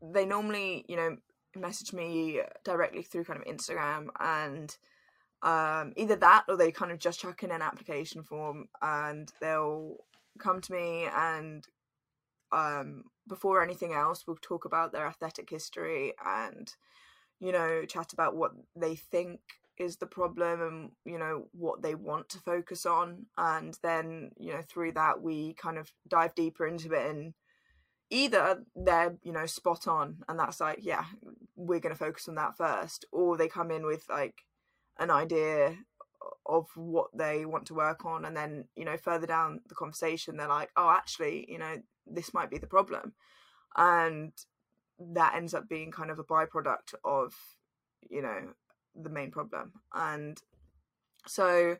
they 0.02 0.24
normally, 0.24 0.84
you 0.88 0.96
know, 0.96 1.16
message 1.54 1.92
me 1.92 2.40
directly 2.64 3.02
through 3.02 3.24
kind 3.24 3.40
of 3.40 3.46
Instagram 3.46 4.06
and 4.18 4.74
um, 5.42 5.92
either 5.96 6.16
that 6.16 6.44
or 6.48 6.56
they 6.56 6.70
kind 6.70 6.92
of 6.92 6.98
just 6.98 7.20
chuck 7.20 7.42
in 7.42 7.50
an 7.50 7.62
application 7.62 8.22
form 8.22 8.68
and 8.80 9.32
they'll 9.40 9.96
come 10.38 10.60
to 10.60 10.72
me 10.72 11.08
and 11.14 11.66
um, 12.52 13.04
before 13.28 13.62
anything 13.62 13.92
else 13.92 14.24
we'll 14.26 14.36
talk 14.36 14.64
about 14.64 14.92
their 14.92 15.06
athletic 15.06 15.48
history 15.50 16.12
and 16.24 16.74
you 17.40 17.50
know 17.52 17.84
chat 17.84 18.12
about 18.12 18.36
what 18.36 18.52
they 18.76 18.94
think 18.94 19.40
is 19.78 19.96
the 19.96 20.06
problem 20.06 20.62
and 20.62 20.90
you 21.04 21.18
know 21.18 21.48
what 21.52 21.82
they 21.82 21.94
want 21.94 22.28
to 22.30 22.38
focus 22.38 22.86
on. 22.86 23.26
And 23.36 23.76
then 23.82 24.30
you 24.38 24.52
know 24.52 24.62
through 24.62 24.92
that 24.92 25.20
we 25.22 25.54
kind 25.54 25.78
of 25.78 25.92
dive 26.08 26.34
deeper 26.34 26.66
into 26.66 26.92
it 26.92 27.10
and 27.10 27.34
either 28.10 28.62
they're 28.76 29.16
you 29.22 29.32
know 29.32 29.46
spot 29.46 29.88
on 29.88 30.18
and 30.28 30.38
that's 30.38 30.60
like 30.60 30.78
yeah 30.82 31.04
we're 31.56 31.80
going 31.80 31.94
to 31.94 31.98
focus 31.98 32.28
on 32.28 32.34
that 32.34 32.56
first 32.56 33.06
or 33.10 33.36
they 33.36 33.48
come 33.48 33.70
in 33.70 33.86
with 33.86 34.04
like 34.10 34.44
an 34.98 35.10
idea 35.10 35.76
of 36.46 36.66
what 36.76 37.08
they 37.14 37.44
want 37.44 37.66
to 37.66 37.74
work 37.74 38.04
on 38.04 38.24
and 38.24 38.36
then 38.36 38.64
you 38.76 38.84
know 38.84 38.96
further 38.96 39.26
down 39.26 39.60
the 39.68 39.74
conversation 39.74 40.36
they're 40.36 40.48
like 40.48 40.70
oh 40.76 40.90
actually 40.90 41.44
you 41.48 41.58
know 41.58 41.76
this 42.06 42.34
might 42.34 42.50
be 42.50 42.58
the 42.58 42.66
problem 42.66 43.12
and 43.76 44.32
that 44.98 45.34
ends 45.34 45.54
up 45.54 45.68
being 45.68 45.90
kind 45.90 46.10
of 46.10 46.18
a 46.18 46.24
byproduct 46.24 46.94
of 47.04 47.34
you 48.08 48.22
know 48.22 48.40
the 48.94 49.08
main 49.08 49.30
problem 49.30 49.72
and 49.94 50.42
so 51.26 51.76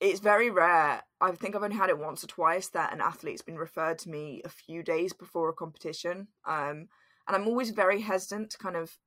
it's 0.00 0.20
very 0.20 0.50
rare. 0.50 1.02
I 1.20 1.30
think 1.32 1.56
I've 1.56 1.62
only 1.62 1.76
had 1.76 1.88
it 1.88 1.98
once 1.98 2.22
or 2.22 2.26
twice 2.26 2.68
that 2.68 2.92
an 2.92 3.00
athlete's 3.00 3.42
been 3.42 3.56
referred 3.56 3.98
to 4.00 4.10
me 4.10 4.42
a 4.44 4.48
few 4.48 4.82
days 4.82 5.12
before 5.12 5.48
a 5.48 5.54
competition. 5.54 6.28
Um, 6.44 6.88
and 7.26 7.34
I'm 7.34 7.48
always 7.48 7.70
very 7.70 8.02
hesitant 8.02 8.50
to 8.50 8.58
kind 8.58 8.76
of 8.76 8.98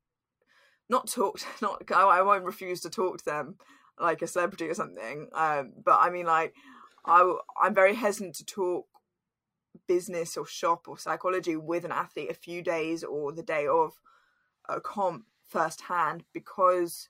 not 0.89 1.07
talk, 1.07 1.39
not 1.61 1.89
I 1.91 2.21
won't 2.21 2.43
refuse 2.43 2.81
to 2.81 2.89
talk 2.89 3.19
to 3.19 3.25
them 3.25 3.55
like 3.99 4.21
a 4.21 4.27
celebrity 4.27 4.67
or 4.67 4.73
something. 4.73 5.27
Um, 5.33 5.73
but 5.83 5.99
I 5.99 6.09
mean, 6.09 6.25
like, 6.25 6.53
I 7.05 7.35
I'm 7.61 7.75
very 7.75 7.95
hesitant 7.95 8.35
to 8.35 8.45
talk 8.45 8.85
business 9.87 10.35
or 10.37 10.45
shop 10.45 10.87
or 10.87 10.97
psychology 10.97 11.55
with 11.55 11.85
an 11.85 11.91
athlete 11.91 12.31
a 12.31 12.35
few 12.35 12.61
days 12.61 13.03
or 13.03 13.31
the 13.31 13.43
day 13.43 13.67
of 13.67 13.93
a 14.67 14.81
comp 14.81 15.25
firsthand 15.47 16.23
because 16.33 17.09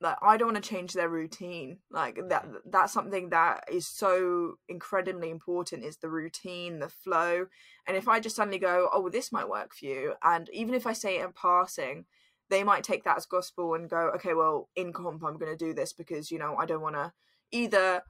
like 0.00 0.16
I 0.20 0.36
don't 0.36 0.52
want 0.52 0.62
to 0.62 0.68
change 0.68 0.92
their 0.92 1.08
routine. 1.08 1.78
Like 1.90 2.16
that 2.28 2.44
mm-hmm. 2.44 2.56
that's 2.66 2.92
something 2.92 3.30
that 3.30 3.64
is 3.70 3.86
so 3.86 4.58
incredibly 4.68 5.30
important 5.30 5.84
is 5.84 5.96
the 5.96 6.10
routine, 6.10 6.78
the 6.78 6.88
flow. 6.88 7.46
And 7.86 7.96
if 7.96 8.08
I 8.08 8.20
just 8.20 8.36
suddenly 8.36 8.58
go, 8.58 8.90
"Oh, 8.92 9.00
well, 9.00 9.10
this 9.10 9.32
might 9.32 9.48
work 9.48 9.74
for 9.74 9.86
you," 9.86 10.14
and 10.22 10.50
even 10.52 10.74
if 10.74 10.86
I 10.86 10.92
say 10.92 11.18
it 11.18 11.24
in 11.24 11.32
passing, 11.32 12.04
they 12.48 12.62
might 12.62 12.84
take 12.84 13.04
that 13.04 13.16
as 13.16 13.26
gospel 13.26 13.74
and 13.74 13.88
go, 13.88 14.10
"Okay, 14.16 14.34
well, 14.34 14.68
in 14.76 14.92
comp 14.92 15.24
I'm 15.24 15.38
going 15.38 15.56
to 15.56 15.56
do 15.56 15.74
this 15.74 15.92
because, 15.92 16.30
you 16.30 16.38
know, 16.38 16.56
I 16.56 16.66
don't 16.66 16.82
want 16.82 16.96
to 16.96 17.12
either 17.52 18.02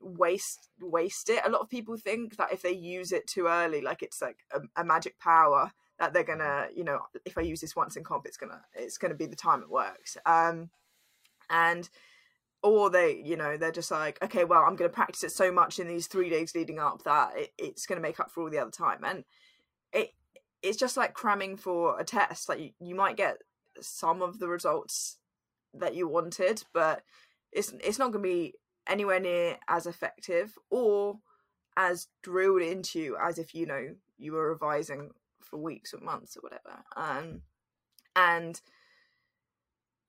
waste 0.00 0.70
waste 0.80 1.28
it. 1.28 1.42
A 1.44 1.50
lot 1.50 1.60
of 1.60 1.68
people 1.68 1.96
think 1.96 2.36
that 2.36 2.52
if 2.52 2.62
they 2.62 2.72
use 2.72 3.12
it 3.12 3.26
too 3.26 3.46
early, 3.46 3.80
like 3.80 4.02
it's 4.02 4.22
like 4.22 4.38
a, 4.52 4.60
a 4.80 4.84
magic 4.84 5.18
power 5.18 5.72
that 5.98 6.12
they're 6.12 6.24
going 6.24 6.38
to, 6.38 6.44
mm-hmm. 6.44 6.78
you 6.78 6.84
know, 6.84 7.00
if 7.24 7.36
I 7.36 7.42
use 7.42 7.60
this 7.60 7.76
once 7.76 7.96
in 7.96 8.04
comp, 8.04 8.26
it's 8.26 8.36
going 8.36 8.52
to 8.52 8.60
it's 8.74 8.98
to 8.98 9.14
be 9.14 9.26
the 9.26 9.36
time 9.36 9.62
it 9.62 9.70
works. 9.70 10.16
Um 10.26 10.70
and 11.50 11.90
or 12.62 12.90
they 12.90 13.20
you 13.24 13.36
know 13.36 13.56
they're 13.56 13.72
just 13.72 13.90
like 13.90 14.22
okay 14.22 14.44
well 14.44 14.62
i'm 14.62 14.76
going 14.76 14.88
to 14.88 14.94
practice 14.94 15.24
it 15.24 15.32
so 15.32 15.50
much 15.50 15.78
in 15.78 15.88
these 15.88 16.06
three 16.06 16.28
days 16.28 16.54
leading 16.54 16.78
up 16.78 17.02
that 17.04 17.32
it, 17.36 17.52
it's 17.58 17.86
going 17.86 17.96
to 17.96 18.02
make 18.02 18.20
up 18.20 18.30
for 18.30 18.42
all 18.42 18.50
the 18.50 18.58
other 18.58 18.70
time 18.70 19.02
and 19.04 19.24
it 19.92 20.10
it's 20.62 20.76
just 20.76 20.96
like 20.96 21.14
cramming 21.14 21.56
for 21.56 21.98
a 21.98 22.04
test 22.04 22.48
like 22.48 22.60
you, 22.60 22.70
you 22.80 22.94
might 22.94 23.16
get 23.16 23.38
some 23.80 24.22
of 24.22 24.38
the 24.38 24.48
results 24.48 25.18
that 25.74 25.94
you 25.94 26.08
wanted 26.08 26.62
but 26.72 27.02
it's 27.52 27.72
it's 27.84 27.98
not 27.98 28.12
going 28.12 28.22
to 28.22 28.28
be 28.28 28.54
anywhere 28.88 29.20
near 29.20 29.56
as 29.68 29.86
effective 29.86 30.56
or 30.70 31.18
as 31.76 32.08
drilled 32.22 32.62
into 32.62 32.98
you 32.98 33.16
as 33.20 33.38
if 33.38 33.54
you 33.54 33.66
know 33.66 33.88
you 34.18 34.32
were 34.32 34.50
revising 34.50 35.10
for 35.40 35.58
weeks 35.58 35.94
or 35.94 36.00
months 36.00 36.36
or 36.36 36.40
whatever 36.40 36.82
um 36.96 37.42
and 38.16 38.60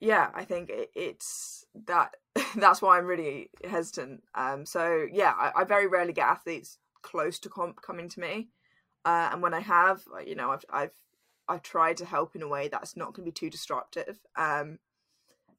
yeah, 0.02 0.30
I 0.34 0.44
think 0.44 0.70
it, 0.70 0.90
it's 0.96 1.66
that. 1.86 2.16
that's 2.56 2.82
why 2.82 2.98
I'm 2.98 3.06
really 3.06 3.50
hesitant. 3.70 4.24
Um, 4.36 4.66
so 4.66 5.06
yeah, 5.12 5.34
I, 5.38 5.62
I, 5.62 5.64
very 5.64 5.88
rarely 5.88 6.12
get 6.12 6.28
athletes 6.28 6.80
close 7.04 7.40
to 7.40 7.50
comp 7.50 7.82
coming 7.82 8.10
to 8.10 8.20
me, 8.20 8.50
uh, 9.06 9.30
and 9.32 9.42
when 9.42 9.54
I 9.54 9.60
have, 9.60 10.04
you 10.26 10.36
know, 10.36 10.52
I've 10.52 10.66
I've 10.70 10.96
I've 11.52 11.64
tried 11.64 11.98
to 11.98 12.06
help 12.06 12.36
in 12.36 12.42
a 12.42 12.48
way 12.48 12.68
that's 12.68 12.96
not 12.96 13.14
going 13.14 13.26
to 13.26 13.32
be 13.32 13.34
too 13.34 13.50
disruptive. 13.50 14.20
Um, 14.36 14.80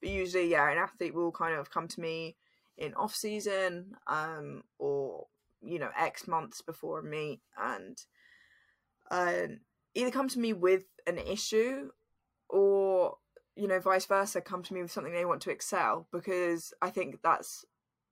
but 0.01 0.11
usually, 0.11 0.51
yeah, 0.51 0.71
an 0.71 0.79
athlete 0.79 1.15
will 1.15 1.33
kind 1.33 1.55
of 1.55 1.71
come 1.71 1.87
to 1.89 2.01
me 2.01 2.37
in 2.79 2.95
off 2.95 3.15
season, 3.15 3.95
um, 4.07 4.65
or 4.79 5.27
you 5.61 5.79
know, 5.79 5.91
X 5.97 6.27
months 6.27 6.63
before 6.63 6.99
a 6.99 7.05
meet, 7.05 7.41
and 7.63 7.99
uh, 9.11 9.55
either 9.95 10.11
come 10.11 10.29
to 10.29 10.39
me 10.39 10.53
with 10.53 10.85
an 11.07 11.19
issue 11.19 11.91
or 12.49 13.17
you 13.55 13.69
know, 13.69 13.79
vice 13.81 14.07
versa, 14.07 14.41
come 14.41 14.63
to 14.63 14.73
me 14.73 14.81
with 14.81 14.91
something 14.91 15.13
they 15.13 15.27
want 15.27 15.43
to 15.43 15.51
excel 15.51 16.07
because 16.11 16.73
I 16.81 16.89
think 16.89 17.19
that's 17.23 17.67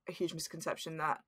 a 0.07 0.11
huge 0.11 0.35
misconception 0.35 0.97
that 0.97 1.21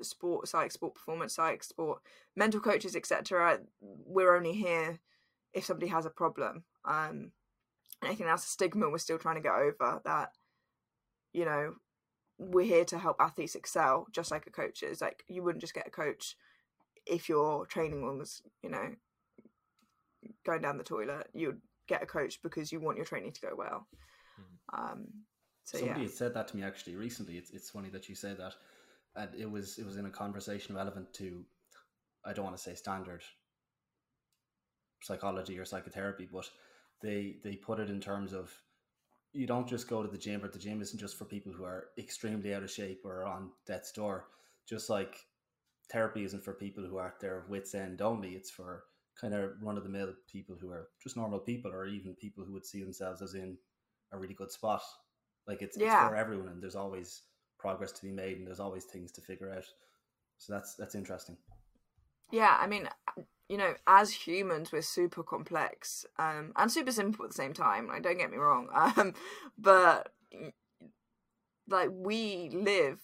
sport 0.00 0.48
psych, 0.48 0.72
sport 0.72 0.94
performance 0.96 1.34
psych, 1.34 1.62
sport 1.62 2.00
mental 2.34 2.60
coaches, 2.60 2.96
etc. 2.96 3.60
We're 3.80 4.34
only 4.34 4.52
here 4.52 4.98
if 5.54 5.64
somebody 5.64 5.88
has 5.88 6.06
a 6.06 6.10
problem. 6.10 6.64
Um, 6.84 7.32
and 8.00 8.10
I 8.10 8.14
think 8.14 8.28
that's 8.28 8.44
a 8.44 8.48
stigma 8.48 8.90
we're 8.90 8.98
still 8.98 9.18
trying 9.18 9.36
to 9.36 9.42
get 9.42 9.54
over. 9.54 10.00
That 10.04 10.32
you 11.32 11.44
know, 11.44 11.74
we're 12.38 12.66
here 12.66 12.84
to 12.86 12.98
help 12.98 13.16
athletes 13.20 13.54
excel, 13.54 14.06
just 14.12 14.30
like 14.30 14.46
a 14.46 14.50
coach 14.50 14.82
is. 14.82 15.00
Like 15.00 15.24
you 15.28 15.42
wouldn't 15.42 15.62
just 15.62 15.74
get 15.74 15.86
a 15.86 15.90
coach 15.90 16.36
if 17.06 17.28
your 17.28 17.66
training 17.66 18.02
was, 18.02 18.42
you 18.62 18.70
know, 18.70 18.94
going 20.44 20.62
down 20.62 20.78
the 20.78 20.84
toilet. 20.84 21.28
You'd 21.32 21.60
get 21.88 22.02
a 22.02 22.06
coach 22.06 22.40
because 22.42 22.72
you 22.72 22.80
want 22.80 22.96
your 22.96 23.06
training 23.06 23.32
to 23.32 23.40
go 23.40 23.54
well. 23.56 23.86
Mm-hmm. 24.40 24.82
Um, 24.82 25.06
so 25.64 25.78
Somebody 25.78 26.02
yeah. 26.02 26.08
said 26.12 26.34
that 26.34 26.48
to 26.48 26.56
me 26.56 26.64
actually 26.64 26.96
recently. 26.96 27.36
It's 27.36 27.50
it's 27.50 27.70
funny 27.70 27.88
that 27.90 28.08
you 28.08 28.14
say 28.14 28.34
that, 28.34 28.54
and 29.14 29.30
it 29.38 29.50
was 29.50 29.78
it 29.78 29.86
was 29.86 29.96
in 29.96 30.06
a 30.06 30.10
conversation 30.10 30.74
relevant 30.74 31.12
to, 31.14 31.44
I 32.24 32.32
don't 32.32 32.44
want 32.44 32.56
to 32.56 32.62
say 32.62 32.74
standard 32.74 33.22
psychology 35.02 35.58
or 35.58 35.64
psychotherapy, 35.64 36.28
but 36.32 36.48
they 37.02 37.36
they 37.42 37.56
put 37.56 37.80
it 37.80 37.90
in 37.90 38.00
terms 38.00 38.32
of 38.32 38.52
you 39.32 39.46
don't 39.46 39.68
just 39.68 39.88
go 39.88 40.02
to 40.02 40.08
the 40.08 40.18
gym, 40.18 40.40
but 40.40 40.52
the 40.52 40.58
gym 40.58 40.82
isn't 40.82 40.98
just 40.98 41.16
for 41.16 41.24
people 41.24 41.52
who 41.52 41.64
are 41.64 41.86
extremely 41.98 42.54
out 42.54 42.62
of 42.62 42.70
shape 42.70 43.00
or 43.04 43.24
on 43.24 43.50
death's 43.66 43.92
door. 43.92 44.26
Just 44.68 44.90
like 44.90 45.16
therapy 45.90 46.24
isn't 46.24 46.44
for 46.44 46.52
people 46.52 46.84
who 46.84 46.98
are 46.98 47.08
at 47.08 47.20
their 47.20 47.44
wits 47.48 47.74
end 47.74 48.02
only, 48.02 48.30
it's 48.30 48.50
for 48.50 48.84
kind 49.20 49.34
of 49.34 49.50
run 49.62 49.76
of 49.76 49.84
the 49.84 49.88
mill 49.88 50.12
people 50.30 50.56
who 50.60 50.70
are 50.70 50.88
just 51.02 51.16
normal 51.16 51.38
people, 51.38 51.70
or 51.72 51.86
even 51.86 52.14
people 52.14 52.44
who 52.44 52.52
would 52.52 52.66
see 52.66 52.82
themselves 52.82 53.22
as 53.22 53.34
in 53.34 53.56
a 54.12 54.18
really 54.18 54.34
good 54.34 54.52
spot. 54.52 54.82
Like 55.46 55.62
it's, 55.62 55.76
yeah. 55.76 56.02
it's 56.04 56.10
for 56.10 56.16
everyone, 56.16 56.48
and 56.48 56.62
there's 56.62 56.76
always 56.76 57.22
progress 57.58 57.92
to 57.92 58.02
be 58.02 58.12
made, 58.12 58.38
and 58.38 58.46
there's 58.46 58.60
always 58.60 58.84
things 58.84 59.12
to 59.12 59.20
figure 59.20 59.50
out. 59.50 59.64
So 60.38 60.52
that's 60.52 60.74
that's 60.74 60.94
interesting. 60.94 61.36
Yeah, 62.30 62.56
I 62.58 62.66
mean, 62.66 62.88
you 63.52 63.58
know, 63.58 63.74
as 63.86 64.10
humans, 64.12 64.72
we're 64.72 64.82
super 64.82 65.22
complex 65.22 66.06
um, 66.18 66.52
and 66.56 66.72
super 66.72 66.92
simple 66.92 67.24
at 67.24 67.30
the 67.30 67.36
same 67.36 67.52
time. 67.52 67.86
Like, 67.86 68.02
don't 68.02 68.18
get 68.18 68.30
me 68.30 68.38
wrong, 68.38 68.68
um, 68.74 69.14
but 69.58 70.12
like 71.68 71.90
we 71.92 72.50
live 72.52 73.00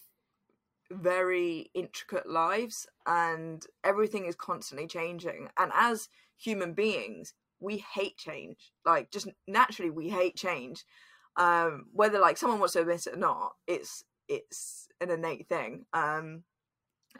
very 0.90 1.70
intricate 1.74 2.28
lives 2.28 2.86
and 3.06 3.66
everything 3.84 4.24
is 4.24 4.34
constantly 4.34 4.86
changing 4.86 5.48
and 5.58 5.70
as 5.74 6.08
human 6.38 6.72
beings 6.72 7.34
we 7.60 7.84
hate 7.94 8.16
change 8.16 8.72
like 8.86 9.10
just 9.10 9.28
naturally 9.46 9.90
we 9.90 10.08
hate 10.08 10.34
change 10.34 10.84
um, 11.38 11.86
whether 11.92 12.18
like 12.18 12.36
someone 12.36 12.58
wants 12.58 12.74
to 12.74 12.80
admit 12.80 13.06
it 13.06 13.14
or 13.14 13.18
not, 13.18 13.52
it's 13.66 14.04
it's 14.28 14.88
an 15.00 15.10
innate 15.10 15.48
thing. 15.48 15.86
Um, 15.92 16.42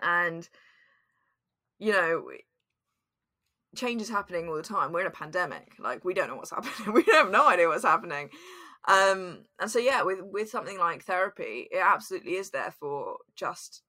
and 0.03 0.49
you 1.79 1.93
know, 1.93 2.25
change 3.79 4.03
is 4.03 4.09
happening 4.09 4.49
all 4.49 4.57
the 4.57 4.63
time. 4.63 4.93
We're 4.93 5.03
in 5.03 5.07
a 5.07 5.11
pandemic. 5.11 5.75
Like 5.79 6.05
we 6.05 6.15
don't 6.15 6.29
know 6.29 6.37
what's 6.37 6.51
happening. 6.55 6.93
We 6.93 7.05
have 7.13 7.31
no 7.31 7.49
idea 7.49 7.69
what's 7.69 7.85
happening. 7.85 8.31
Um, 8.87 9.45
and 9.61 9.71
so 9.71 9.79
yeah, 9.79 10.03
with 10.03 10.21
with 10.23 10.51
something 10.51 10.79
like 10.79 11.05
therapy, 11.05 11.69
it 11.71 11.81
absolutely 11.83 12.35
is 12.37 12.51
there 12.51 12.75
for 12.79 13.19
just 13.37 13.83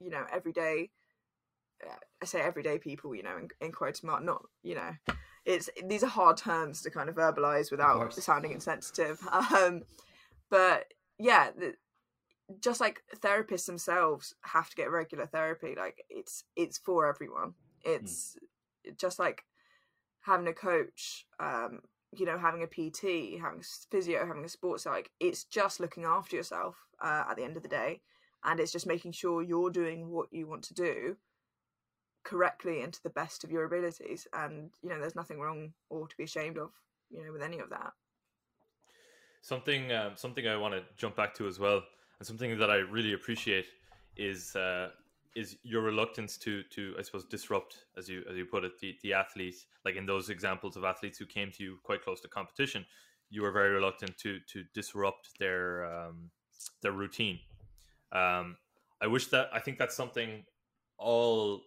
you 0.00 0.10
know 0.10 0.24
everyday. 0.32 0.90
Uh, 1.82 1.94
I 2.22 2.26
say 2.26 2.40
everyday 2.40 2.78
people, 2.78 3.14
you 3.14 3.22
know, 3.22 3.36
in, 3.38 3.48
in 3.60 3.72
quotes 3.72 4.02
mark, 4.02 4.22
not 4.22 4.42
you 4.62 4.74
know, 4.74 4.92
it's 5.44 5.70
these 5.86 6.02
are 6.02 6.08
hard 6.08 6.36
terms 6.36 6.82
to 6.82 6.90
kind 6.90 7.08
of 7.08 7.16
verbalize 7.16 7.70
without 7.70 8.12
sounding 8.14 8.52
insensitive. 8.52 9.20
Um, 9.32 9.82
but 10.50 10.86
yeah, 11.18 11.50
the, 11.56 11.74
just 12.60 12.80
like 12.80 13.02
therapists 13.16 13.66
themselves 13.66 14.34
have 14.42 14.68
to 14.70 14.76
get 14.76 14.90
regular 14.90 15.26
therapy. 15.26 15.74
Like 15.76 16.04
it's 16.08 16.44
it's 16.56 16.78
for 16.78 17.08
everyone. 17.08 17.54
It's 17.84 18.36
mm. 18.36 18.46
Just 18.98 19.18
like 19.18 19.44
having 20.22 20.48
a 20.48 20.52
coach, 20.52 21.26
um, 21.38 21.80
you 22.16 22.26
know, 22.26 22.38
having 22.38 22.62
a 22.62 22.66
PT, 22.66 23.40
having 23.40 23.60
a 23.60 23.90
physio, 23.90 24.26
having 24.26 24.44
a 24.44 24.48
sports 24.48 24.86
like 24.86 25.10
it's 25.20 25.44
just 25.44 25.80
looking 25.80 26.04
after 26.04 26.36
yourself 26.36 26.76
uh, 27.02 27.24
at 27.30 27.36
the 27.36 27.44
end 27.44 27.56
of 27.56 27.62
the 27.62 27.68
day, 27.68 28.00
and 28.44 28.60
it's 28.60 28.72
just 28.72 28.86
making 28.86 29.12
sure 29.12 29.42
you're 29.42 29.70
doing 29.70 30.08
what 30.08 30.28
you 30.30 30.46
want 30.46 30.62
to 30.64 30.74
do 30.74 31.16
correctly 32.24 32.82
and 32.82 32.92
to 32.92 33.02
the 33.02 33.10
best 33.10 33.44
of 33.44 33.50
your 33.50 33.64
abilities. 33.64 34.26
And 34.32 34.70
you 34.82 34.88
know, 34.88 35.00
there's 35.00 35.16
nothing 35.16 35.40
wrong 35.40 35.72
or 35.88 36.08
to 36.08 36.16
be 36.16 36.24
ashamed 36.24 36.58
of, 36.58 36.70
you 37.10 37.24
know, 37.24 37.32
with 37.32 37.42
any 37.42 37.58
of 37.58 37.70
that. 37.70 37.92
Something, 39.42 39.90
um, 39.92 40.12
something 40.16 40.46
I 40.46 40.56
want 40.56 40.74
to 40.74 40.82
jump 40.98 41.16
back 41.16 41.34
to 41.36 41.46
as 41.46 41.58
well, 41.58 41.82
and 42.18 42.26
something 42.26 42.58
that 42.58 42.70
I 42.70 42.76
really 42.76 43.14
appreciate 43.14 43.66
is 44.16 44.54
uh, 44.54 44.90
is 45.36 45.56
your 45.62 45.82
reluctance 45.82 46.36
to 46.38 46.62
to 46.74 46.94
I 46.98 47.02
suppose 47.02 47.24
disrupt, 47.24 47.84
as 47.96 48.08
you 48.08 48.24
as 48.30 48.36
you 48.36 48.44
put 48.44 48.64
it, 48.64 48.78
the 48.80 48.96
the 49.02 49.14
athletes. 49.14 49.66
Like 49.84 49.96
in 49.96 50.06
those 50.06 50.30
examples 50.30 50.76
of 50.76 50.84
athletes 50.84 51.18
who 51.18 51.26
came 51.26 51.50
to 51.52 51.62
you 51.62 51.78
quite 51.82 52.02
close 52.02 52.20
to 52.22 52.28
competition, 52.28 52.84
you 53.30 53.42
were 53.42 53.52
very 53.52 53.70
reluctant 53.70 54.16
to 54.18 54.40
to 54.52 54.64
disrupt 54.74 55.38
their 55.38 55.84
um, 55.84 56.30
their 56.82 56.92
routine. 56.92 57.38
Um, 58.12 58.56
I 59.00 59.06
wish 59.06 59.26
that 59.28 59.48
I 59.52 59.60
think 59.60 59.78
that's 59.78 59.96
something 59.96 60.44
all 60.98 61.62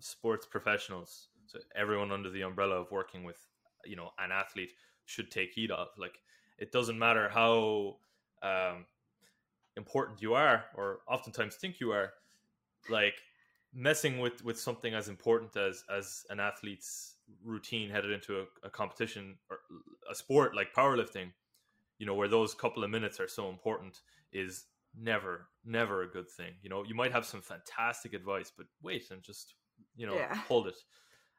sports 0.00 0.46
professionals, 0.46 1.28
so 1.46 1.58
everyone 1.74 2.12
under 2.12 2.30
the 2.30 2.42
umbrella 2.42 2.76
of 2.76 2.90
working 2.90 3.24
with, 3.24 3.38
you 3.84 3.96
know, 3.96 4.10
an 4.18 4.30
athlete 4.32 4.70
should 5.06 5.30
take 5.30 5.52
heed 5.52 5.70
of. 5.70 5.88
Like, 5.98 6.20
it 6.58 6.72
doesn't 6.72 6.98
matter 6.98 7.28
how 7.28 7.96
um, 8.42 8.86
important 9.76 10.22
you 10.22 10.34
are, 10.34 10.64
or 10.74 11.00
oftentimes 11.08 11.56
think 11.56 11.80
you 11.80 11.92
are. 11.92 12.12
Like, 12.88 13.14
messing 13.74 14.18
with 14.18 14.44
with 14.44 14.58
something 14.58 14.94
as 14.94 15.08
important 15.08 15.56
as 15.56 15.84
as 15.94 16.24
an 16.30 16.40
athlete's 16.40 17.16
routine 17.44 17.90
headed 17.90 18.10
into 18.10 18.40
a, 18.40 18.44
a 18.66 18.70
competition 18.70 19.36
or 19.50 19.58
a 20.10 20.14
sport 20.14 20.54
like 20.54 20.72
powerlifting, 20.74 21.32
you 21.98 22.06
know, 22.06 22.14
where 22.14 22.28
those 22.28 22.54
couple 22.54 22.82
of 22.82 22.90
minutes 22.90 23.20
are 23.20 23.28
so 23.28 23.48
important, 23.48 24.00
is 24.32 24.64
never 24.98 25.48
never 25.64 26.02
a 26.02 26.08
good 26.08 26.28
thing 26.28 26.54
you 26.62 26.70
know 26.70 26.82
you 26.82 26.94
might 26.94 27.12
have 27.12 27.24
some 27.24 27.42
fantastic 27.42 28.14
advice 28.14 28.50
but 28.56 28.66
wait 28.82 29.10
and 29.10 29.22
just 29.22 29.54
you 29.96 30.06
know 30.06 30.14
yeah. 30.14 30.34
hold 30.34 30.66
it. 30.66 30.76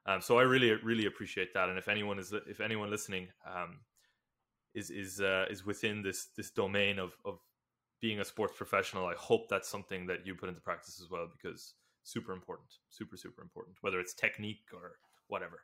Um, 0.05 0.21
so 0.21 0.39
I 0.39 0.43
really 0.43 0.73
really 0.83 1.05
appreciate 1.05 1.53
that. 1.53 1.69
And 1.69 1.77
if 1.77 1.87
anyone 1.87 2.19
is 2.19 2.33
if 2.47 2.61
anyone 2.61 2.89
listening 2.89 3.27
um, 3.45 3.79
is 4.73 4.89
is 4.89 5.21
uh, 5.21 5.45
is 5.49 5.65
within 5.65 6.01
this 6.01 6.27
this 6.37 6.51
domain 6.51 6.99
of 6.99 7.15
of 7.25 7.39
being 8.01 8.19
a 8.19 8.25
sports 8.25 8.53
professional, 8.55 9.05
I 9.05 9.15
hope 9.15 9.49
that's 9.49 9.67
something 9.67 10.05
that 10.07 10.25
you 10.25 10.35
put 10.35 10.49
into 10.49 10.61
practice 10.61 11.01
as 11.01 11.09
well 11.09 11.27
because 11.31 11.73
super 12.03 12.33
important, 12.33 12.67
super 12.89 13.17
super 13.17 13.41
important. 13.41 13.77
Whether 13.81 13.99
it's 13.99 14.13
technique 14.13 14.67
or 14.73 14.93
whatever. 15.27 15.61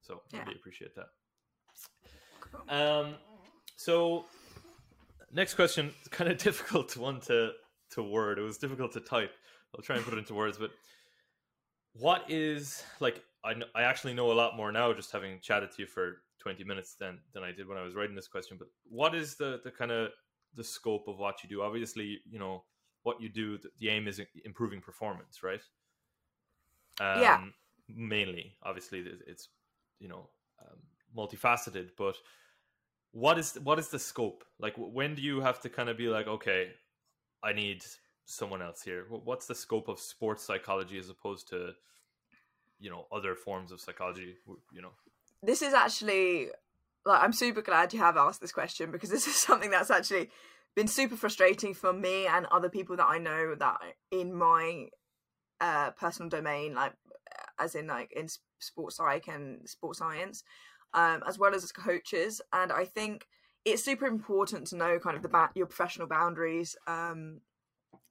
So 0.00 0.22
yeah. 0.32 0.40
really 0.40 0.56
appreciate 0.56 0.92
that. 0.94 1.08
Um, 2.68 3.14
so 3.76 4.24
next 5.32 5.54
question, 5.54 5.92
kind 6.10 6.30
of 6.30 6.38
difficult 6.38 6.96
one 6.96 7.20
to 7.22 7.52
to 7.92 8.02
word. 8.02 8.38
It 8.38 8.42
was 8.42 8.58
difficult 8.58 8.92
to 8.92 9.00
type. 9.00 9.32
I'll 9.74 9.82
try 9.82 9.96
and 9.96 10.04
put 10.04 10.14
it 10.14 10.18
into 10.18 10.34
words, 10.34 10.58
but 10.58 10.70
what 11.98 12.24
is 12.28 12.82
like 13.00 13.22
I, 13.44 13.54
I 13.74 13.82
actually 13.82 14.14
know 14.14 14.32
a 14.32 14.34
lot 14.34 14.56
more 14.56 14.72
now 14.72 14.92
just 14.92 15.12
having 15.12 15.38
chatted 15.40 15.70
to 15.72 15.82
you 15.82 15.86
for 15.86 16.22
20 16.40 16.64
minutes 16.64 16.94
than 16.98 17.18
than 17.32 17.42
I 17.42 17.52
did 17.52 17.66
when 17.66 17.78
I 17.78 17.82
was 17.82 17.94
writing 17.94 18.14
this 18.14 18.28
question 18.28 18.56
but 18.58 18.68
what 18.88 19.14
is 19.14 19.36
the 19.36 19.60
the 19.64 19.70
kind 19.70 19.90
of 19.90 20.10
the 20.56 20.64
scope 20.64 21.08
of 21.08 21.18
what 21.18 21.42
you 21.42 21.48
do. 21.48 21.62
Obviously 21.62 22.20
you 22.28 22.38
know 22.38 22.64
what 23.02 23.20
you 23.20 23.28
do 23.28 23.58
the, 23.78 23.88
aim 23.88 24.08
is 24.08 24.20
improving 24.44 24.80
performance 24.80 25.42
right? 25.42 25.60
Um, 27.00 27.22
yeah 27.22 27.40
mainly 27.94 28.56
obviously 28.62 29.04
it's 29.26 29.48
you 29.98 30.08
know 30.08 30.28
um, 30.60 30.78
multifaceted 31.16 31.90
but 31.96 32.16
what 33.12 33.38
is 33.38 33.58
what 33.62 33.78
is 33.78 33.88
the 33.88 33.98
scope? 33.98 34.44
Like 34.58 34.74
when 34.76 35.14
do 35.14 35.22
you 35.22 35.40
have 35.40 35.60
to 35.60 35.68
kind 35.68 35.88
of 35.88 35.96
be 35.96 36.08
like 36.08 36.26
okay 36.26 36.72
i 37.42 37.52
need 37.52 37.84
someone 38.24 38.60
else 38.60 38.82
here 38.82 39.04
what's 39.08 39.46
the 39.46 39.54
scope 39.54 39.88
of 39.88 40.00
sports 40.00 40.42
psychology 40.42 40.98
as 40.98 41.08
opposed 41.10 41.48
to 41.48 41.70
you 42.78 42.90
know 42.90 43.06
other 43.12 43.34
forms 43.34 43.72
of 43.72 43.80
psychology 43.80 44.34
you 44.72 44.82
know? 44.82 44.92
This 45.42 45.62
is 45.62 45.74
actually 45.74 46.48
like 47.06 47.22
i'm 47.22 47.32
super 47.32 47.62
glad 47.62 47.92
you 47.92 47.98
have 47.98 48.16
asked 48.16 48.40
this 48.40 48.52
question 48.52 48.90
because 48.90 49.10
this 49.10 49.26
is 49.26 49.36
something 49.42 49.70
that's 49.70 49.90
actually 49.90 50.28
been 50.74 50.88
super 50.88 51.16
frustrating 51.16 51.72
for 51.72 51.92
me 51.92 52.26
and 52.26 52.46
other 52.46 52.68
people 52.68 52.96
that 52.96 53.08
i 53.08 53.18
know 53.18 53.54
that 53.54 53.78
in 54.10 54.34
my 54.34 54.86
uh 55.60 55.90
personal 55.92 56.28
domain 56.28 56.74
like 56.74 56.92
as 57.58 57.74
in 57.74 57.86
like 57.86 58.12
in 58.12 58.28
sports 58.58 58.96
psych 58.96 59.28
and 59.28 59.68
sports 59.68 59.98
science 59.98 60.42
um 60.94 61.22
as 61.26 61.38
well 61.38 61.54
as 61.54 61.70
coaches. 61.72 62.40
And 62.52 62.72
i 62.72 62.84
think 62.84 63.26
it's 63.64 63.84
super 63.84 64.06
important 64.06 64.68
to 64.68 64.76
know 64.76 64.98
kind 64.98 65.16
of 65.16 65.22
the 65.22 65.28
ba- 65.28 65.50
your 65.54 65.66
professional 65.66 66.06
boundaries. 66.06 66.76
Um 66.86 67.40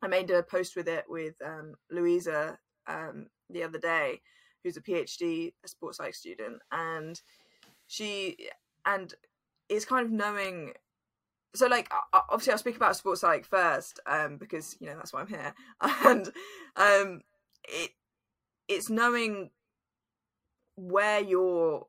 I 0.02 0.08
made 0.08 0.30
a 0.30 0.44
post 0.44 0.76
with 0.76 0.88
it 0.88 1.06
with 1.08 1.36
um, 1.44 1.76
Louisa 1.90 2.60
um, 2.86 3.28
the 3.50 3.64
other 3.64 3.80
day, 3.80 4.22
who's 4.64 4.78
a 4.78 4.82
PhD, 4.82 5.54
a 5.64 5.68
sports 5.68 5.98
psych 5.98 6.14
student, 6.14 6.62
and 6.72 7.20
she 7.88 8.50
and 8.86 9.14
is 9.70 9.86
kind 9.86 10.06
of 10.06 10.12
knowing. 10.12 10.74
So, 11.56 11.68
like, 11.68 11.90
obviously, 12.14 12.52
I'll 12.52 12.60
speak 12.60 12.76
about 12.76 12.98
sports 12.98 13.22
psych 13.22 13.46
first, 13.46 14.00
um, 14.06 14.38
because 14.38 14.76
you 14.80 14.88
know 14.88 14.96
that's 14.96 15.14
why 15.14 15.22
I'm 15.22 15.28
here, 15.28 15.54
and 15.82 16.28
um, 16.76 17.22
it 17.64 17.92
it's 18.68 18.90
knowing 18.90 19.52
where 20.76 21.22
your 21.22 21.88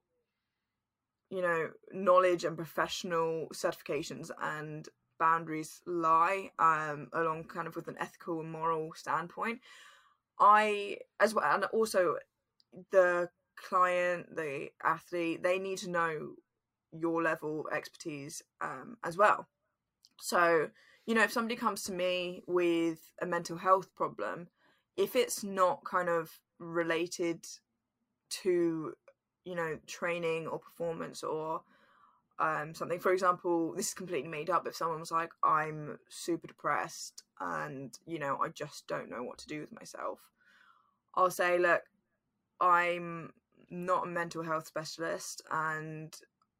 you 1.30 1.42
know 1.42 1.70
knowledge 1.92 2.44
and 2.44 2.56
professional 2.56 3.48
certifications 3.52 4.30
and 4.40 4.88
boundaries 5.18 5.80
lie 5.86 6.50
um, 6.58 7.08
along 7.12 7.44
kind 7.44 7.66
of 7.66 7.74
with 7.74 7.88
an 7.88 7.96
ethical 7.98 8.40
and 8.40 8.50
moral 8.50 8.92
standpoint 8.94 9.58
i 10.38 10.96
as 11.18 11.34
well 11.34 11.44
and 11.54 11.64
also 11.66 12.16
the 12.92 13.28
client 13.56 14.26
the 14.36 14.68
athlete 14.84 15.42
they 15.42 15.58
need 15.58 15.78
to 15.78 15.90
know 15.90 16.32
your 16.92 17.22
level 17.22 17.60
of 17.60 17.72
expertise 17.72 18.42
um, 18.60 18.96
as 19.04 19.16
well 19.16 19.46
so 20.20 20.68
you 21.06 21.14
know 21.14 21.22
if 21.22 21.32
somebody 21.32 21.56
comes 21.56 21.82
to 21.84 21.92
me 21.92 22.42
with 22.46 23.12
a 23.20 23.26
mental 23.26 23.56
health 23.56 23.94
problem 23.94 24.48
if 24.96 25.14
it's 25.14 25.44
not 25.44 25.84
kind 25.84 26.08
of 26.08 26.38
related 26.58 27.44
to 28.30 28.94
you 29.44 29.54
know 29.54 29.78
training 29.86 30.46
or 30.46 30.58
performance 30.58 31.22
or 31.22 31.60
um, 32.38 32.74
something. 32.74 32.98
For 32.98 33.12
example, 33.12 33.72
this 33.74 33.88
is 33.88 33.94
completely 33.94 34.28
made 34.28 34.50
up. 34.50 34.66
If 34.66 34.76
someone 34.76 35.00
was 35.00 35.10
like, 35.10 35.30
I'm 35.42 35.98
super 36.08 36.46
depressed 36.46 37.24
and, 37.40 37.96
you 38.06 38.18
know, 38.18 38.38
I 38.42 38.48
just 38.48 38.86
don't 38.86 39.10
know 39.10 39.22
what 39.22 39.38
to 39.38 39.46
do 39.46 39.60
with 39.60 39.72
myself, 39.72 40.20
I'll 41.14 41.30
say, 41.30 41.58
look, 41.58 41.82
I'm 42.60 43.32
not 43.70 44.06
a 44.06 44.10
mental 44.10 44.42
health 44.42 44.66
specialist 44.66 45.42
and 45.50 46.14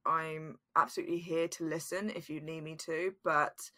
I'm 0.07 0.59
absolutely 0.77 1.19
here 1.19 1.49
to 1.49 1.64
listen 1.64 2.11
if 2.11 2.31
you 2.31 2.40
need 2.40 2.62
me 2.62 2.77
to, 2.77 3.12
but 3.25 3.71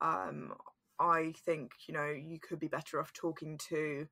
um, 0.00 0.54
I 0.98 1.32
think, 1.44 1.72
you 1.86 1.94
know, 1.94 2.10
you 2.10 2.38
could 2.38 2.60
be 2.60 2.68
better 2.68 3.00
off 3.00 3.12
talking 3.12 3.58
to 3.68 4.06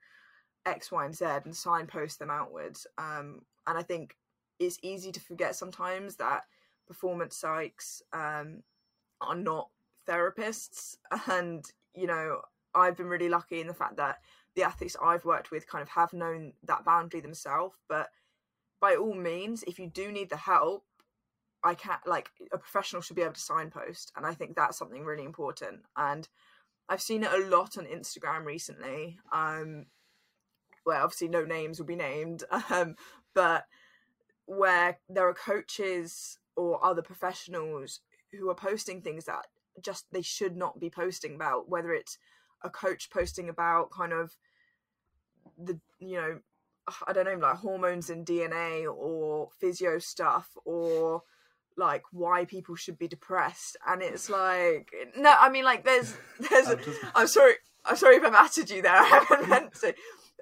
X, 0.67 0.93
Y, 0.93 1.05
and 1.05 1.15
Z 1.15 1.25
and 1.45 1.57
signpost 1.57 2.19
them 2.19 2.31
outwards. 2.31 2.87
Um, 2.97 3.43
and 3.67 3.79
I 3.79 3.83
think 3.83 4.17
it's 4.59 4.79
easy 4.83 5.13
to 5.13 5.21
forget 5.21 5.55
sometimes 5.55 6.17
that 6.17 6.43
performance 6.87 7.41
psychs 7.41 8.03
um, 8.13 8.63
are 9.21 9.37
not 9.37 9.69
therapists. 10.09 10.97
And, 11.31 11.65
you 11.95 12.07
know, 12.07 12.41
I've 12.75 12.97
been 12.97 13.07
really 13.07 13.29
lucky 13.29 13.61
in 13.61 13.67
the 13.67 13.75
fact 13.75 13.97
that 13.97 14.19
the 14.55 14.63
athletes 14.63 14.97
I've 15.03 15.25
worked 15.25 15.51
with 15.51 15.69
kind 15.69 15.83
of 15.83 15.89
have 15.91 16.13
known 16.13 16.53
that 16.65 16.85
boundary 16.85 17.21
themselves. 17.21 17.77
But 17.89 18.09
by 18.81 18.97
all 18.97 19.15
means, 19.15 19.63
if 19.65 19.79
you 19.79 19.89
do 19.89 20.11
need 20.13 20.31
the 20.31 20.37
help, 20.37 20.85
I 21.69 21.75
can't 21.75 22.07
like 22.07 22.31
a 22.51 22.57
professional 22.57 23.03
should 23.03 23.17
be 23.17 23.23
able 23.23 23.35
to 23.35 23.41
signpost, 23.41 24.11
and 24.17 24.25
I 24.25 24.33
think 24.33 24.57
that's 24.57 24.79
something 24.79 25.05
really 25.05 25.25
important. 25.25 25.81
And 25.99 26.27
I've 26.89 27.03
seen 27.03 27.25
it 27.25 27.33
a 27.33 27.47
lot 27.47 27.77
on 27.77 27.85
Instagram 27.85 28.47
recently. 28.47 29.19
Um, 29.31 29.85
where 30.85 31.03
obviously 31.03 31.29
no 31.29 31.45
names 31.45 31.79
will 31.79 31.87
be 31.87 31.95
named, 31.95 32.45
um, 32.71 32.97
but 33.35 33.67
where 34.47 34.99
there 35.11 35.29
are 35.29 35.35
coaches 35.35 36.39
or 36.57 36.83
other 36.83 37.03
professionals 37.03 38.01
who 38.33 38.49
are 38.49 38.55
posting 38.55 39.03
things 39.03 39.27
that 39.27 39.47
just 39.83 40.07
they 40.11 40.23
should 40.23 40.57
not 40.57 40.81
be 40.81 40.89
posting 40.89 41.35
about, 41.35 41.69
whether 41.69 41.93
it's 41.93 42.17
a 42.65 42.71
coach 42.71 43.11
posting 43.11 43.51
about 43.51 43.91
kind 43.91 44.15
of 44.15 44.35
the 45.59 45.79
you 46.01 46.17
know 46.17 46.39
I 47.07 47.13
don't 47.13 47.27
know 47.27 47.47
like 47.47 47.59
hormones 47.59 48.09
and 48.09 48.25
DNA 48.25 48.91
or 48.91 49.51
physio 49.61 49.99
stuff 49.99 50.49
or 50.65 51.23
like 51.79 52.03
why 52.13 52.45
people 52.45 52.75
should 52.75 52.99
be 52.99 53.09
depressed 53.09 53.77
and 53.87 54.03
it's 54.03 54.29
like 54.29 54.93
no 55.17 55.33
I 55.39 55.49
mean 55.49 55.65
like 55.65 55.85
there's 55.85 56.17
there's 56.51 56.69
I'm 56.69 56.79
just- 56.83 57.01
I'm 57.15 57.27
sorry 57.29 57.55
I'm 57.85 57.97
sorry 57.97 58.17
if 58.17 58.25
I've 58.25 58.35
added 58.35 58.69
you 58.71 58.83
there 58.83 58.97
I 58.97 59.05
haven't 59.29 59.49
meant 59.55 59.75
to. 59.81 59.95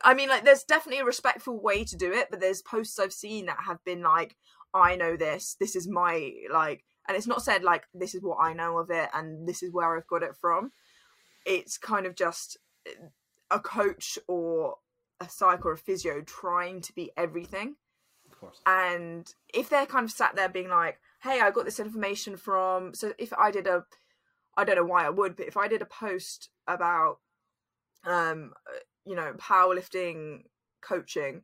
I 0.02 0.14
mean 0.14 0.28
like 0.28 0.44
there's 0.44 0.64
definitely 0.64 1.00
a 1.00 1.04
respectful 1.06 1.60
way 1.60 1.84
to 1.84 1.96
do 1.96 2.12
it 2.12 2.28
but 2.30 2.40
there's 2.40 2.62
posts 2.62 2.98
I've 2.98 3.12
seen 3.12 3.46
that 3.46 3.58
have 3.66 3.84
been 3.84 4.02
like 4.02 4.36
I 4.74 4.96
know 4.96 5.16
this 5.16 5.56
this 5.60 5.76
is 5.76 5.86
my 5.88 6.32
like 6.52 6.84
and 7.08 7.16
it's 7.16 7.26
not 7.26 7.42
said 7.42 7.62
like 7.62 7.84
this 7.94 8.14
is 8.14 8.22
what 8.22 8.38
I 8.40 8.52
know 8.52 8.78
of 8.78 8.90
it 8.90 9.08
and 9.14 9.48
this 9.48 9.62
is 9.62 9.72
where 9.72 9.96
I've 9.96 10.06
got 10.08 10.22
it 10.24 10.34
from. 10.40 10.72
It's 11.44 11.78
kind 11.78 12.04
of 12.04 12.16
just 12.16 12.56
eh, 12.86 12.90
a 13.50 13.60
coach 13.60 14.18
or 14.26 14.78
a 15.20 15.28
psych 15.28 15.64
or 15.64 15.72
a 15.72 15.78
physio 15.78 16.20
trying 16.22 16.80
to 16.82 16.92
be 16.94 17.12
everything. 17.16 17.76
Of 18.30 18.40
course. 18.40 18.60
and 18.66 19.32
if 19.54 19.70
they're 19.70 19.86
kind 19.86 20.04
of 20.04 20.10
sat 20.10 20.34
there 20.36 20.48
being 20.48 20.68
like 20.68 20.98
hey 21.26 21.40
i 21.40 21.50
got 21.50 21.64
this 21.64 21.80
information 21.80 22.36
from 22.36 22.94
so 22.94 23.12
if 23.18 23.32
i 23.34 23.50
did 23.50 23.66
a 23.66 23.84
i 24.56 24.64
don't 24.64 24.76
know 24.76 24.84
why 24.84 25.04
i 25.04 25.10
would 25.10 25.36
but 25.36 25.46
if 25.46 25.56
i 25.56 25.66
did 25.68 25.82
a 25.82 25.86
post 25.86 26.50
about 26.66 27.18
um 28.04 28.52
you 29.04 29.16
know 29.16 29.32
powerlifting 29.38 30.42
coaching 30.80 31.42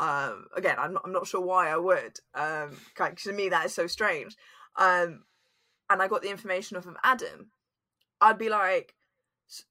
um 0.00 0.46
again 0.56 0.76
i'm 0.78 0.94
not, 0.94 1.02
I'm 1.04 1.12
not 1.12 1.26
sure 1.26 1.40
why 1.40 1.68
i 1.68 1.76
would 1.76 2.18
um, 2.34 2.76
because 2.94 3.22
to 3.24 3.32
me 3.32 3.48
that 3.50 3.66
is 3.66 3.74
so 3.74 3.86
strange 3.86 4.36
um 4.78 5.24
and 5.90 6.02
i 6.02 6.08
got 6.08 6.22
the 6.22 6.30
information 6.30 6.76
off 6.76 6.86
of 6.86 6.96
adam 7.04 7.50
i'd 8.20 8.38
be 8.38 8.48
like 8.48 8.94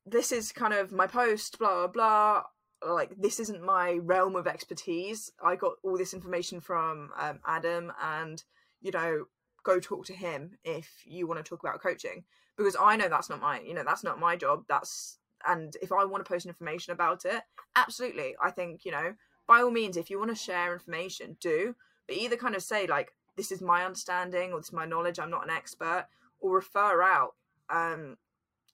this 0.05 0.31
is 0.31 0.51
kind 0.51 0.73
of 0.73 0.91
my 0.91 1.07
post 1.07 1.57
blah 1.57 1.87
blah 1.87 1.87
blah 1.87 2.43
like 2.85 3.15
this 3.17 3.39
isn't 3.39 3.63
my 3.63 3.99
realm 4.03 4.35
of 4.35 4.47
expertise. 4.47 5.31
I 5.43 5.55
got 5.55 5.73
all 5.83 5.97
this 5.97 6.13
information 6.13 6.61
from 6.61 7.09
um, 7.19 7.39
adam 7.45 7.91
and 8.01 8.43
you 8.81 8.91
know 8.91 9.25
go 9.67 9.81
talk 9.81 10.05
to 10.05 10.13
him 10.13 10.51
if 10.63 11.03
you 11.05 11.27
want 11.27 11.37
to 11.37 11.47
talk 11.47 11.59
about 11.59 11.81
coaching 11.81 12.23
because 12.55 12.77
i 12.79 12.95
know 12.95 13.09
that's 13.09 13.29
not 13.29 13.41
my 13.41 13.59
you 13.59 13.73
know 13.73 13.83
that's 13.85 14.03
not 14.03 14.17
my 14.17 14.33
job 14.33 14.63
that's 14.69 15.19
and 15.45 15.75
if 15.81 15.91
i 15.91 16.05
want 16.05 16.23
to 16.23 16.29
post 16.29 16.45
information 16.45 16.93
about 16.93 17.25
it 17.25 17.41
absolutely 17.75 18.33
i 18.41 18.49
think 18.49 18.85
you 18.85 18.91
know 18.91 19.13
by 19.45 19.61
all 19.61 19.69
means 19.69 19.97
if 19.97 20.09
you 20.09 20.17
want 20.17 20.31
to 20.31 20.35
share 20.35 20.71
information 20.71 21.35
do 21.41 21.75
but 22.07 22.15
either 22.15 22.37
kind 22.37 22.55
of 22.55 22.63
say 22.63 22.87
like 22.87 23.11
this 23.35 23.51
is 23.51 23.61
my 23.61 23.83
understanding 23.83 24.53
or 24.53 24.59
this 24.59 24.67
is 24.67 24.73
my 24.73 24.85
knowledge 24.85 25.19
i'm 25.19 25.29
not 25.29 25.43
an 25.43 25.53
expert 25.53 26.07
or 26.39 26.55
refer 26.55 27.03
out 27.03 27.35
um 27.69 28.15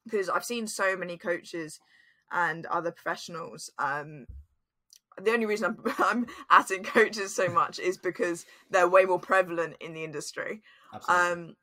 because 0.06 0.30
i've 0.30 0.46
seen 0.46 0.68
so 0.68 0.96
many 0.96 1.18
coaches 1.18 1.80
and 2.32 2.68
other 2.68 2.92
professionals 2.92 3.72
um 3.80 4.28
the 5.22 5.32
only 5.32 5.46
reason 5.46 5.76
I'm, 5.86 5.94
I'm 6.00 6.28
adding 6.50 6.84
coaches 6.84 7.36
so 7.36 7.48
much 7.48 7.80
is 7.80 7.98
because 7.98 8.46
they're 8.70 8.88
way 8.88 9.06
more 9.06 9.20
prevalent 9.20 9.76
in 9.80 9.94
the 9.94 10.04
industry 10.04 10.62
Absolutely. 10.94 11.32
um 11.32 11.56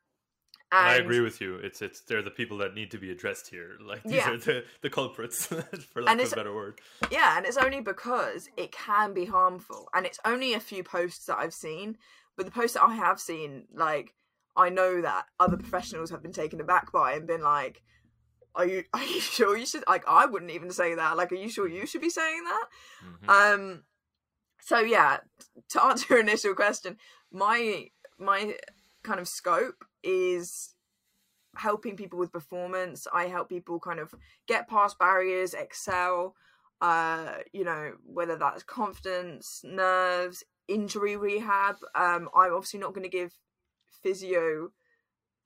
and 0.73 0.88
I 0.88 0.95
agree 0.95 1.21
with 1.21 1.40
you. 1.40 1.57
It's 1.57 1.83
it's 1.83 2.01
they're 2.03 2.23
the 2.23 2.31
people 2.31 2.59
that 2.59 2.75
need 2.75 2.90
to 2.93 2.99
be 2.99 3.11
addressed 3.11 3.49
here. 3.51 3.77
Like 3.85 4.03
these 4.05 4.12
Yeah. 4.14 4.31
are 4.31 4.38
the, 4.38 4.64
the 4.83 4.90
culprits, 4.90 5.47
for 5.93 6.03
lack 6.03 6.21
of 6.23 6.33
a 6.33 6.37
better 6.37 6.55
word. 6.55 6.81
yeah 7.11 7.37
and 7.37 7.45
it's 7.47 7.57
only 7.57 7.81
because 7.81 8.49
it 8.57 8.71
can 8.73 9.12
be 9.14 9.25
harmful 9.25 9.88
and 9.95 10.07
it's 10.07 10.21
only 10.25 10.55
a 10.55 10.61
few 10.61 10.83
posts 10.85 11.27
that 11.27 11.38
i've 11.38 11.55
seen 11.55 11.97
but 12.37 12.47
the 12.47 12.53
posts 12.53 12.75
that 12.75 12.85
i 12.85 12.95
have 12.95 13.19
seen 13.21 13.64
like 13.75 14.14
i 14.57 14.69
know 14.69 15.01
that 15.01 15.25
other 15.40 15.57
professionals 15.57 16.11
have 16.11 16.23
been 16.23 16.33
taken 16.33 16.61
aback 16.61 16.93
by 16.93 17.12
and 17.14 17.27
been 17.27 17.43
like 17.43 17.83
are 18.55 18.66
you 18.66 18.85
are 18.95 19.03
you 19.03 19.21
sure 19.21 19.57
you 19.57 19.66
should 19.66 19.85
like 19.88 20.05
i 20.07 20.27
wouldn't 20.27 20.51
even 20.53 20.71
say 20.71 20.95
that 20.95 21.16
like 21.16 21.33
are 21.33 21.37
you 21.37 21.49
sure 21.49 21.66
you 21.69 21.87
should 21.87 22.01
be 22.03 22.11
saying 22.11 22.45
that 22.45 22.66
Mhm. 23.05 23.29
um 23.29 23.83
so 24.61 24.79
yeah 24.81 25.19
to 25.71 25.83
answer 25.83 26.07
your 26.11 26.21
initial 26.21 26.55
question 26.55 26.97
my 27.33 27.88
my 28.19 28.55
kind 29.03 29.21
of 29.21 29.29
scope 29.29 29.85
is 30.03 30.75
helping 31.57 31.97
people 31.97 32.19
with 32.19 32.33
performance. 32.33 33.07
I 33.13 33.27
help 33.27 33.49
people 33.49 33.81
kind 33.81 34.01
of 34.01 34.15
get 34.47 34.69
past 34.69 34.99
barriers 34.99 35.55
excel 35.55 36.35
uh 36.81 37.35
you 37.53 37.63
know 37.63 37.93
whether 38.07 38.37
that's 38.37 38.63
confidence 38.63 39.61
nerves 39.65 40.45
injury 40.69 41.17
rehab. 41.17 41.77
Um 41.95 42.29
i'm 42.35 42.55
obviously 42.55 42.81
not 42.81 42.95
going 42.95 43.03
to 43.03 43.11
give 43.11 43.33
physio 44.03 44.71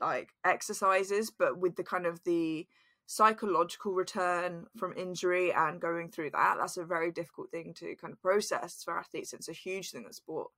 like 0.01 0.31
exercises 0.45 1.33
but 1.37 1.59
with 1.59 1.77
the 1.77 1.83
kind 1.83 2.07
of 2.07 2.23
the 2.25 2.67
psychological 3.07 3.93
return 3.93 4.67
from 4.77 4.93
injury 4.97 5.53
and 5.53 5.81
going 5.81 6.09
through 6.09 6.31
that 6.31 6.57
that's 6.59 6.77
a 6.77 6.85
very 6.85 7.11
difficult 7.11 7.51
thing 7.51 7.75
to 7.75 7.97
kind 7.97 8.12
of 8.12 8.23
process 8.23 8.83
for 8.83 8.97
athletes. 8.99 9.33
It's 9.33 9.49
a 9.49 9.53
huge 9.53 9.90
thing 9.90 10.05
that 10.05 10.14
sport 10.14 10.51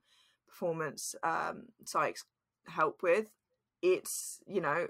performance 0.47 1.15
um 1.23 1.65
psychs 1.85 2.25
help 2.69 3.03
with 3.03 3.31
it's 3.83 4.41
you 4.47 4.61
know 4.61 4.87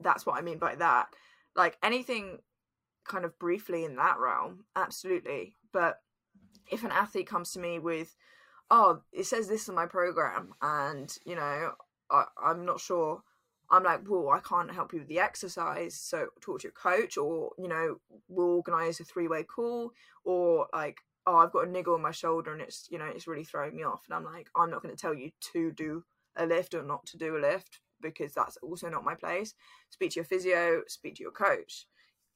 that's 0.00 0.24
what 0.26 0.36
i 0.36 0.40
mean 0.40 0.58
by 0.58 0.74
that. 0.76 1.08
Like 1.56 1.78
anything 1.82 2.38
kind 3.04 3.24
of 3.24 3.38
briefly 3.38 3.84
in 3.84 3.96
that 3.96 4.18
realm 4.18 4.64
absolutely. 4.74 5.54
But 5.72 6.00
if 6.70 6.84
an 6.84 6.90
athlete 6.90 7.26
comes 7.26 7.52
to 7.52 7.60
me 7.60 7.78
with 7.78 8.16
oh 8.70 9.00
it 9.12 9.26
says 9.26 9.48
this 9.48 9.68
in 9.68 9.74
my 9.74 9.86
program 9.86 10.54
and 10.62 11.16
you 11.26 11.34
know 11.34 11.72
I, 12.10 12.24
i'm 12.42 12.64
not 12.64 12.80
sure 12.80 13.22
i'm 13.70 13.82
like 13.84 14.08
well 14.08 14.30
i 14.30 14.40
can't 14.40 14.72
help 14.72 14.94
you 14.94 15.00
with 15.00 15.08
the 15.08 15.18
exercise 15.18 15.94
so 15.94 16.28
talk 16.40 16.60
to 16.60 16.68
your 16.68 16.72
coach 16.72 17.18
or 17.18 17.50
you 17.58 17.68
know 17.68 17.96
we'll 18.28 18.56
organize 18.56 19.00
a 19.00 19.04
three-way 19.04 19.42
call 19.42 19.92
or 20.24 20.66
like 20.72 20.98
oh 21.26 21.36
i've 21.36 21.52
got 21.52 21.68
a 21.68 21.70
niggle 21.70 21.94
on 21.94 22.02
my 22.02 22.10
shoulder 22.10 22.52
and 22.52 22.62
it's 22.62 22.88
you 22.90 22.98
know 22.98 23.04
it's 23.04 23.26
really 23.26 23.44
throwing 23.44 23.76
me 23.76 23.82
off 23.82 24.02
and 24.06 24.14
i'm 24.14 24.24
like 24.24 24.48
i'm 24.56 24.70
not 24.70 24.82
going 24.82 24.94
to 24.94 25.00
tell 25.00 25.14
you 25.14 25.30
to 25.52 25.70
do 25.72 26.02
a 26.36 26.46
lift 26.46 26.74
or 26.74 26.82
not 26.82 27.06
to 27.06 27.16
do 27.16 27.36
a 27.36 27.38
lift 27.38 27.80
because 28.00 28.32
that's 28.32 28.56
also 28.58 28.88
not 28.88 29.04
my 29.04 29.14
place. 29.14 29.54
Speak 29.90 30.12
to 30.12 30.16
your 30.16 30.24
physio 30.24 30.82
speak 30.88 31.16
to 31.16 31.22
your 31.22 31.32
coach 31.32 31.86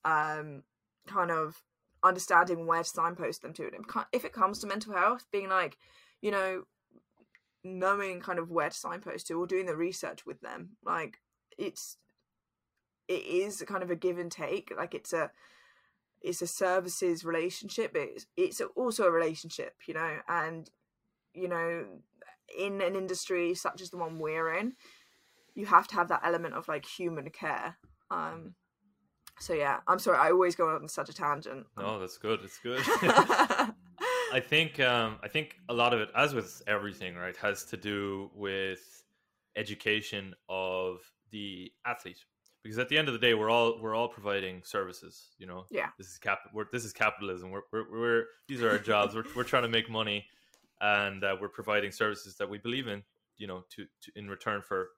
um 0.04 0.62
kind 1.06 1.30
of 1.30 1.62
understanding 2.04 2.66
where 2.66 2.82
to 2.82 2.88
signpost 2.88 3.42
them 3.42 3.52
to. 3.54 3.64
And 3.64 3.84
if 4.12 4.24
it 4.24 4.32
comes 4.32 4.60
to 4.60 4.66
mental 4.66 4.94
health 4.94 5.26
being 5.32 5.48
like 5.48 5.76
you 6.20 6.30
know 6.30 6.64
knowing 7.64 8.20
kind 8.20 8.38
of 8.38 8.50
where 8.50 8.70
to 8.70 8.76
signpost 8.76 9.26
to 9.26 9.34
or 9.34 9.46
doing 9.46 9.66
the 9.66 9.76
research 9.76 10.24
with 10.24 10.40
them 10.40 10.70
like 10.84 11.18
it's 11.58 11.96
it 13.08 13.24
is 13.24 13.62
kind 13.66 13.82
of 13.82 13.90
a 13.90 13.96
give 13.96 14.18
and 14.18 14.30
take. 14.30 14.72
Like 14.76 14.94
it's 14.94 15.12
a 15.12 15.30
it's 16.20 16.42
a 16.42 16.46
services 16.46 17.24
relationship. 17.24 17.92
It's, 17.94 18.26
it's 18.36 18.60
also 18.76 19.04
a 19.04 19.10
relationship 19.10 19.74
you 19.86 19.94
know 19.94 20.18
and 20.28 20.70
you 21.34 21.48
know 21.48 21.86
in 22.56 22.80
an 22.80 22.94
industry 22.96 23.54
such 23.54 23.80
as 23.80 23.90
the 23.90 23.96
one 23.96 24.18
we're 24.18 24.52
in 24.54 24.72
you 25.54 25.66
have 25.66 25.88
to 25.88 25.94
have 25.94 26.08
that 26.08 26.20
element 26.24 26.54
of 26.54 26.68
like 26.68 26.86
human 26.86 27.30
care 27.30 27.76
um 28.10 28.54
so 29.40 29.52
yeah 29.52 29.78
i'm 29.86 29.98
sorry 29.98 30.18
i 30.18 30.30
always 30.30 30.54
go 30.54 30.68
on 30.74 30.88
such 30.88 31.08
a 31.08 31.12
tangent 31.12 31.66
No, 31.76 31.98
that's 31.98 32.18
good. 32.18 32.40
It's 32.42 32.58
good. 32.58 32.80
I 34.32 34.40
think 34.40 34.78
um, 34.80 35.16
I 35.22 35.28
think 35.28 35.56
a 35.68 35.74
lot 35.74 35.94
of 35.94 36.00
it, 36.00 36.10
as 36.14 36.34
with 36.34 36.62
everything, 36.66 37.14
right, 37.14 37.36
has 37.38 37.64
to 37.66 37.76
do 37.78 38.30
with 38.34 39.02
education 39.56 40.34
of 40.48 41.00
the 41.30 41.72
athlete. 41.86 42.18
Because 42.62 42.78
at 42.78 42.88
the 42.90 42.98
end 42.98 43.08
of 43.08 43.14
the 43.14 43.20
day, 43.20 43.32
we're 43.34 43.48
all 43.48 43.80
we're 43.80 43.94
all 43.94 44.08
providing 44.08 44.62
services. 44.64 45.28
You 45.38 45.46
know, 45.46 45.64
Yeah. 45.70 45.88
This 45.96 46.08
is 46.08 46.18
cap. 46.18 46.40
We're, 46.52 46.66
this 46.72 46.84
is 46.84 46.92
capitalism. 46.92 47.50
We're, 47.50 47.62
we're, 47.72 47.90
we're 47.90 48.24
these 48.48 48.62
are 48.62 48.70
our 48.70 48.78
jobs. 48.78 49.14
we're 49.14 49.24
we're 49.34 49.44
trying 49.44 49.62
to 49.62 49.68
make 49.68 49.88
money, 49.88 50.26
and 50.80 51.24
uh, 51.24 51.36
we're 51.40 51.48
providing 51.48 51.92
services 51.92 52.36
that 52.36 52.48
we 52.48 52.58
believe 52.58 52.88
in. 52.88 53.02
You 53.36 53.46
know, 53.46 53.62
to, 53.76 53.84
to 53.84 54.12
in 54.16 54.28
return 54.28 54.62
for 54.62 54.88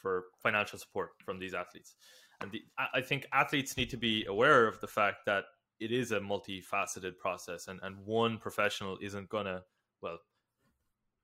for 0.00 0.24
financial 0.42 0.78
support 0.78 1.10
from 1.24 1.38
these 1.38 1.54
athletes. 1.54 1.94
And 2.40 2.50
the, 2.50 2.62
I- 2.94 3.02
think 3.02 3.26
athletes 3.32 3.76
need 3.76 3.90
to 3.90 3.96
be 3.96 4.24
aware 4.24 4.66
of 4.66 4.80
the 4.80 4.86
fact 4.88 5.18
that 5.26 5.44
it 5.78 5.92
is 5.92 6.10
a 6.12 6.18
multifaceted 6.20 7.18
process 7.18 7.68
and, 7.68 7.78
and 7.82 7.96
one 8.04 8.38
professional 8.38 8.98
isn't 9.00 9.28
gonna 9.28 9.62
well 10.00 10.18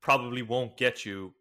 probably 0.01 0.43
won't 0.43 0.77
get 0.77 1.05
you 1.05 1.35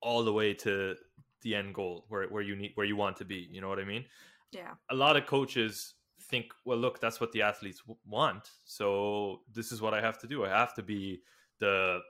all 0.00 0.24
the 0.24 0.32
way 0.32 0.54
to 0.54 0.94
the 1.42 1.54
end 1.54 1.74
goal 1.74 2.04
where, 2.08 2.26
where 2.28 2.42
you 2.42 2.56
need 2.56 2.72
where 2.74 2.86
you 2.86 2.96
want 2.96 3.16
to 3.16 3.24
be 3.24 3.48
you 3.50 3.60
know 3.60 3.68
what 3.68 3.78
i 3.78 3.84
mean 3.84 4.04
yeah 4.52 4.72
a 4.90 4.94
lot 4.94 5.16
of 5.16 5.26
coaches 5.26 5.94
think 6.22 6.46
well 6.64 6.78
look 6.78 7.00
that's 7.00 7.20
what 7.20 7.32
the 7.32 7.42
athletes 7.42 7.80
w- 7.80 7.98
want 8.06 8.50
so 8.64 9.40
this 9.52 9.72
is 9.72 9.80
what 9.80 9.94
i 9.94 10.00
have 10.00 10.18
to 10.18 10.26
do 10.26 10.44
i 10.44 10.48
have 10.48 10.74
to 10.74 10.82
be 10.82 11.20
the 11.60 12.00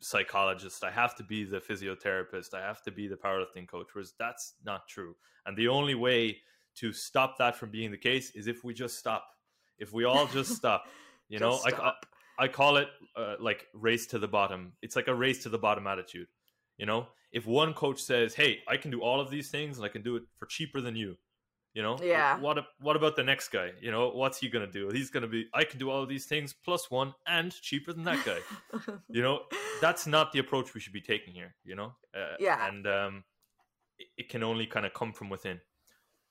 psychologist. 0.00 0.82
I 0.82 0.90
have 0.90 1.14
to 1.16 1.22
be 1.22 1.44
the 1.44 1.60
physiotherapist. 1.60 2.54
I 2.54 2.60
have 2.60 2.82
to 2.82 2.90
be 2.90 3.06
the 3.06 3.16
powerlifting 3.16 3.68
coach. 3.68 3.88
Whereas 3.92 4.14
that's 4.18 4.54
not 4.64 4.88
true. 4.88 5.14
And 5.46 5.56
the 5.56 5.68
only 5.68 5.94
way 5.94 6.38
to 6.76 6.92
stop 6.92 7.38
that 7.38 7.56
from 7.56 7.70
being 7.70 7.90
the 7.90 7.98
case 7.98 8.30
is 8.34 8.46
if 8.46 8.64
we 8.64 8.74
just 8.74 8.98
stop. 8.98 9.24
If 9.78 9.92
we 9.92 10.04
all 10.04 10.26
just 10.26 10.54
stop, 10.54 10.84
you 11.28 11.38
know, 11.38 11.60
Just 11.62 11.78
I, 11.78 11.88
I. 11.88 11.92
I 12.40 12.48
call 12.48 12.78
it 12.78 12.88
uh, 13.16 13.34
like 13.38 13.66
race 13.74 14.06
to 14.08 14.18
the 14.18 14.28
bottom. 14.28 14.72
It's 14.80 14.96
like 14.96 15.08
a 15.08 15.14
race 15.14 15.42
to 15.42 15.50
the 15.50 15.58
bottom 15.58 15.86
attitude. 15.86 16.28
You 16.78 16.86
know, 16.86 17.08
if 17.32 17.46
one 17.46 17.74
coach 17.74 18.00
says, 18.00 18.34
"Hey, 18.34 18.60
I 18.66 18.78
can 18.78 18.90
do 18.90 19.02
all 19.02 19.20
of 19.20 19.30
these 19.30 19.50
things 19.50 19.76
and 19.76 19.84
I 19.84 19.90
can 19.90 20.02
do 20.02 20.16
it 20.16 20.22
for 20.38 20.46
cheaper 20.46 20.80
than 20.80 20.96
you," 20.96 21.18
you 21.74 21.82
know, 21.82 21.96
Yeah. 22.02 22.38
What 22.38 22.58
what 22.80 22.96
about 22.96 23.14
the 23.16 23.22
next 23.22 23.48
guy? 23.50 23.72
You 23.80 23.90
know, 23.90 24.10
what's 24.10 24.38
he 24.38 24.48
gonna 24.48 24.66
do? 24.70 24.88
He's 24.92 25.10
gonna 25.10 25.28
be, 25.28 25.48
I 25.54 25.64
can 25.64 25.78
do 25.78 25.90
all 25.90 26.04
these 26.06 26.26
things 26.26 26.52
plus 26.52 26.90
one 26.90 27.14
and 27.26 27.52
cheaper 27.52 27.92
than 27.92 28.04
that 28.04 28.24
guy. 28.24 28.38
you 29.08 29.22
know, 29.22 29.40
that's 29.80 30.06
not 30.06 30.32
the 30.32 30.38
approach 30.40 30.74
we 30.74 30.80
should 30.80 30.92
be 30.92 31.00
taking 31.00 31.32
here. 31.34 31.54
You 31.64 31.76
know, 31.76 31.92
uh, 32.14 32.36
Yeah. 32.38 32.66
and 32.68 32.86
um, 32.86 33.24
it, 33.98 34.08
it 34.16 34.28
can 34.28 34.42
only 34.42 34.66
kind 34.66 34.84
of 34.86 34.94
come 34.94 35.12
from 35.12 35.28
within. 35.30 35.60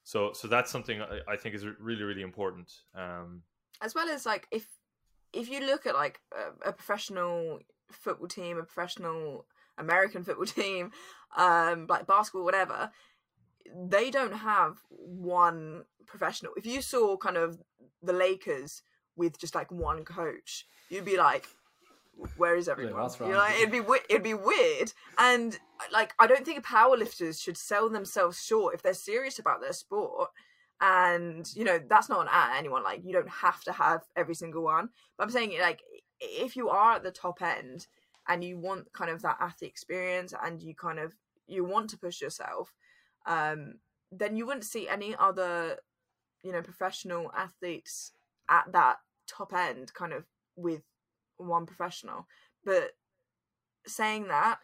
So, 0.03 0.33
so 0.33 0.47
that's 0.47 0.71
something 0.71 1.01
I, 1.01 1.19
I 1.27 1.37
think 1.37 1.53
is 1.55 1.65
really, 1.79 2.03
really 2.03 2.23
important. 2.23 2.71
Um, 2.95 3.43
as 3.81 3.93
well 3.95 4.09
as 4.09 4.25
like 4.25 4.47
if 4.51 4.67
if 5.31 5.49
you 5.49 5.59
look 5.65 5.85
at 5.85 5.93
like 5.95 6.19
a, 6.33 6.69
a 6.69 6.73
professional 6.73 7.59
football 7.91 8.27
team 8.27 8.57
a 8.57 8.63
professional 8.63 9.45
american 9.77 10.23
football 10.23 10.45
team 10.63 10.91
um 11.37 11.87
like 11.87 12.05
basketball 12.05 12.43
whatever 12.43 12.91
they 13.75 14.11
don't 14.11 14.33
have 14.33 14.77
one 14.89 15.83
professional. 16.05 16.53
If 16.57 16.65
you 16.65 16.81
saw 16.81 17.17
kind 17.17 17.37
of 17.37 17.59
the 18.01 18.13
lakers 18.13 18.81
with 19.19 19.37
just 19.37 19.53
like 19.53 19.71
one 19.71 20.03
coach 20.03 20.65
you'd 20.89 21.05
be 21.05 21.17
like 21.17 21.45
where 22.37 22.55
is 22.55 22.67
everyone? 22.67 23.01
what's 23.01 23.19
you 23.19 23.27
know 23.27 23.37
like, 23.37 23.55
it'd 23.55 23.71
be 23.71 23.81
it'd 24.09 24.23
be 24.23 24.33
weird. 24.33 24.91
And 25.17 25.57
like 25.93 26.13
i 26.19 26.27
don't 26.27 26.45
think 26.45 26.65
powerlifters 26.65 27.41
should 27.41 27.57
sell 27.57 27.89
themselves 27.89 28.43
short 28.43 28.73
if 28.73 28.81
they're 28.81 28.93
serious 28.93 29.39
about 29.39 29.61
their 29.61 29.73
sport. 29.73 30.29
And 30.81 31.49
you 31.55 31.63
know 31.63 31.79
that's 31.89 32.09
not 32.09 32.21
an 32.21 32.27
at 32.31 32.57
anyone. 32.57 32.83
Like 32.83 33.01
you 33.03 33.13
don't 33.13 33.29
have 33.29 33.61
to 33.63 33.71
have 33.71 34.01
every 34.15 34.35
single 34.35 34.63
one. 34.63 34.89
But 35.17 35.25
i'm 35.25 35.29
saying 35.29 35.53
like 35.61 35.81
if 36.19 36.55
you 36.55 36.69
are 36.69 36.93
at 36.93 37.03
the 37.03 37.11
top 37.11 37.41
end 37.41 37.87
and 38.27 38.43
you 38.43 38.57
want 38.57 38.91
kind 38.93 39.09
of 39.09 39.21
that 39.21 39.37
athlete 39.39 39.71
experience 39.71 40.33
and 40.43 40.61
you 40.61 40.75
kind 40.75 40.99
of 40.99 41.13
you 41.47 41.63
want 41.63 41.89
to 41.89 41.97
push 41.97 42.21
yourself 42.21 42.73
um 43.29 43.75
then 44.11 44.35
you 44.35 44.45
wouldn't 44.45 44.65
see 44.65 44.89
any 44.89 45.15
other 45.17 45.77
you 46.43 46.51
know 46.51 46.61
professional 46.61 47.31
athletes 47.37 48.11
at 48.49 48.65
that 48.73 48.97
top 49.27 49.53
end 49.53 49.93
kind 49.93 50.11
of 50.11 50.25
with 50.55 50.81
one 51.37 51.65
professional. 51.65 52.27
But 52.65 52.91
saying 53.87 54.27
that 54.27 54.59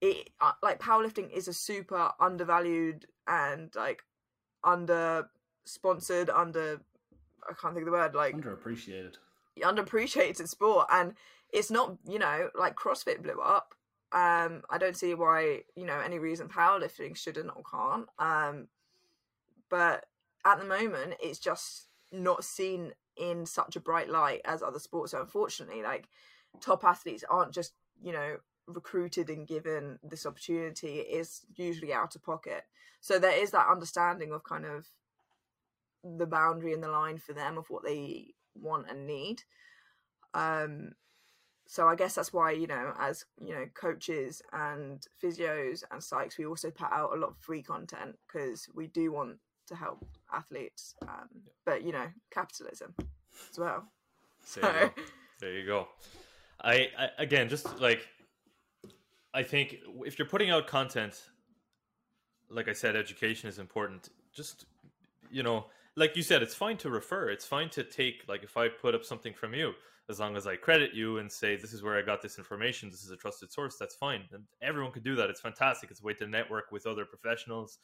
it 0.00 0.30
uh, 0.40 0.52
like 0.62 0.80
powerlifting 0.80 1.30
is 1.30 1.48
a 1.48 1.52
super 1.52 2.10
undervalued 2.20 3.06
and 3.26 3.72
like 3.76 4.02
under 4.62 5.28
sponsored 5.66 6.28
under 6.30 6.80
i 7.48 7.52
can't 7.60 7.74
think 7.74 7.86
of 7.86 7.92
the 7.92 7.92
word 7.92 8.14
like 8.14 8.34
Underappreciated. 8.34 9.14
underappreciated 9.62 10.48
sport. 10.48 10.88
And 10.92 11.14
it's 11.52 11.70
not 11.70 11.96
you 12.08 12.18
know 12.18 12.50
like 12.58 12.74
crossfit 12.76 13.22
blew 13.22 13.40
up 13.40 13.74
um 14.14 14.62
i 14.70 14.78
don't 14.78 14.96
see 14.96 15.12
why 15.14 15.60
you 15.76 15.84
know 15.84 16.00
any 16.00 16.18
reason 16.18 16.48
powerlifting 16.48 17.16
shouldn't 17.16 17.50
or 17.54 17.62
can't. 17.70 18.08
Um 18.18 18.68
but 19.68 20.06
at 20.44 20.58
the 20.58 20.64
moment 20.64 21.14
it's 21.22 21.38
just 21.38 21.88
not 22.12 22.44
seen 22.44 22.92
in 23.16 23.44
such 23.44 23.76
a 23.76 23.80
bright 23.80 24.08
light 24.08 24.40
as 24.44 24.62
other 24.62 24.78
sports 24.78 25.12
so 25.12 25.20
unfortunately 25.20 25.82
like 25.82 26.08
top 26.60 26.84
athletes 26.84 27.24
aren't 27.28 27.52
just 27.52 27.74
you 28.02 28.12
know 28.12 28.36
recruited 28.66 29.28
and 29.28 29.46
given 29.46 29.98
this 30.02 30.26
opportunity. 30.26 31.00
It 31.00 31.08
is 31.08 31.42
usually 31.54 31.92
out 31.92 32.14
of 32.14 32.22
pocket. 32.22 32.64
So 33.00 33.18
there 33.18 33.36
is 33.36 33.50
that 33.50 33.68
understanding 33.70 34.32
of 34.32 34.44
kind 34.44 34.64
of 34.64 34.86
the 36.02 36.26
boundary 36.26 36.72
and 36.72 36.82
the 36.82 36.88
line 36.88 37.18
for 37.18 37.32
them 37.32 37.58
of 37.58 37.68
what 37.70 37.84
they 37.84 38.34
want 38.54 38.90
and 38.90 39.06
need. 39.06 39.42
Um 40.32 40.92
so 41.66 41.88
i 41.88 41.94
guess 41.94 42.14
that's 42.14 42.32
why 42.32 42.50
you 42.50 42.66
know 42.66 42.92
as 42.98 43.24
you 43.44 43.54
know 43.54 43.64
coaches 43.74 44.42
and 44.52 45.06
physios 45.22 45.82
and 45.90 46.00
psychs 46.00 46.38
we 46.38 46.46
also 46.46 46.70
put 46.70 46.90
out 46.92 47.14
a 47.14 47.18
lot 47.18 47.30
of 47.30 47.38
free 47.38 47.62
content 47.62 48.16
because 48.26 48.68
we 48.74 48.86
do 48.88 49.10
want 49.12 49.36
to 49.66 49.74
help 49.74 50.04
athletes 50.32 50.94
um 51.02 51.28
but 51.64 51.82
you 51.82 51.92
know 51.92 52.06
capitalism 52.30 52.94
as 53.50 53.58
well 53.58 53.88
so 54.44 54.60
There 54.60 54.72
you 54.72 54.86
go. 54.88 54.92
There 55.40 55.58
you 55.58 55.66
go. 55.66 55.88
I, 56.60 56.88
I 56.96 57.08
again 57.18 57.48
just 57.48 57.80
like 57.80 58.06
I 59.34 59.42
think 59.42 59.78
if 60.06 60.18
you're 60.18 60.28
putting 60.28 60.50
out 60.50 60.68
content, 60.68 61.20
like 62.48 62.68
I 62.68 62.72
said, 62.72 62.94
education 62.94 63.48
is 63.48 63.58
important. 63.58 64.10
Just 64.32 64.66
you 65.30 65.42
know, 65.42 65.66
like 65.96 66.16
you 66.16 66.22
said, 66.22 66.40
it's 66.40 66.54
fine 66.54 66.76
to 66.78 66.88
refer. 66.88 67.28
It's 67.28 67.44
fine 67.44 67.68
to 67.70 67.82
take 67.82 68.24
like 68.28 68.44
if 68.44 68.56
I 68.56 68.68
put 68.68 68.94
up 68.94 69.04
something 69.04 69.34
from 69.34 69.54
you, 69.54 69.72
as 70.10 70.20
long 70.20 70.36
as 70.36 70.46
I 70.46 70.56
credit 70.56 70.92
you 70.92 71.18
and 71.18 71.30
say 71.30 71.56
this 71.56 71.72
is 71.72 71.82
where 71.82 71.96
I 71.96 72.02
got 72.02 72.20
this 72.20 72.38
information, 72.38 72.90
this 72.90 73.04
is 73.04 73.10
a 73.10 73.16
trusted 73.16 73.52
source. 73.52 73.76
That's 73.78 73.94
fine, 73.94 74.22
and 74.32 74.44
everyone 74.62 74.92
can 74.92 75.02
do 75.02 75.14
that. 75.16 75.30
It's 75.30 75.40
fantastic. 75.40 75.90
It's 75.90 76.00
a 76.00 76.04
way 76.04 76.14
to 76.14 76.26
network 76.26 76.72
with 76.72 76.86
other 76.86 77.04
professionals, 77.04 77.78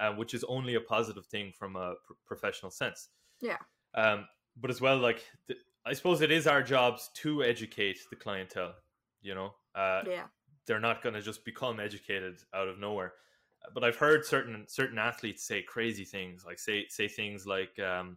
uh, 0.00 0.12
which 0.12 0.34
is 0.34 0.44
only 0.44 0.74
a 0.74 0.80
positive 0.80 1.26
thing 1.26 1.52
from 1.56 1.76
a 1.76 1.94
pr- 2.04 2.14
professional 2.26 2.70
sense. 2.70 3.08
Yeah. 3.40 3.58
Um, 3.94 4.26
but 4.60 4.70
as 4.70 4.80
well, 4.80 4.98
like 4.98 5.24
th- 5.46 5.60
I 5.86 5.92
suppose 5.92 6.20
it 6.20 6.30
is 6.30 6.46
our 6.46 6.62
jobs 6.62 7.10
to 7.16 7.42
educate 7.42 7.98
the 8.10 8.16
clientele. 8.16 8.74
You 9.22 9.34
know, 9.34 9.54
uh, 9.74 10.02
yeah 10.06 10.24
they're 10.70 10.78
not 10.78 11.02
going 11.02 11.16
to 11.16 11.20
just 11.20 11.44
become 11.44 11.80
educated 11.80 12.36
out 12.54 12.68
of 12.68 12.78
nowhere. 12.78 13.14
But 13.74 13.82
I've 13.82 13.96
heard 13.96 14.24
certain 14.24 14.64
certain 14.68 14.98
athletes 14.98 15.42
say 15.42 15.62
crazy 15.62 16.04
things, 16.04 16.44
like 16.46 16.60
say 16.60 16.86
say 16.88 17.08
things 17.08 17.44
like, 17.44 17.76
um, 17.80 18.16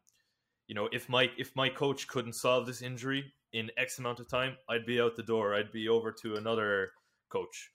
you 0.68 0.76
know, 0.76 0.88
if 0.92 1.10
my 1.10 1.32
if 1.36 1.56
my 1.56 1.68
coach 1.68 2.08
couldn't 2.08 2.34
solve 2.34 2.68
this 2.68 2.84
injury 2.84 3.34
in 3.54 3.70
X 3.78 4.00
amount 4.00 4.20
of 4.20 4.28
time, 4.28 4.58
I'd 4.68 4.86
be 4.86 5.00
out 5.00 5.16
the 5.16 5.24
door. 5.24 5.56
I'd 5.56 5.72
be 5.72 5.88
over 5.88 6.12
to 6.12 6.36
another 6.36 6.92
coach. 7.30 7.72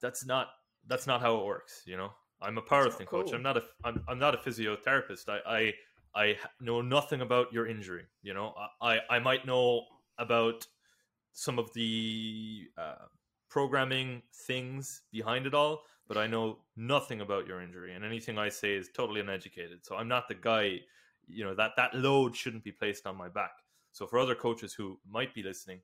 That's 0.00 0.26
not 0.26 0.48
that's 0.86 1.06
not 1.06 1.20
how 1.20 1.36
it 1.36 1.44
works. 1.44 1.82
You 1.86 1.96
know, 1.96 2.10
I'm 2.40 2.58
a 2.58 2.62
powerlifting 2.62 3.06
coach. 3.06 3.26
cool. 3.26 3.34
I'm 3.34 3.42
not 3.42 3.56
a 3.58 3.62
I'm, 3.84 4.02
I'm 4.08 4.18
not 4.18 4.34
a 4.34 4.38
physiotherapist. 4.38 5.28
I, 5.28 5.40
I 5.46 5.74
I 6.14 6.36
know 6.60 6.80
nothing 6.80 7.20
about 7.20 7.52
your 7.52 7.66
injury. 7.66 8.04
You 8.22 8.34
know, 8.34 8.54
I 8.80 8.96
I, 8.96 9.16
I 9.16 9.18
might 9.18 9.46
know 9.46 9.84
about 10.18 10.66
some 11.32 11.58
of 11.58 11.72
the 11.74 12.66
uh, 12.76 13.06
programming 13.48 14.22
things 14.46 15.02
behind 15.12 15.46
it 15.46 15.54
all, 15.54 15.82
but 16.08 16.16
I 16.16 16.26
know 16.26 16.58
nothing 16.76 17.20
about 17.20 17.46
your 17.46 17.60
injury, 17.60 17.94
and 17.94 18.04
anything 18.04 18.38
I 18.38 18.48
say 18.48 18.74
is 18.74 18.88
totally 18.94 19.20
uneducated. 19.20 19.84
So 19.84 19.96
I'm 19.96 20.08
not 20.08 20.28
the 20.28 20.34
guy. 20.34 20.80
You 21.26 21.44
know 21.44 21.54
that 21.54 21.72
that 21.76 21.94
load 21.94 22.34
shouldn't 22.34 22.64
be 22.64 22.72
placed 22.72 23.06
on 23.06 23.16
my 23.16 23.28
back. 23.28 23.52
So 23.92 24.06
for 24.06 24.18
other 24.18 24.34
coaches 24.34 24.72
who 24.74 24.98
might 25.08 25.34
be 25.34 25.42
listening, 25.42 25.80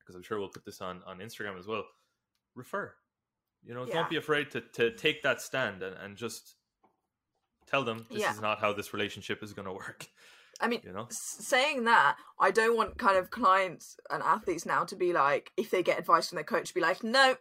because 0.00 0.14
I'm 0.14 0.22
sure 0.22 0.38
we'll 0.38 0.48
put 0.48 0.64
this 0.64 0.80
on 0.80 1.02
on 1.06 1.18
Instagram 1.18 1.58
as 1.58 1.66
well, 1.66 1.84
refer. 2.54 2.94
You 3.62 3.74
know, 3.74 3.84
Yeah. 3.86 3.94
don't 3.94 4.10
be 4.10 4.16
afraid 4.16 4.50
to 4.52 4.60
to 4.60 4.90
take 4.96 5.22
that 5.22 5.40
stand 5.40 5.82
and, 5.82 5.96
and 5.96 6.16
just 6.16 6.54
tell 7.66 7.84
them 7.84 8.06
this 8.10 8.22
Yeah. 8.22 8.32
is 8.32 8.40
not 8.40 8.60
how 8.60 8.72
this 8.72 8.92
relationship 8.94 9.42
is 9.42 9.52
going 9.52 9.66
to 9.66 9.72
work. 9.72 10.06
i 10.60 10.66
mean 10.66 10.80
You 10.82 10.92
know, 10.92 11.06
saying 11.10 11.84
that 11.84 12.16
i 12.40 12.50
don't 12.50 12.76
want 12.76 12.98
kind 12.98 13.16
of 13.16 13.30
clients 13.30 13.96
and 14.10 14.22
athletes 14.24 14.66
now 14.66 14.82
to 14.84 14.96
be 14.96 15.12
like 15.12 15.52
if 15.56 15.70
they 15.70 15.84
get 15.84 16.00
advice 16.00 16.28
from 16.28 16.36
their 16.36 16.44
coach 16.44 16.74
be 16.74 16.80
like 16.80 17.04
no 17.04 17.36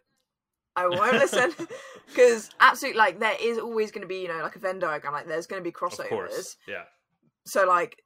i 0.76 0.86
won't 0.88 1.18
listen 1.26 1.52
because 2.08 2.52
absolutely 2.60 3.00
like 3.00 3.20
there 3.20 3.36
is 3.42 3.58
always 3.58 3.90
going 3.92 4.04
to 4.04 4.08
be 4.08 4.22
you 4.22 4.28
know 4.28 4.44
like 4.44 4.56
a 4.56 4.60
venn 4.60 4.78
diagram 4.78 5.14
like 5.14 5.26
there's 5.26 5.48
going 5.48 5.60
to 5.60 5.64
be 5.64 5.74
of 5.74 5.76
crossovers 5.76 6.10
course, 6.10 6.58
yeah, 6.68 6.84
so 7.46 7.66
like 7.66 7.98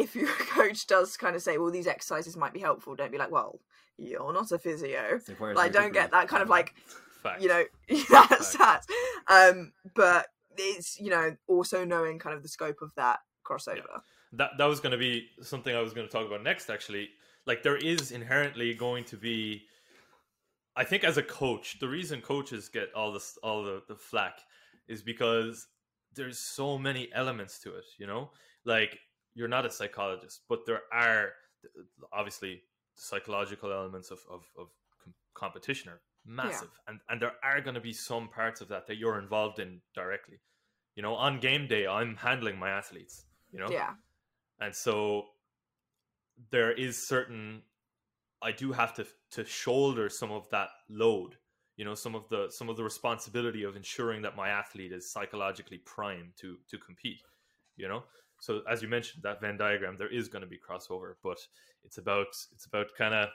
if 0.00 0.14
your 0.16 0.28
coach 0.54 0.86
does 0.86 1.16
kind 1.16 1.36
of 1.36 1.42
say 1.42 1.58
well 1.58 1.70
these 1.70 1.86
exercises 1.86 2.36
might 2.36 2.52
be 2.52 2.60
helpful 2.60 2.94
don't 2.94 3.12
be 3.12 3.18
like 3.18 3.30
well 3.30 3.60
you're 3.96 4.32
not 4.32 4.50
a 4.52 4.58
physio 4.58 5.16
It's 5.16 5.28
like, 5.28 5.40
where's 5.40 5.56
like 5.56 5.72
your 5.72 5.82
don't 5.82 5.92
get 5.92 6.10
that 6.12 6.28
kind 6.28 6.42
of 6.42 6.48
like 6.48 6.74
fact. 7.22 7.42
you 7.42 7.48
know 7.48 7.64
that's 8.10 8.56
that 8.56 8.82
um 9.28 9.72
but 9.94 10.26
it's 10.56 10.98
you 10.98 11.10
know 11.10 11.36
also 11.46 11.84
knowing 11.84 12.18
kind 12.18 12.34
of 12.36 12.42
the 12.42 12.48
scope 12.48 12.82
of 12.82 12.94
that 12.96 13.20
crossover 13.44 14.00
that 14.32 14.50
that 14.58 14.64
was 14.66 14.80
going 14.80 14.92
to 14.92 14.98
be 14.98 15.28
something 15.42 15.74
I 15.74 15.80
was 15.80 15.92
going 15.92 16.06
to 16.06 16.12
talk 16.12 16.26
about 16.26 16.42
next. 16.42 16.70
Actually, 16.70 17.08
like 17.46 17.62
there 17.62 17.76
is 17.76 18.12
inherently 18.12 18.74
going 18.74 19.04
to 19.04 19.16
be, 19.16 19.62
I 20.76 20.84
think, 20.84 21.04
as 21.04 21.16
a 21.16 21.22
coach, 21.22 21.78
the 21.80 21.88
reason 21.88 22.20
coaches 22.20 22.68
get 22.68 22.94
all 22.94 23.12
this 23.12 23.36
all 23.42 23.64
the 23.64 23.82
the 23.88 23.96
flack 23.96 24.38
is 24.88 25.02
because 25.02 25.66
there's 26.14 26.38
so 26.38 26.78
many 26.78 27.08
elements 27.12 27.58
to 27.60 27.74
it. 27.76 27.84
You 27.98 28.06
know, 28.06 28.30
like 28.64 28.98
you're 29.34 29.48
not 29.48 29.66
a 29.66 29.70
psychologist, 29.70 30.42
but 30.48 30.66
there 30.66 30.82
are 30.92 31.30
obviously 32.12 32.62
psychological 32.94 33.72
elements 33.72 34.10
of 34.10 34.20
of, 34.30 34.42
of 34.58 34.68
competition 35.34 35.90
are 35.90 36.00
massive, 36.26 36.70
and 36.88 37.00
and 37.08 37.20
there 37.20 37.32
are 37.42 37.60
going 37.60 37.74
to 37.74 37.80
be 37.80 37.92
some 37.92 38.28
parts 38.28 38.60
of 38.60 38.68
that 38.68 38.86
that 38.86 38.96
you're 38.96 39.18
involved 39.18 39.58
in 39.58 39.80
directly. 39.94 40.40
You 40.96 41.02
know, 41.02 41.14
on 41.14 41.40
game 41.40 41.66
day, 41.66 41.86
I'm 41.86 42.16
handling 42.16 42.58
my 42.58 42.70
athletes. 42.70 43.24
You 43.52 43.60
know, 43.60 43.68
yeah 43.70 43.94
and 44.60 44.74
so 44.74 45.24
there 46.50 46.72
is 46.72 47.06
certain 47.06 47.62
I 48.42 48.52
do 48.52 48.72
have 48.72 48.94
to 48.94 49.06
to 49.32 49.44
shoulder 49.44 50.08
some 50.08 50.30
of 50.30 50.48
that 50.50 50.68
load. 50.88 51.36
You 51.76 51.84
know, 51.84 51.94
some 51.94 52.14
of 52.14 52.28
the 52.28 52.48
some 52.50 52.68
of 52.68 52.76
the 52.76 52.84
responsibility 52.84 53.64
of 53.64 53.76
ensuring 53.76 54.22
that 54.22 54.36
my 54.36 54.50
athlete 54.50 54.92
is 54.92 55.10
psychologically 55.10 55.78
primed 55.78 56.32
to 56.40 56.58
to 56.68 56.78
compete. 56.78 57.22
You 57.76 57.88
know, 57.88 58.04
so 58.40 58.62
as 58.68 58.82
you 58.82 58.88
mentioned 58.88 59.22
that 59.22 59.40
Venn 59.40 59.56
diagram, 59.56 59.96
there 59.98 60.12
is 60.12 60.28
going 60.28 60.42
to 60.42 60.48
be 60.48 60.58
crossover, 60.58 61.14
but 61.22 61.38
it's 61.84 61.98
about 61.98 62.28
it's 62.52 62.66
about 62.66 62.86
kind 62.96 63.14
of 63.14 63.28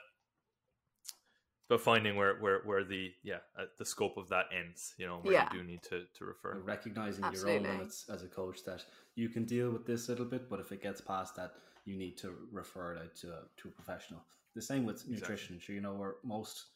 about 1.68 1.80
finding 1.80 2.16
where 2.16 2.36
where 2.40 2.60
where 2.64 2.84
the 2.84 3.12
yeah 3.22 3.38
uh, 3.58 3.64
the 3.78 3.84
scope 3.84 4.16
of 4.16 4.28
that 4.28 4.46
ends. 4.56 4.94
You 4.98 5.06
know, 5.06 5.18
where 5.22 5.34
Yeah. 5.34 5.48
you 5.52 5.60
do 5.60 5.64
need 5.66 5.82
to 5.84 6.04
to 6.14 6.24
refer. 6.24 6.58
recognizing 6.60 7.24
your 7.32 7.48
own 7.48 7.62
limits 7.62 8.08
as 8.08 8.22
a 8.22 8.28
coach 8.28 8.64
that 8.64 8.84
you 9.14 9.28
can 9.28 9.44
deal 9.44 9.70
with 9.70 9.86
this 9.86 10.08
little 10.08 10.26
bit, 10.26 10.48
but 10.48 10.60
if 10.60 10.72
it 10.72 10.82
gets 10.82 11.00
past 11.00 11.36
that, 11.36 11.54
you 11.84 11.96
need 11.96 12.16
to 12.18 12.34
refer 12.52 12.94
it 12.94 12.98
out 13.02 13.14
to 13.16 13.28
a, 13.28 13.42
to 13.56 13.68
a 13.68 13.70
professional. 13.70 14.20
The 14.54 14.62
same 14.62 14.84
with 14.84 15.08
nutrition. 15.08 15.58
Sure, 15.58 15.74
you 15.74 15.80
know, 15.80 15.94
where 15.94 16.16
most 16.22 16.66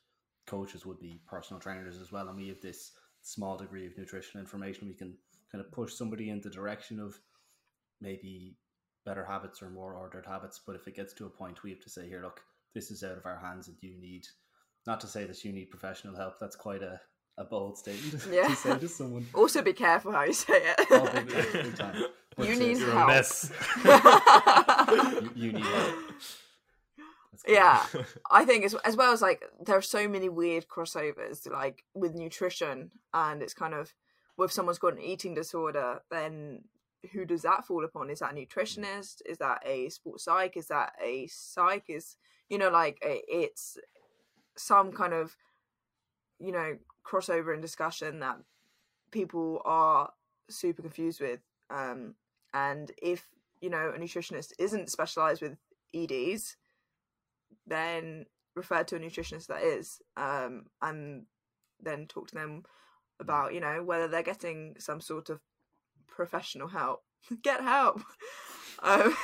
coaches 0.46 0.84
would 0.84 0.98
be 0.98 1.20
personal 1.26 1.60
trainers 1.60 2.00
as 2.00 2.10
well, 2.12 2.28
and 2.28 2.36
we 2.36 2.48
have 2.48 2.60
this 2.60 2.92
small 3.22 3.56
degree 3.56 3.86
of 3.86 3.96
nutritional 3.96 4.42
information. 4.42 4.88
We 4.88 4.94
can 4.94 5.16
kind 5.52 5.64
of 5.64 5.70
push 5.70 5.94
somebody 5.94 6.30
in 6.30 6.40
the 6.40 6.50
direction 6.50 6.98
of 7.00 7.18
maybe 8.00 8.56
better 9.06 9.24
habits 9.24 9.62
or 9.62 9.70
more 9.70 9.94
ordered 9.94 10.26
habits. 10.26 10.60
But 10.66 10.76
if 10.76 10.86
it 10.88 10.96
gets 10.96 11.12
to 11.14 11.26
a 11.26 11.30
point, 11.30 11.62
we 11.62 11.70
have 11.70 11.80
to 11.80 11.90
say, 11.90 12.08
here, 12.08 12.22
look, 12.22 12.40
this 12.74 12.90
is 12.90 13.02
out 13.02 13.16
of 13.18 13.26
our 13.26 13.38
hands, 13.38 13.68
and 13.68 13.76
you 13.80 13.96
need 14.00 14.26
not 14.86 15.00
to 15.00 15.06
say 15.06 15.24
that 15.24 15.44
you 15.44 15.52
need 15.52 15.70
professional 15.70 16.16
help. 16.16 16.38
That's 16.38 16.56
quite 16.56 16.82
a, 16.82 17.00
a 17.38 17.44
bold 17.44 17.78
statement 17.78 18.26
Yeah. 18.32 18.48
to 18.48 18.56
say 18.56 18.78
to 18.78 18.88
someone. 18.88 19.26
Also, 19.34 19.62
be 19.62 19.72
careful 19.72 20.12
how 20.12 20.24
you 20.24 20.32
say 20.32 20.54
it. 20.56 20.86
Oh, 20.90 21.10
big, 21.12 21.28
big, 21.28 21.52
big 21.52 21.76
time. 21.76 22.04
But, 22.36 22.48
You 22.48 22.56
need 22.56 22.78
help. 22.78 22.94
a 22.94 23.06
mess. 23.08 23.50
you, 23.84 25.30
you 25.46 25.52
need 25.52 25.64
help. 25.64 25.94
Yeah 27.48 27.84
i 28.30 28.44
think 28.44 28.64
as, 28.64 28.74
as 28.84 28.96
well 28.96 29.12
as 29.12 29.22
like 29.22 29.42
there 29.64 29.76
are 29.76 29.82
so 29.82 30.06
many 30.08 30.28
weird 30.28 30.66
crossovers 30.68 31.50
like 31.50 31.84
with 31.94 32.14
nutrition 32.14 32.90
and 33.14 33.42
it's 33.42 33.54
kind 33.54 33.72
of 33.74 33.94
well, 34.36 34.46
if 34.46 34.52
someone's 34.52 34.78
got 34.78 34.92
an 34.94 35.00
eating 35.00 35.34
disorder 35.34 36.00
then 36.10 36.62
who 37.12 37.24
does 37.24 37.42
that 37.42 37.66
fall 37.66 37.84
upon? 37.84 38.10
Is 38.10 38.20
that 38.20 38.32
a 38.32 38.34
nutritionist? 38.34 39.22
Is 39.26 39.38
that 39.38 39.62
a 39.64 39.88
sports 39.88 40.24
psych? 40.24 40.56
Is 40.56 40.68
that 40.68 40.92
a 41.02 41.26
psych? 41.28 41.84
Is 41.88 42.16
you 42.48 42.58
know 42.58 42.70
like 42.70 42.98
it's 43.02 43.78
some 44.56 44.92
kind 44.92 45.12
of 45.12 45.36
you 46.38 46.52
know 46.52 46.76
crossover 47.06 47.54
in 47.54 47.60
discussion 47.60 48.20
that 48.20 48.36
people 49.10 49.62
are 49.64 50.10
super 50.48 50.82
confused 50.82 51.20
with 51.20 51.40
um 51.70 52.14
and 52.52 52.90
if 53.00 53.28
you 53.60 53.70
know 53.70 53.92
a 53.94 53.98
nutritionist 53.98 54.52
isn't 54.58 54.90
specialized 54.90 55.42
with 55.42 55.56
eds 55.94 56.56
then 57.66 58.26
refer 58.56 58.82
to 58.82 58.96
a 58.96 59.00
nutritionist 59.00 59.46
that 59.46 59.62
is 59.62 60.00
um 60.16 60.64
and 60.82 61.24
then 61.80 62.06
talk 62.06 62.28
to 62.28 62.34
them 62.34 62.62
about 63.20 63.54
you 63.54 63.60
know 63.60 63.82
whether 63.82 64.08
they're 64.08 64.22
getting 64.22 64.74
some 64.78 65.00
sort 65.00 65.30
of 65.30 65.40
professional 66.10 66.68
help 66.68 67.02
get 67.42 67.60
help 67.60 68.00
um, 68.82 69.14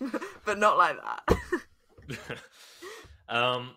but 0.44 0.58
not 0.58 0.76
like 0.76 0.96
that 1.02 2.38
um, 3.28 3.70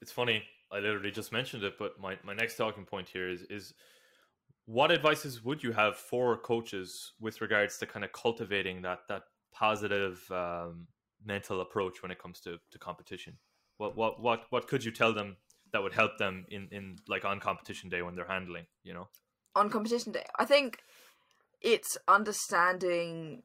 it's 0.00 0.12
funny. 0.12 0.42
I 0.70 0.78
literally 0.80 1.10
just 1.10 1.32
mentioned 1.32 1.62
it, 1.62 1.74
but 1.78 1.98
my, 2.00 2.18
my 2.24 2.34
next 2.34 2.56
talking 2.56 2.84
point 2.84 3.08
here 3.08 3.28
is 3.28 3.42
is 3.42 3.74
what 4.66 4.92
advices 4.92 5.42
would 5.44 5.62
you 5.62 5.72
have 5.72 5.96
for 5.96 6.36
coaches 6.36 7.12
with 7.20 7.40
regards 7.40 7.78
to 7.78 7.86
kind 7.86 8.04
of 8.04 8.12
cultivating 8.12 8.82
that 8.82 9.00
that 9.08 9.22
positive 9.52 10.30
um, 10.30 10.86
mental 11.24 11.60
approach 11.60 12.02
when 12.02 12.10
it 12.10 12.18
comes 12.18 12.40
to, 12.40 12.58
to 12.70 12.78
competition? 12.78 13.36
What 13.78 13.96
what 13.96 14.20
what 14.20 14.44
what 14.50 14.68
could 14.68 14.84
you 14.84 14.92
tell 14.92 15.12
them 15.12 15.36
that 15.72 15.82
would 15.82 15.94
help 15.94 16.18
them 16.18 16.44
in 16.50 16.68
in 16.70 16.96
like 17.08 17.24
on 17.24 17.40
competition 17.40 17.88
day 17.88 18.02
when 18.02 18.14
they're 18.14 18.26
handling? 18.26 18.66
You 18.82 18.94
know. 18.94 19.08
on 19.56 19.70
competition 19.70 20.12
day 20.12 20.24
i 20.38 20.44
think 20.44 20.78
it's 21.60 21.96
understanding 22.06 23.42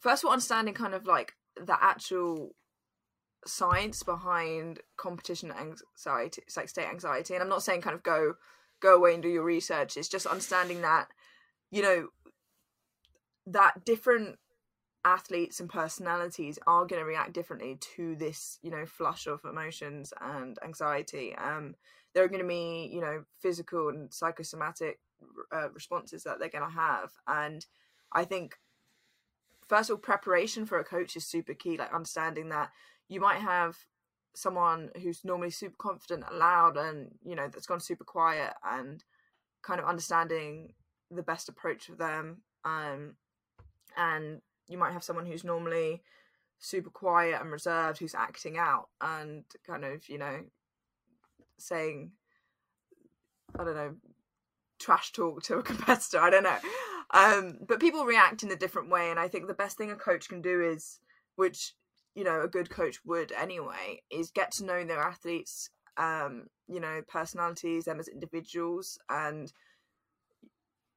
first 0.00 0.22
of 0.22 0.28
all 0.28 0.32
understanding 0.32 0.74
kind 0.74 0.94
of 0.94 1.06
like 1.06 1.34
the 1.56 1.76
actual 1.80 2.54
science 3.46 4.02
behind 4.02 4.80
competition 4.96 5.52
anxiety 5.52 6.42
like 6.56 6.68
state 6.68 6.88
anxiety. 6.88 7.34
And 7.34 7.42
i'm 7.42 7.48
not 7.48 7.62
saying 7.62 7.80
kind 7.80 7.94
of 7.94 8.02
go 8.02 8.34
go 8.80 8.96
away 8.96 9.14
and 9.14 9.22
do 9.22 9.28
your 9.28 9.44
research. 9.44 9.96
It's 9.96 10.08
just 10.08 10.26
understanding 10.26 10.82
that 10.82 11.08
you 11.70 11.82
know 11.82 12.08
that 13.46 13.84
different 13.84 14.38
athletes 15.04 15.60
and 15.60 15.68
personalities 15.70 16.58
are 16.66 16.84
going 16.84 17.00
to 17.00 17.06
react 17.06 17.32
differently 17.32 17.78
to 17.96 18.14
this 18.16 18.58
you 18.62 18.70
know 18.70 18.84
flush 18.86 19.26
of 19.26 19.40
emotions 19.44 20.12
and 20.20 20.58
anxiety. 20.64 21.34
Um 21.36 21.74
there 22.14 22.24
are 22.24 22.28
going 22.28 22.42
to 22.42 22.48
be 22.48 22.90
you 22.92 23.00
know 23.00 23.24
physical 23.38 23.88
and 23.88 24.12
psychosomatic 24.12 24.98
uh, 25.52 25.68
responses 25.70 26.24
that 26.24 26.38
they're 26.38 26.48
going 26.48 26.64
to 26.64 26.76
have 26.76 27.10
and 27.26 27.66
i 28.12 28.24
think 28.24 28.56
first 29.68 29.90
of 29.90 29.94
all 29.94 30.00
preparation 30.00 30.66
for 30.66 30.78
a 30.78 30.84
coach 30.84 31.16
is 31.16 31.26
super 31.26 31.54
key 31.54 31.76
like 31.76 31.92
understanding 31.92 32.48
that 32.48 32.70
you 33.08 33.20
might 33.20 33.40
have 33.40 33.76
someone 34.34 34.90
who's 35.02 35.24
normally 35.24 35.50
super 35.50 35.76
confident 35.78 36.24
and 36.28 36.38
loud 36.38 36.76
and 36.76 37.10
you 37.24 37.34
know 37.34 37.48
that's 37.48 37.66
gone 37.66 37.80
super 37.80 38.04
quiet 38.04 38.52
and 38.64 39.04
kind 39.62 39.80
of 39.80 39.86
understanding 39.86 40.72
the 41.10 41.22
best 41.22 41.48
approach 41.48 41.86
for 41.86 41.96
them 41.96 42.42
um 42.64 43.14
and 43.96 44.40
you 44.68 44.78
might 44.78 44.92
have 44.92 45.02
someone 45.02 45.26
who's 45.26 45.44
normally 45.44 46.02
super 46.58 46.90
quiet 46.90 47.40
and 47.40 47.50
reserved 47.50 47.98
who's 47.98 48.14
acting 48.14 48.56
out 48.58 48.88
and 49.00 49.44
kind 49.66 49.84
of 49.84 50.08
you 50.08 50.18
know 50.18 50.40
saying 51.58 52.12
i 53.58 53.64
don't 53.64 53.74
know 53.74 53.94
trash 54.80 55.12
talk 55.12 55.42
to 55.42 55.58
a 55.58 55.62
competitor 55.70 56.18
i 56.18 56.30
don't 56.30 56.44
know. 56.44 56.58
Um 57.12 57.58
but 57.66 57.80
people 57.80 58.04
react 58.04 58.42
in 58.42 58.50
a 58.50 58.56
different 58.56 58.90
way 58.90 59.10
and 59.10 59.18
i 59.18 59.28
think 59.28 59.46
the 59.46 59.54
best 59.54 59.76
thing 59.76 59.90
a 59.90 59.96
coach 59.96 60.28
can 60.28 60.40
do 60.40 60.62
is 60.62 61.00
which 61.36 61.74
you 62.14 62.24
know 62.24 62.40
a 62.42 62.48
good 62.48 62.70
coach 62.70 62.98
would 63.04 63.32
anyway 63.32 64.02
is 64.10 64.30
get 64.30 64.52
to 64.52 64.64
know 64.64 64.84
their 64.84 65.00
athletes 65.02 65.70
um 65.96 66.46
you 66.68 66.80
know 66.80 67.02
personalities 67.08 67.84
them 67.84 68.00
as 68.00 68.08
individuals 68.08 68.98
and 69.08 69.52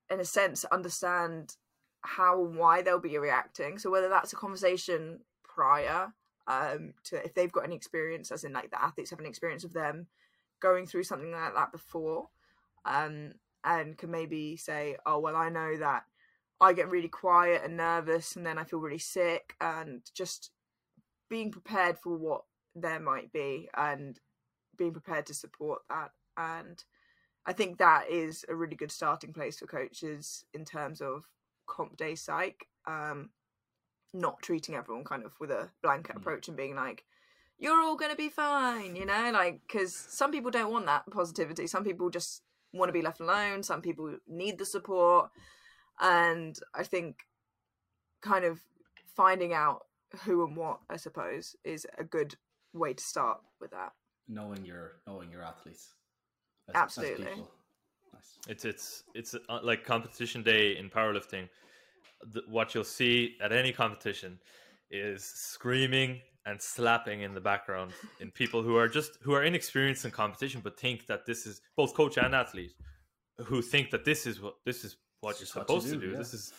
in 0.10 0.20
a 0.20 0.26
sense 0.26 0.64
understand 0.66 1.56
how 2.04 2.44
and 2.46 2.58
why 2.58 2.82
they'll 2.82 3.00
be 3.00 3.18
reacting. 3.18 3.78
So 3.80 3.90
whether 3.90 4.10
that's 4.10 4.34
a 4.34 4.38
conversation 4.38 5.20
prior 5.44 6.14
um 6.46 6.94
to 7.06 7.24
if 7.24 7.34
they've 7.34 7.52
got 7.52 7.64
any 7.64 7.76
experience 7.76 8.30
as 8.30 8.44
in 8.44 8.52
like 8.52 8.70
the 8.70 8.84
athletes 8.84 9.12
have 9.12 9.20
an 9.20 9.26
experience 9.26 9.64
of 9.64 9.72
them 9.72 10.08
going 10.60 10.86
through 10.86 11.04
something 11.04 11.32
like 11.32 11.54
that 11.54 11.72
before 11.72 12.28
um 12.84 13.32
and 13.64 13.98
can 13.98 14.12
maybe 14.12 14.56
say 14.58 14.96
oh 15.06 15.20
well 15.20 15.36
i 15.36 15.50
know 15.50 15.78
that 15.78 16.04
i 16.62 16.74
get 16.74 16.90
really 16.90 17.08
quiet 17.08 17.62
and 17.64 17.78
nervous 17.78 18.36
and 18.36 18.46
then 18.46 18.58
i 18.58 18.64
feel 18.64 18.80
really 18.80 18.98
sick 18.98 19.56
and 19.62 20.02
just 20.16 20.52
being 21.30 21.52
prepared 21.52 21.98
for 21.98 22.18
what 22.18 22.44
there 22.76 23.00
might 23.00 23.32
be 23.32 23.70
and 23.76 24.20
being 24.78 24.92
prepared 24.92 25.26
to 25.26 25.34
support 25.34 25.82
that 25.90 26.12
and 26.38 26.84
i 27.46 27.54
think 27.54 27.78
that 27.78 28.10
is 28.10 28.46
a 28.50 28.56
really 28.56 28.76
good 28.76 28.92
starting 28.92 29.34
place 29.34 29.60
for 29.60 29.68
coaches 29.68 30.46
in 30.54 30.66
terms 30.66 31.02
of 31.02 31.26
comp 31.68 31.96
day 31.98 32.16
psych 32.16 32.68
um 32.88 33.30
not 34.14 34.42
treating 34.42 34.76
everyone 34.76 35.04
kind 35.04 35.24
of 35.24 35.34
with 35.40 35.50
a 35.50 35.70
blanket 35.82 36.16
approach 36.16 36.48
and 36.48 36.58
being 36.58 36.76
like 36.76 37.04
you're 37.58 37.82
all 37.82 37.96
going 37.96 38.12
to 38.12 38.18
be 38.18 38.30
fine 38.30 38.96
you 38.96 39.06
know 39.06 39.32
like 39.34 39.62
because 39.68 39.94
some 39.94 40.32
people 40.32 40.52
don't 40.52 40.72
want 40.72 40.86
that 40.86 41.04
positivity 41.12 41.66
some 41.66 41.84
people 41.84 42.10
just 42.10 42.42
want 42.74 42.90
to 42.90 42.94
be 42.94 43.02
left 43.02 43.20
alone 43.20 43.64
some 43.64 43.82
people 43.82 44.16
need 44.28 44.58
the 44.58 44.66
support 44.66 45.30
and 46.02 46.60
i 46.74 46.84
think 46.84 47.20
kind 48.22 48.46
of 48.46 48.60
finding 49.16 49.54
out 49.54 49.86
who 50.26 50.46
and 50.46 50.56
what 50.58 50.80
i 50.90 50.98
suppose 50.98 51.56
is 51.64 51.86
a 51.98 52.04
good 52.04 52.36
way 52.74 52.94
to 52.94 53.04
start 53.04 53.40
with 53.62 53.72
that 53.72 53.92
knowing 54.28 54.66
your 54.66 54.94
knowing 55.08 55.32
your 55.32 55.44
athletes. 55.44 55.94
as- 56.70 56.76
as 56.76 56.82
Absolutely. 56.82 57.26
people. 57.26 57.52
Nice. 58.14 58.38
It's 58.48 58.66
it's 58.66 59.04
it's 59.14 59.36
uh, 59.50 59.60
like 59.64 59.84
competition 59.84 60.44
day 60.44 60.78
in 60.78 60.90
powerlifting. 60.90 61.50
The, 62.32 62.42
what 62.48 62.74
you'll 62.74 62.84
see 62.86 63.38
at 63.42 63.52
any 63.52 63.74
competition 63.74 64.40
is 64.90 65.24
screaming 65.26 66.22
and 66.46 66.62
slapping 66.62 67.22
in 67.22 67.34
the 67.34 67.42
background 67.42 67.92
in 68.20 68.30
people 68.32 68.62
who 68.62 68.76
are 68.76 68.88
just 68.88 69.18
who 69.22 69.34
are 69.34 69.44
inexperienced 69.44 70.06
in 70.06 70.12
competition 70.12 70.62
but 70.64 70.78
think 70.80 71.06
that 71.08 71.26
this 71.26 71.46
is 71.46 71.62
both 71.78 71.94
coach 71.94 72.18
and 72.18 72.36
athlete 72.36 72.74
who 73.46 73.62
think 73.62 73.92
that 73.92 74.06
this 74.06 74.26
is 74.28 74.42
what 74.42 74.56
this 74.66 74.84
is 74.84 74.98
what 75.22 75.40
you're 75.40 75.44
is 75.44 75.56
what 75.56 75.68
supposed 75.68 75.88
to 75.88 75.94
do, 75.96 76.02
do. 76.02 76.12
yeah. 76.12 76.18
This 76.18 76.34
is 76.34 76.54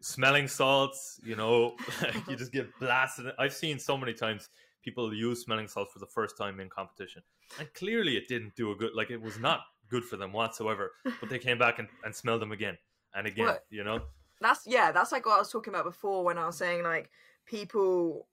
smelling 0.00 0.48
salts, 0.48 1.20
you 1.24 1.36
know, 1.36 1.76
you 2.28 2.36
just 2.36 2.52
get 2.52 2.66
blasted. 2.80 3.26
I've 3.38 3.52
seen 3.52 3.78
so 3.78 3.96
many 3.96 4.14
times 4.14 4.48
people 4.82 5.12
use 5.14 5.42
smelling 5.42 5.68
salts 5.68 5.92
for 5.92 5.98
the 5.98 6.06
first 6.06 6.36
time 6.36 6.60
in 6.60 6.68
competition. 6.68 7.22
And 7.58 7.72
clearly 7.74 8.16
it 8.16 8.28
didn't 8.28 8.54
do 8.56 8.72
a 8.72 8.74
good 8.74 8.92
like 8.94 9.10
it 9.10 9.20
was 9.20 9.38
not 9.38 9.60
good 9.88 10.04
for 10.04 10.16
them 10.16 10.32
whatsoever. 10.32 10.92
But 11.20 11.28
they 11.28 11.38
came 11.38 11.58
back 11.58 11.78
and, 11.78 11.88
and 12.04 12.14
smelled 12.14 12.42
them 12.42 12.52
again 12.52 12.76
and 13.14 13.26
again, 13.26 13.46
Well, 13.46 13.58
you 13.70 13.84
know? 13.84 14.00
that's 14.40 14.66
yeah 14.66 14.92
that's 14.92 15.10
like 15.10 15.26
what 15.26 15.34
i 15.34 15.38
was 15.38 15.50
talking 15.50 15.74
about 15.74 15.84
before 15.84 16.22
when 16.24 16.38
i 16.38 16.46
was 16.46 16.56
saying 16.56 16.84
like 16.84 17.10
people 17.44 18.28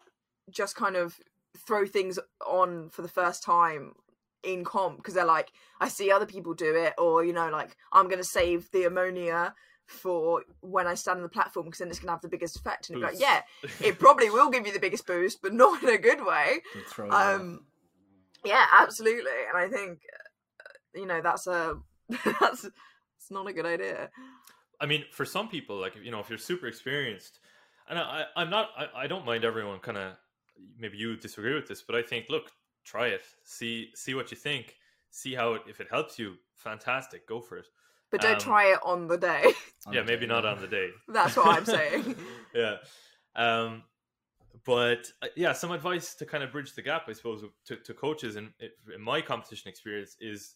just 0.49 0.75
kind 0.75 0.95
of 0.95 1.17
throw 1.57 1.85
things 1.85 2.19
on 2.45 2.89
for 2.89 3.01
the 3.01 3.07
first 3.07 3.43
time 3.43 3.93
in 4.43 4.63
comp 4.63 4.97
because 4.97 5.13
they're 5.15 5.25
like 5.25 5.51
i 5.81 5.87
see 5.87 6.11
other 6.11 6.25
people 6.27 6.53
do 6.53 6.75
it 6.75 6.93
or 6.99 7.23
you 7.25 7.33
know 7.33 7.49
like 7.49 7.75
i'm 7.93 8.05
going 8.07 8.19
to 8.19 8.23
save 8.23 8.69
the 8.71 8.83
ammonia 8.83 9.55
for 9.87 10.43
when 10.61 10.85
i 10.85 10.93
stand 10.93 11.17
on 11.17 11.23
the 11.23 11.29
platform 11.29 11.65
because 11.65 11.79
then 11.79 11.87
it's 11.89 11.97
going 11.97 12.07
to 12.07 12.11
have 12.11 12.21
the 12.21 12.27
biggest 12.27 12.55
effect 12.57 12.89
and 12.89 13.01
like 13.01 13.15
yeah 13.19 13.41
it 13.81 13.97
probably 13.97 14.29
will 14.29 14.49
give 14.51 14.67
you 14.67 14.73
the 14.73 14.79
biggest 14.87 15.07
boost 15.07 15.41
but 15.41 15.53
not 15.53 15.81
in 15.81 15.89
a 15.89 15.97
good 15.97 16.23
way 16.23 16.59
To 16.73 16.79
throw 16.81 17.05
you 17.07 17.11
off. 17.11 17.39
um 17.41 17.65
yeah 18.43 18.65
absolutely 18.77 19.31
and 19.49 19.57
i 19.57 19.67
think 19.67 19.99
uh, 20.59 20.99
you 20.99 21.07
know 21.07 21.21
that's 21.21 21.47
a 21.47 21.77
that's 22.39 22.65
it's 22.65 23.31
not 23.31 23.47
a 23.47 23.53
good 23.53 23.65
idea 23.65 24.09
I 24.81 24.87
mean, 24.87 25.05
for 25.13 25.23
some 25.23 25.47
people, 25.47 25.77
like 25.79 25.93
you 26.03 26.11
know, 26.11 26.19
if 26.19 26.27
you're 26.29 26.37
super 26.37 26.67
experienced, 26.67 27.39
and 27.87 27.97
I, 27.97 28.01
I 28.35 28.41
I'm 28.41 28.49
not, 28.49 28.71
I, 28.77 29.03
I 29.03 29.07
don't 29.07 29.25
mind 29.25 29.45
everyone 29.45 29.79
kind 29.79 29.97
of. 29.97 30.17
Maybe 30.77 30.97
you 30.97 31.15
disagree 31.17 31.53
with 31.53 31.67
this, 31.67 31.81
but 31.81 31.95
I 31.95 32.01
think, 32.01 32.27
look, 32.29 32.51
try 32.83 33.07
it, 33.07 33.23
see 33.43 33.91
see 33.95 34.13
what 34.13 34.31
you 34.31 34.37
think, 34.37 34.75
see 35.09 35.33
how 35.33 35.53
it 35.53 35.63
if 35.67 35.79
it 35.81 35.87
helps 35.89 36.17
you, 36.19 36.35
fantastic, 36.55 37.27
go 37.27 37.41
for 37.41 37.57
it. 37.57 37.67
but 38.11 38.21
don't 38.21 38.33
Um, 38.35 38.39
try 38.39 38.65
it 38.73 38.79
on 38.83 39.07
the 39.07 39.17
day 39.17 39.53
yeah, 39.91 40.03
maybe 40.03 40.25
not 40.25 40.45
on 40.45 40.61
the 40.61 40.67
day. 40.67 40.89
that's 41.07 41.35
what 41.35 41.47
i'm 41.57 41.65
saying 41.65 42.15
yeah. 42.53 42.77
Um, 43.35 43.83
but 44.65 45.11
uh, 45.21 45.27
yeah, 45.35 45.51
some 45.53 45.71
advice 45.71 46.15
to 46.15 46.25
kind 46.25 46.43
of 46.43 46.51
bridge 46.51 46.73
the 46.73 46.81
gap, 46.81 47.03
I 47.09 47.13
suppose, 47.13 47.43
to, 47.65 47.75
to 47.75 47.93
coaches 47.93 48.35
in, 48.35 48.53
in 48.95 49.01
my 49.01 49.21
competition 49.21 49.69
experience 49.69 50.15
is 50.21 50.55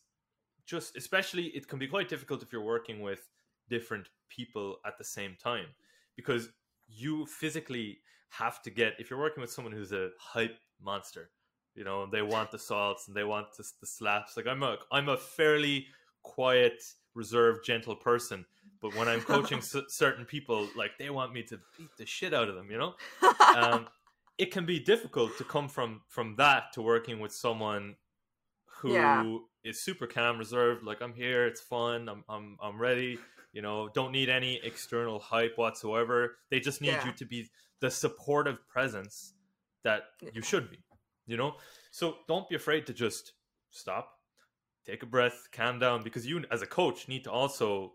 just, 0.66 0.95
especially, 0.95 1.47
it 1.47 1.68
can 1.68 1.78
be 1.80 1.88
quite 1.88 2.08
difficult 2.10 2.41
if 2.41 2.52
you're 2.54 2.64
working 2.64 3.02
with 3.02 3.28
different 3.70 4.08
people 4.30 4.78
at 4.86 4.97
the 4.97 5.04
same 5.04 5.36
time 5.43 5.66
because 6.16 6.50
you 6.88 7.26
physically 7.26 8.00
have 8.30 8.61
to 8.63 8.69
get, 8.69 8.93
if 8.99 9.09
you're 9.09 9.19
working 9.19 9.41
with 9.41 9.51
someone 9.51 9.73
who's 9.73 9.91
a 9.91 10.09
hype 10.19 10.57
monster, 10.82 11.30
you 11.75 11.84
know, 11.84 12.03
and 12.03 12.11
they 12.11 12.21
want 12.21 12.51
the 12.51 12.59
salts 12.59 13.07
and 13.07 13.15
they 13.15 13.23
want 13.23 13.47
the, 13.57 13.63
the 13.82 13.88
slaps. 13.88 14.36
Like 14.38 14.47
I'm 14.47 14.63
a, 14.63 14.77
I'm 14.91 15.09
a 15.09 15.17
fairly 15.17 15.88
quiet, 16.23 16.82
reserved, 17.15 17.65
gentle 17.65 17.95
person. 17.95 18.45
But 18.82 18.95
when 18.95 19.07
I'm 19.07 19.21
coaching 19.21 19.61
c- 19.61 19.82
certain 19.88 20.25
people, 20.25 20.67
like 20.75 20.91
they 20.97 21.09
want 21.09 21.34
me 21.34 21.43
to 21.43 21.59
beat 21.77 21.89
the 21.97 22.05
shit 22.05 22.34
out 22.34 22.49
of 22.49 22.55
them, 22.55 22.69
you 22.71 22.77
know. 22.77 22.93
Um, 23.55 23.88
it 24.38 24.51
can 24.51 24.65
be 24.65 24.80
difficult 24.80 25.38
to 25.38 25.43
come 25.43 25.67
from 25.67 26.01
from 26.07 26.36
that 26.38 26.71
to 26.73 26.82
working 26.82 27.19
with 27.19 27.34
someone 27.34 27.95
who 28.82 29.43
is 29.63 29.77
Yeah. 29.77 29.82
super 29.93 30.07
calm, 30.07 30.38
reserved. 30.38 30.84
Like 30.84 31.01
I'm 31.01 31.13
here, 31.13 31.45
it's 31.45 31.61
fun, 31.61 32.07
I'm 32.07 32.23
I'm 32.30 32.57
I'm 32.61 32.80
ready. 32.80 33.19
You 33.52 33.62
know, 33.62 33.89
don't 33.89 34.12
need 34.12 34.30
any 34.30 34.60
external 34.64 35.20
hype 35.20 35.58
whatsoever. 35.58 36.38
They 36.50 36.60
just 36.60 36.82
need 36.82 36.89
Yeah. 36.89 37.06
you 37.08 37.14
to 37.14 37.26
be 37.26 37.50
the 37.80 37.89
supportive 37.89 38.68
presence 38.68 39.34
that 39.84 40.04
you 40.34 40.41
should 40.41 40.70
be. 40.70 40.84
You 41.26 41.38
know, 41.38 41.58
so 41.91 42.18
don't 42.28 42.50
be 42.50 42.56
afraid 42.56 42.88
to 42.88 42.93
just 42.93 43.34
stop, 43.72 44.20
take 44.86 45.04
a 45.04 45.06
breath, 45.06 45.47
calm 45.52 45.80
down, 45.80 46.04
because 46.04 46.26
you 46.26 46.43
as 46.52 46.62
a 46.62 46.68
coach 46.68 47.08
need 47.08 47.24
to 47.26 47.32
also 47.32 47.93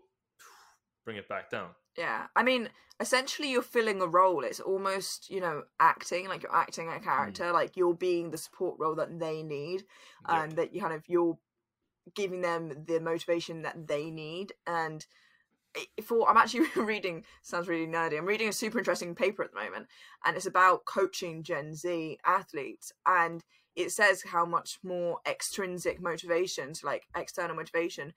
bring 1.03 1.17
it 1.17 1.27
back 1.27 1.49
down. 1.49 1.69
Yeah, 1.97 2.27
I 2.35 2.43
mean, 2.43 2.69
essentially, 2.99 3.51
you're 3.51 3.61
filling 3.61 4.01
a 4.01 4.07
role. 4.07 4.43
It's 4.43 4.59
almost, 4.59 5.29
you 5.29 5.39
know, 5.39 5.63
acting 5.79 6.27
like 6.27 6.43
you're 6.43 6.55
acting 6.55 6.87
a 6.87 6.91
mm. 6.91 7.03
character, 7.03 7.51
like 7.51 7.77
you're 7.77 7.93
being 7.93 8.31
the 8.31 8.37
support 8.37 8.77
role 8.79 8.95
that 8.95 9.19
they 9.19 9.43
need, 9.43 9.83
Yep. 10.27 10.43
and 10.43 10.51
that 10.53 10.73
you 10.73 10.81
kind 10.81 10.93
of 10.93 11.03
you're 11.07 11.37
giving 12.13 12.41
them 12.41 12.85
the 12.85 12.99
motivation 12.99 13.63
that 13.63 13.87
they 13.87 14.11
need. 14.11 14.53
And 14.67 15.05
for 16.03 16.29
I'm 16.29 16.37
actually 16.37 16.67
reading 16.75 17.23
sounds 17.41 17.67
really 17.67 17.87
nerdy. 17.87 18.17
I'm 18.17 18.25
reading 18.25 18.49
a 18.49 18.53
super 18.53 18.77
interesting 18.77 19.15
paper 19.15 19.43
at 19.43 19.53
the 19.53 19.59
moment, 19.59 19.87
and 20.25 20.35
it's 20.35 20.45
about 20.45 20.85
coaching 20.85 21.43
Gen 21.43 21.75
Z 21.75 22.17
athletes, 22.25 22.91
and 23.05 23.43
it 23.75 23.91
says 23.91 24.23
how 24.23 24.45
much 24.45 24.79
more 24.83 25.19
extrinsic 25.27 26.01
motivation, 26.01 26.73
so 26.73 26.87
like 26.87 27.03
external 27.15 27.55
motivation, 27.55 28.13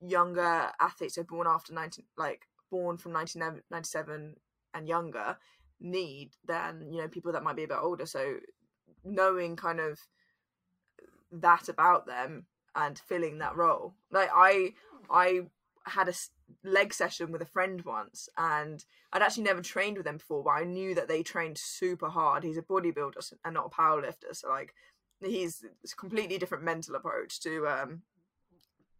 younger 0.00 0.70
athletes 0.80 1.18
are 1.18 1.24
born 1.24 1.46
after 1.46 1.72
19 1.72 2.04
like 2.16 2.46
born 2.70 2.96
from 2.96 3.12
1997 3.12 4.36
and 4.74 4.88
younger 4.88 5.36
need 5.80 6.30
than 6.46 6.92
you 6.92 7.00
know 7.00 7.08
people 7.08 7.32
that 7.32 7.42
might 7.42 7.56
be 7.56 7.64
a 7.64 7.68
bit 7.68 7.78
older 7.80 8.06
so 8.06 8.36
knowing 9.04 9.56
kind 9.56 9.80
of 9.80 9.98
that 11.32 11.68
about 11.68 12.06
them 12.06 12.46
and 12.74 12.98
filling 12.98 13.38
that 13.38 13.56
role 13.56 13.94
like 14.10 14.30
i 14.34 14.72
i 15.10 15.40
had 15.84 16.08
a 16.08 16.14
leg 16.64 16.94
session 16.94 17.30
with 17.30 17.42
a 17.42 17.46
friend 17.46 17.82
once 17.82 18.28
and 18.38 18.84
i'd 19.12 19.22
actually 19.22 19.42
never 19.42 19.60
trained 19.60 19.96
with 19.96 20.06
them 20.06 20.16
before 20.16 20.42
but 20.42 20.50
i 20.50 20.64
knew 20.64 20.94
that 20.94 21.08
they 21.08 21.22
trained 21.22 21.58
super 21.58 22.08
hard 22.08 22.42
he's 22.42 22.56
a 22.56 22.62
bodybuilder 22.62 23.32
and 23.44 23.54
not 23.54 23.66
a 23.66 23.68
powerlifter 23.68 24.34
so 24.34 24.48
like 24.48 24.74
he's 25.20 25.64
it's 25.82 25.92
a 25.92 25.96
completely 25.96 26.38
different 26.38 26.64
mental 26.64 26.94
approach 26.94 27.40
to 27.40 27.66
um 27.66 28.02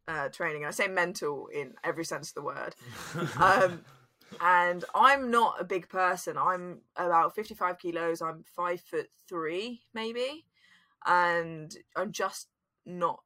uh, 0.09 0.29
training. 0.31 0.63
And 0.63 0.69
I 0.69 0.71
say 0.71 0.89
mental 0.89 1.49
in 1.49 1.75
every 1.85 2.05
sense 2.05 2.31
of 2.31 2.35
the 2.35 2.43
word. 2.43 2.75
Um, 3.39 3.85
and 4.43 4.85
I'm 4.95 5.31
not 5.31 5.57
a 5.59 5.65
big 5.65 5.89
person. 5.89 6.37
I'm 6.37 6.81
about 6.97 7.35
55 7.35 7.79
kilos. 7.79 8.21
I'm 8.21 8.45
five 8.45 8.81
foot 8.81 9.09
three, 9.27 9.83
maybe, 9.95 10.45
and 11.07 11.75
I'm 11.97 12.13
just 12.13 12.49
not 12.85 13.21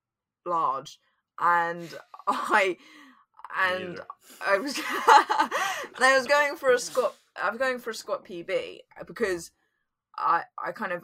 large. 0.47 1.01
And 1.41 1.93
I 2.29 2.77
and 3.59 4.01
I 4.47 4.59
was 4.59 4.77
and 4.79 4.85
I 6.05 6.17
was 6.17 6.27
going 6.27 6.57
for 6.57 6.73
a 6.73 6.79
squat. 6.79 7.15
I 7.41 7.51
was 7.51 7.59
going 7.59 7.79
for 7.79 7.91
a 7.91 7.95
squat 7.95 8.25
PB 8.25 8.79
because 9.07 9.51
I 10.17 10.43
I 10.63 10.73
kind 10.73 10.93
of 10.93 11.03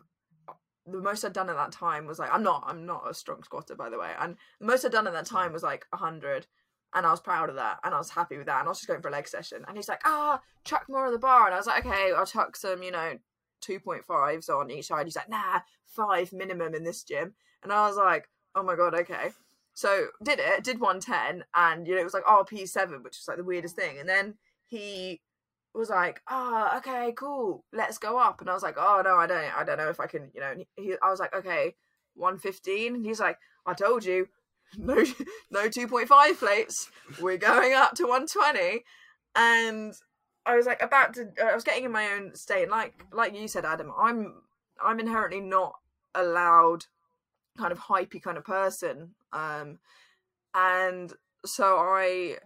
the 0.87 1.01
most 1.01 1.25
I'd 1.25 1.33
done 1.33 1.51
at 1.51 1.57
that 1.57 1.73
time 1.73 2.07
was 2.07 2.19
like 2.19 2.33
I'm 2.33 2.43
not 2.43 2.65
I'm 2.67 2.87
not 2.87 3.09
a 3.09 3.15
strong 3.15 3.43
squatter 3.43 3.75
by 3.75 3.91
the 3.91 3.99
way, 3.99 4.11
and 4.19 4.37
the 4.61 4.67
most 4.67 4.85
I'd 4.85 4.93
done 4.93 5.07
at 5.07 5.13
that 5.13 5.27
time 5.27 5.53
was 5.53 5.63
like 5.63 5.87
hundred, 5.93 6.47
and 6.95 7.07
I 7.07 7.11
was 7.11 7.21
proud 7.21 7.49
of 7.49 7.57
that, 7.57 7.79
and 7.85 7.95
I 7.95 7.99
was 7.99 8.11
happy 8.11 8.39
with 8.39 8.47
that, 8.47 8.61
and 8.61 8.69
I 8.69 8.71
was 8.71 8.79
just 8.79 8.89
going 8.89 9.03
for 9.03 9.09
a 9.09 9.13
leg 9.13 9.29
session, 9.29 9.65
and 9.67 9.77
he's 9.77 9.89
like 9.89 10.01
ah 10.05 10.41
chuck 10.65 10.87
more 10.89 11.07
of 11.07 11.13
the 11.13 11.19
bar, 11.19 11.47
and 11.47 11.55
I 11.55 11.59
was 11.59 11.67
like 11.67 11.85
okay 11.85 12.13
I'll 12.17 12.27
chuck 12.27 12.57
some 12.57 12.83
you 12.83 12.91
know 12.91 13.19
two 13.61 13.81
point 13.81 14.05
fives 14.05 14.49
on 14.49 14.71
each 14.71 14.87
side. 14.87 15.07
He's 15.07 15.17
like 15.17 15.29
nah 15.29 15.61
five 15.85 16.33
minimum 16.33 16.75
in 16.75 16.85
this 16.85 17.03
gym, 17.03 17.35
and 17.63 17.73
I 17.73 17.87
was 17.87 17.97
like 17.97 18.29
oh 18.55 18.63
my 18.63 18.77
god 18.77 18.95
okay. 18.95 19.31
So 19.79 20.09
did 20.25 20.41
it, 20.41 20.65
did 20.65 20.81
110, 20.81 21.45
and 21.55 21.87
you 21.87 21.95
know 21.95 22.01
it 22.01 22.05
was 22.05 22.13
like 22.13 22.25
RP 22.25 22.69
seven, 22.69 23.05
which 23.05 23.17
was 23.17 23.29
like 23.29 23.37
the 23.37 23.45
weirdest 23.45 23.77
thing. 23.77 24.01
And 24.01 24.09
then 24.09 24.35
he 24.67 25.21
was 25.73 25.89
like, 25.89 26.21
"Ah, 26.27 26.79
okay, 26.79 27.13
cool, 27.17 27.65
let's 27.73 27.97
go 27.97 28.19
up." 28.19 28.41
And 28.41 28.51
I 28.51 28.55
was 28.55 28.65
like, 28.65 28.75
"Oh 28.77 29.03
no, 29.05 29.15
I 29.15 29.29
don't, 29.29 29.57
I 29.57 29.63
don't 29.63 29.79
know 29.79 29.89
if 29.89 30.01
I 30.01 30.09
can." 30.09 30.33
You 30.35 30.41
know, 30.41 30.55
he, 30.75 30.97
I 31.01 31.11
was 31.11 31.21
like, 31.21 31.33
"Okay, 31.33 31.77
115," 32.15 32.97
and 32.97 33.07
he's 33.07 33.21
like, 33.21 33.39
"I 33.67 33.73
told 33.73 34.05
you, 34.05 34.27
no, 34.77 34.95
no 35.53 35.69
2.5 35.69 36.39
plates. 36.41 36.91
We're 37.21 37.37
going 37.37 37.73
up 37.73 37.95
to 37.99 38.03
120." 38.03 38.83
And 39.37 39.95
I 40.45 40.57
was 40.57 40.67
like 40.67 40.83
about 40.83 41.15
to, 41.15 41.29
I 41.41 41.55
was 41.55 41.63
getting 41.63 41.85
in 41.85 41.93
my 41.93 42.09
own 42.15 42.35
state, 42.35 42.63
and 42.63 42.73
like, 42.73 43.05
like 43.13 43.37
you 43.37 43.47
said, 43.47 43.65
Adam, 43.65 43.93
I'm, 43.97 44.43
I'm 44.85 44.99
inherently 44.99 45.41
not 45.41 45.75
a 46.17 46.25
loud, 46.25 46.87
kind 47.59 47.73
of 47.73 47.79
hypey 47.79 48.23
kind 48.23 48.39
of 48.39 48.45
person, 48.45 49.15
um, 49.33 49.79
and 50.55 51.13
so 51.45 51.77
I, 51.77 52.37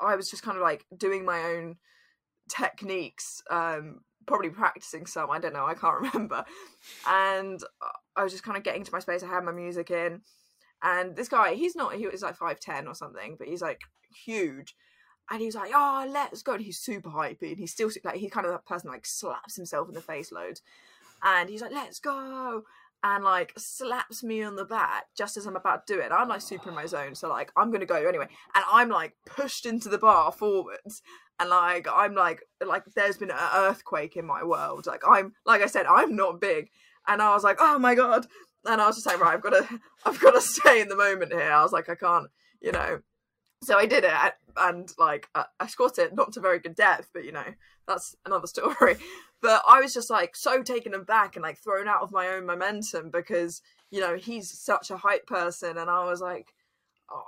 I 0.00 0.16
was 0.16 0.30
just 0.30 0.42
kind 0.42 0.56
of 0.56 0.62
like 0.62 0.84
doing 0.96 1.24
my 1.24 1.42
own 1.42 1.76
techniques 2.48 3.42
um 3.50 4.00
probably 4.26 4.50
practicing 4.50 5.06
some 5.06 5.30
i 5.30 5.38
don't 5.38 5.54
know 5.54 5.66
i 5.66 5.74
can't 5.74 6.00
remember 6.12 6.44
and 7.08 7.60
i 8.16 8.22
was 8.22 8.32
just 8.32 8.44
kind 8.44 8.56
of 8.56 8.62
getting 8.62 8.84
to 8.84 8.92
my 8.92 8.98
space 8.98 9.22
i 9.22 9.26
had 9.26 9.44
my 9.44 9.52
music 9.52 9.90
in 9.90 10.20
and 10.82 11.16
this 11.16 11.28
guy 11.28 11.54
he's 11.54 11.76
not 11.76 11.94
he 11.94 12.06
was 12.06 12.22
like 12.22 12.38
5'10 12.38 12.86
or 12.86 12.94
something 12.94 13.36
but 13.38 13.48
he's 13.48 13.62
like 13.62 13.80
huge 14.24 14.74
and 15.30 15.40
he 15.40 15.46
was 15.46 15.54
like 15.54 15.70
oh 15.74 16.06
let's 16.08 16.42
go 16.42 16.54
and 16.54 16.62
he's 16.62 16.78
super 16.78 17.10
hypey 17.10 17.50
and 17.50 17.58
he's 17.58 17.72
still 17.72 17.90
like 18.04 18.16
he's 18.16 18.30
kind 18.30 18.46
of 18.46 18.52
that 18.52 18.66
person 18.66 18.90
like 18.90 19.06
slaps 19.06 19.56
himself 19.56 19.88
in 19.88 19.94
the 19.94 20.00
face 20.00 20.30
loads 20.30 20.62
and 21.22 21.48
he's 21.48 21.62
like 21.62 21.72
let's 21.72 21.98
go 21.98 22.62
and 23.04 23.24
like 23.24 23.52
slaps 23.56 24.22
me 24.22 24.42
on 24.42 24.56
the 24.56 24.64
back 24.64 25.06
just 25.16 25.36
as 25.36 25.46
I'm 25.46 25.56
about 25.56 25.86
to 25.86 25.94
do 25.94 26.00
it. 26.00 26.06
And 26.06 26.14
I'm 26.14 26.28
like 26.28 26.40
super 26.40 26.68
in 26.68 26.74
my 26.74 26.86
zone, 26.86 27.14
so 27.14 27.28
like 27.28 27.52
I'm 27.56 27.70
gonna 27.70 27.86
go 27.86 27.96
anyway. 27.96 28.28
And 28.54 28.64
I'm 28.70 28.88
like 28.88 29.14
pushed 29.26 29.66
into 29.66 29.88
the 29.88 29.98
bar 29.98 30.32
forwards, 30.32 31.02
and 31.40 31.50
like 31.50 31.88
I'm 31.92 32.14
like 32.14 32.42
like 32.64 32.84
there's 32.94 33.16
been 33.16 33.30
an 33.30 33.36
earthquake 33.54 34.16
in 34.16 34.24
my 34.26 34.44
world. 34.44 34.86
Like 34.86 35.02
I'm 35.08 35.32
like 35.44 35.62
I 35.62 35.66
said, 35.66 35.86
I'm 35.86 36.14
not 36.14 36.40
big, 36.40 36.70
and 37.06 37.20
I 37.20 37.34
was 37.34 37.44
like, 37.44 37.56
oh 37.60 37.78
my 37.78 37.94
god. 37.94 38.26
And 38.64 38.80
I 38.80 38.86
was 38.86 38.94
just 38.94 39.06
like, 39.06 39.20
right, 39.20 39.34
I've 39.34 39.42
got 39.42 39.50
to, 39.50 39.80
I've 40.06 40.20
got 40.20 40.32
to 40.32 40.40
stay 40.40 40.80
in 40.80 40.88
the 40.88 40.94
moment 40.94 41.32
here. 41.32 41.50
I 41.50 41.64
was 41.64 41.72
like, 41.72 41.88
I 41.88 41.96
can't, 41.96 42.28
you 42.60 42.70
know. 42.70 43.00
So 43.64 43.76
I 43.76 43.86
did 43.86 44.04
it, 44.04 44.34
and 44.56 44.88
like 44.98 45.28
I, 45.34 45.46
I 45.58 45.66
squatted, 45.66 46.14
not 46.14 46.32
to 46.32 46.40
very 46.40 46.60
good 46.60 46.76
depth, 46.76 47.10
but 47.12 47.24
you 47.24 47.32
know 47.32 47.44
that's 47.86 48.16
another 48.24 48.46
story. 48.48 48.96
But 49.42 49.62
I 49.68 49.80
was 49.80 49.92
just 49.92 50.08
like 50.08 50.36
so 50.36 50.62
taken 50.62 50.94
aback 50.94 51.36
and 51.36 51.42
like 51.42 51.58
thrown 51.58 51.88
out 51.88 52.02
of 52.02 52.12
my 52.12 52.28
own 52.28 52.46
momentum 52.46 53.10
because 53.10 53.60
you 53.90 54.00
know 54.00 54.16
he's 54.16 54.50
such 54.50 54.90
a 54.90 54.96
hype 54.96 55.26
person, 55.26 55.76
and 55.76 55.90
I 55.90 56.04
was 56.04 56.20
like, 56.20 56.54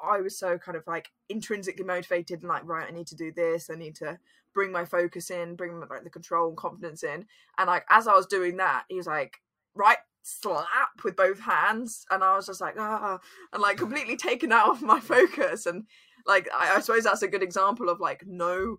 I 0.03 0.21
was 0.21 0.39
so 0.39 0.57
kind 0.57 0.77
of 0.77 0.87
like 0.87 1.11
intrinsically 1.29 1.85
motivated 1.85 2.41
and 2.41 2.49
like 2.49 2.65
right, 2.65 2.89
I 2.89 2.93
need 2.93 3.09
to 3.09 3.17
do 3.17 3.33
this, 3.33 3.69
I 3.71 3.75
need 3.75 3.97
to 3.97 4.19
bring 4.55 4.71
my 4.71 4.85
focus 4.85 5.31
in, 5.31 5.57
bring 5.57 5.81
like 5.81 6.05
the 6.05 6.11
control 6.11 6.49
and 6.49 6.57
confidence 6.57 7.03
in, 7.03 7.27
and 7.59 7.67
like 7.67 7.85
as 7.91 8.07
I 8.07 8.15
was 8.15 8.27
doing 8.27 8.57
that, 8.59 8.85
he 8.89 8.97
was 8.97 9.09
like, 9.09 9.41
right, 9.75 9.99
slap 10.23 11.03
with 11.05 11.17
both 11.17 11.41
hands, 11.41 12.07
and 12.11 12.23
I 12.25 12.37
was 12.37 12.47
just 12.47 12.61
like 12.61 12.77
ah, 12.79 13.19
and 13.53 13.62
like 13.62 13.77
completely 13.77 14.17
taken 14.17 14.53
out 14.53 14.71
of 14.71 14.83
my 14.83 15.01
focus. 15.01 15.67
And 15.67 15.85
like 16.27 16.49
I, 16.55 16.77
I 16.77 16.81
suppose 16.81 17.05
that's 17.05 17.23
a 17.23 17.29
good 17.29 17.43
example 17.43 17.89
of 17.89 18.01
like 18.01 18.27
know, 18.27 18.79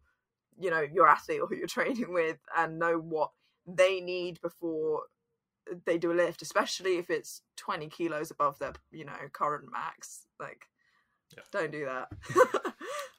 you 0.59 0.69
know, 0.69 0.81
your 0.81 1.07
athlete 1.07 1.41
or 1.41 1.47
who 1.47 1.55
you're 1.55 1.67
training 1.79 2.11
with, 2.13 2.37
and 2.57 2.79
know 2.79 2.97
what 2.97 3.31
they 3.67 3.99
need 3.99 4.39
before 4.41 5.03
they 5.85 5.97
do 5.97 6.11
a 6.11 6.13
lift, 6.13 6.41
especially 6.41 6.97
if 6.97 7.09
it's 7.09 7.41
20 7.57 7.87
kilos 7.89 8.31
above 8.31 8.59
their, 8.59 8.73
you 8.91 9.05
know, 9.05 9.13
current 9.33 9.71
max. 9.71 10.27
Like, 10.39 10.67
Yeah. 11.35 11.43
don't 11.51 11.71
do 11.71 11.85
that. 11.85 12.09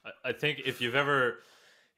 I, 0.05 0.29
I 0.29 0.31
think 0.33 0.61
if 0.65 0.81
you've 0.81 0.95
ever 0.95 1.39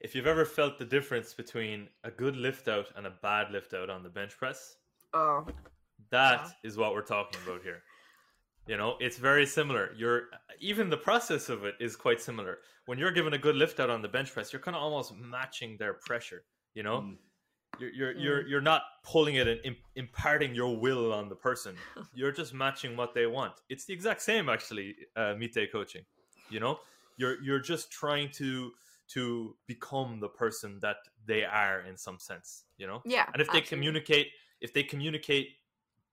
if 0.00 0.14
you've 0.14 0.26
ever 0.26 0.46
felt 0.46 0.78
the 0.78 0.84
difference 0.84 1.34
between 1.34 1.88
a 2.04 2.10
good 2.10 2.34
lift 2.34 2.68
out 2.68 2.86
and 2.96 3.06
a 3.06 3.10
bad 3.10 3.50
lift 3.50 3.74
out 3.74 3.90
on 3.90 4.02
the 4.02 4.08
bench 4.08 4.36
press, 4.38 4.76
oh, 5.12 5.46
that 6.10 6.40
Yeah. 6.40 6.68
is 6.70 6.76
what 6.76 6.94
we're 6.94 7.02
talking 7.02 7.38
about 7.44 7.62
here. 7.62 7.82
You 8.70 8.76
know, 8.76 8.94
it's 9.00 9.18
very 9.18 9.46
similar. 9.46 9.90
You're 9.96 10.28
even 10.60 10.90
the 10.90 10.96
process 10.96 11.48
of 11.48 11.64
it 11.64 11.74
is 11.80 11.96
quite 11.96 12.20
similar. 12.20 12.58
When 12.86 12.98
you're 12.98 13.10
given 13.10 13.32
a 13.34 13.38
good 13.46 13.56
lift 13.56 13.80
out 13.80 13.90
on 13.90 14.00
the 14.00 14.06
bench 14.16 14.32
press, 14.32 14.52
you're 14.52 14.62
kind 14.62 14.76
of 14.76 14.82
almost 14.82 15.12
matching 15.16 15.76
their 15.76 15.94
pressure. 15.94 16.44
You 16.74 16.84
know, 16.84 17.00
Mm. 17.00 17.16
you're 17.80 17.90
you're 17.98 18.12
you're 18.24 18.42
you're 18.50 18.60
not 18.72 18.82
pulling 19.02 19.34
it 19.34 19.48
and 19.48 19.76
imparting 19.96 20.54
your 20.54 20.72
will 20.84 21.12
on 21.12 21.28
the 21.28 21.34
person. 21.34 21.74
You're 22.14 22.30
just 22.30 22.54
matching 22.54 22.96
what 22.96 23.12
they 23.12 23.26
want. 23.26 23.54
It's 23.68 23.84
the 23.86 23.92
exact 23.92 24.22
same 24.22 24.48
actually. 24.48 24.94
Uh, 25.16 25.34
Mite 25.40 25.66
coaching. 25.72 26.04
You 26.48 26.60
know, 26.60 26.78
you're 27.16 27.42
you're 27.42 27.64
just 27.72 27.90
trying 27.90 28.30
to 28.40 28.70
to 29.14 29.56
become 29.66 30.20
the 30.20 30.28
person 30.28 30.78
that 30.80 30.98
they 31.26 31.42
are 31.44 31.80
in 31.90 31.96
some 31.96 32.18
sense. 32.20 32.66
You 32.80 32.86
know, 32.86 33.02
yeah. 33.04 33.26
and 33.32 33.42
if 33.42 33.48
they 33.48 33.58
absolutely. 33.58 33.76
communicate 33.76 34.26
if 34.60 34.72
they 34.72 34.84
communicate 34.84 35.48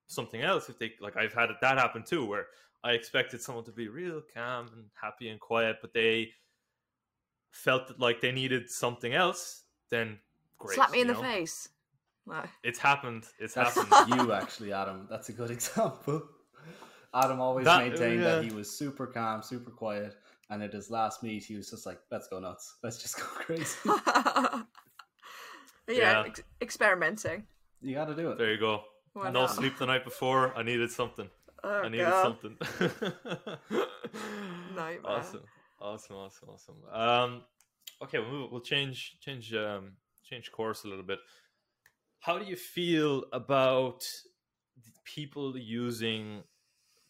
something 0.08 0.42
else 0.42 0.70
if 0.70 0.80
they 0.80 0.94
like 1.02 1.16
i've 1.18 1.34
had 1.34 1.50
that 1.62 1.78
happen 1.78 2.04
too 2.04 2.26
where 2.26 2.48
i 2.84 2.92
expected 2.92 3.42
someone 3.42 3.64
to 3.64 3.72
be 3.72 3.88
real 3.88 4.22
calm 4.34 4.68
and 4.74 4.86
happy 5.02 5.30
and 5.30 5.40
quiet 5.40 5.78
but 5.82 5.94
they 5.94 6.30
felt 7.52 7.88
that, 7.88 8.00
like 8.00 8.22
they 8.22 8.32
needed 8.32 8.70
something 8.70 9.14
else 9.14 9.64
then 9.90 10.18
great 10.58 10.76
slap 10.76 10.92
me 10.92 11.02
in 11.02 11.08
you 11.08 11.14
the 11.14 11.20
face. 11.22 11.70
No. 12.26 12.44
it's 12.64 12.78
happened 12.80 13.24
it's 13.40 13.54
That's 13.54 13.76
happened 13.76 14.20
you, 14.28 14.34
actually, 14.42 14.74
Adam. 14.74 15.08
That's 15.10 15.30
a 15.30 15.32
good 15.32 15.50
example. 15.58 16.24
Adam 17.14 17.40
always 17.40 17.64
That- 17.64 17.88
maintained 17.88 18.22
yeah. 18.22 18.36
that 18.36 18.44
he 18.44 18.52
was 18.52 18.70
super 18.70 19.08
calm, 19.08 19.42
super 19.42 19.72
quiet, 19.72 20.14
and 20.50 20.62
at 20.62 20.74
his 20.74 20.92
last 20.92 21.24
meet, 21.24 21.46
he 21.46 21.56
was 21.56 21.70
just 21.70 21.86
like, 21.86 22.00
"Let's 22.12 22.28
go 22.28 22.40
nuts. 22.40 22.76
Let's 22.84 23.02
just 23.02 23.16
go 23.18 23.24
crazy." 23.24 23.78
Yeah. 23.86 24.64
yeah, 25.88 26.24
ex- 26.26 26.44
experimenting. 26.62 27.46
you 27.82 27.96
got 27.96 28.06
to 28.10 28.16
do 28.16 28.32
it. 28.32 28.38
there 28.38 28.52
you 28.52 28.60
go 28.60 28.82
Why 29.18 29.32
no 29.32 29.42
not? 29.42 29.56
sleep 29.56 29.80
the 29.80 29.88
night 29.88 30.04
before. 30.04 30.56
I 30.56 30.62
needed 30.62 30.92
something. 30.92 31.28
Oh, 31.64 31.82
i 31.82 31.90
needed 31.90 32.06
God. 32.06 32.22
something. 32.22 32.56
Nightmare. 34.76 35.02
awesome. 35.04 35.42
Awesome 35.82 36.16
awesome 36.16 36.50
awesome. 36.50 36.76
Um 36.94 37.42
okay 38.04 38.20
we'll 38.20 38.30
move, 38.30 38.52
we'll 38.52 38.62
change 38.62 39.18
change 39.20 39.56
um 39.56 39.94
change 40.24 40.52
course 40.52 40.84
a 40.84 40.88
little 40.88 41.04
bit. 41.04 41.18
How 42.20 42.38
do 42.38 42.46
you 42.46 42.56
feel 42.56 43.24
about 43.34 44.04
people 45.04 45.58
using 45.58 46.44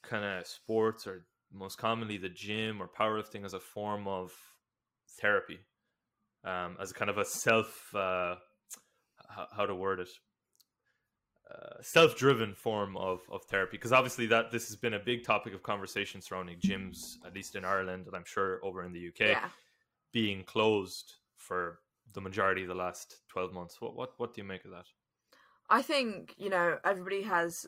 kind 0.01 0.23
of 0.23 0.47
sports 0.47 1.07
or 1.07 1.25
most 1.51 1.77
commonly 1.77 2.17
the 2.17 2.29
gym 2.29 2.81
or 2.81 2.87
powerlifting 2.87 3.43
as 3.43 3.53
a 3.53 3.59
form 3.59 4.07
of 4.07 4.31
therapy? 5.19 5.59
Um 6.45 6.77
as 6.79 6.93
kind 6.93 7.09
of 7.09 7.17
a 7.17 7.25
self 7.25 7.93
uh 7.93 8.35
how, 9.27 9.47
how 9.57 9.65
to 9.65 9.75
word 9.75 9.99
it 9.99 10.07
uh, 11.49 11.81
self-driven 11.81 12.53
form 12.53 12.97
of, 12.97 13.21
of 13.31 13.43
therapy 13.45 13.77
because 13.77 13.93
obviously 13.93 14.25
that 14.25 14.51
this 14.51 14.67
has 14.67 14.75
been 14.75 14.95
a 14.95 14.99
big 14.99 15.23
topic 15.23 15.53
of 15.53 15.63
conversation 15.63 16.21
surrounding 16.21 16.57
gyms 16.59 17.15
at 17.25 17.33
least 17.33 17.55
in 17.55 17.63
ireland 17.63 18.05
and 18.05 18.15
i'm 18.15 18.25
sure 18.25 18.59
over 18.63 18.83
in 18.83 18.91
the 18.91 19.07
uk 19.07 19.19
Yeah. 19.19 19.47
being 20.11 20.43
closed 20.43 21.13
for 21.35 21.79
the 22.13 22.21
majority 22.21 22.63
of 22.63 22.67
the 22.67 22.75
last 22.75 23.17
12 23.29 23.53
months 23.53 23.79
what 23.79 23.95
what, 23.95 24.13
what 24.17 24.33
do 24.33 24.41
you 24.41 24.47
make 24.47 24.65
of 24.65 24.71
that 24.71 24.85
I 25.69 25.81
think 25.81 26.33
you 26.37 26.49
know 26.49 26.77
everybody 26.85 27.23
has 27.23 27.65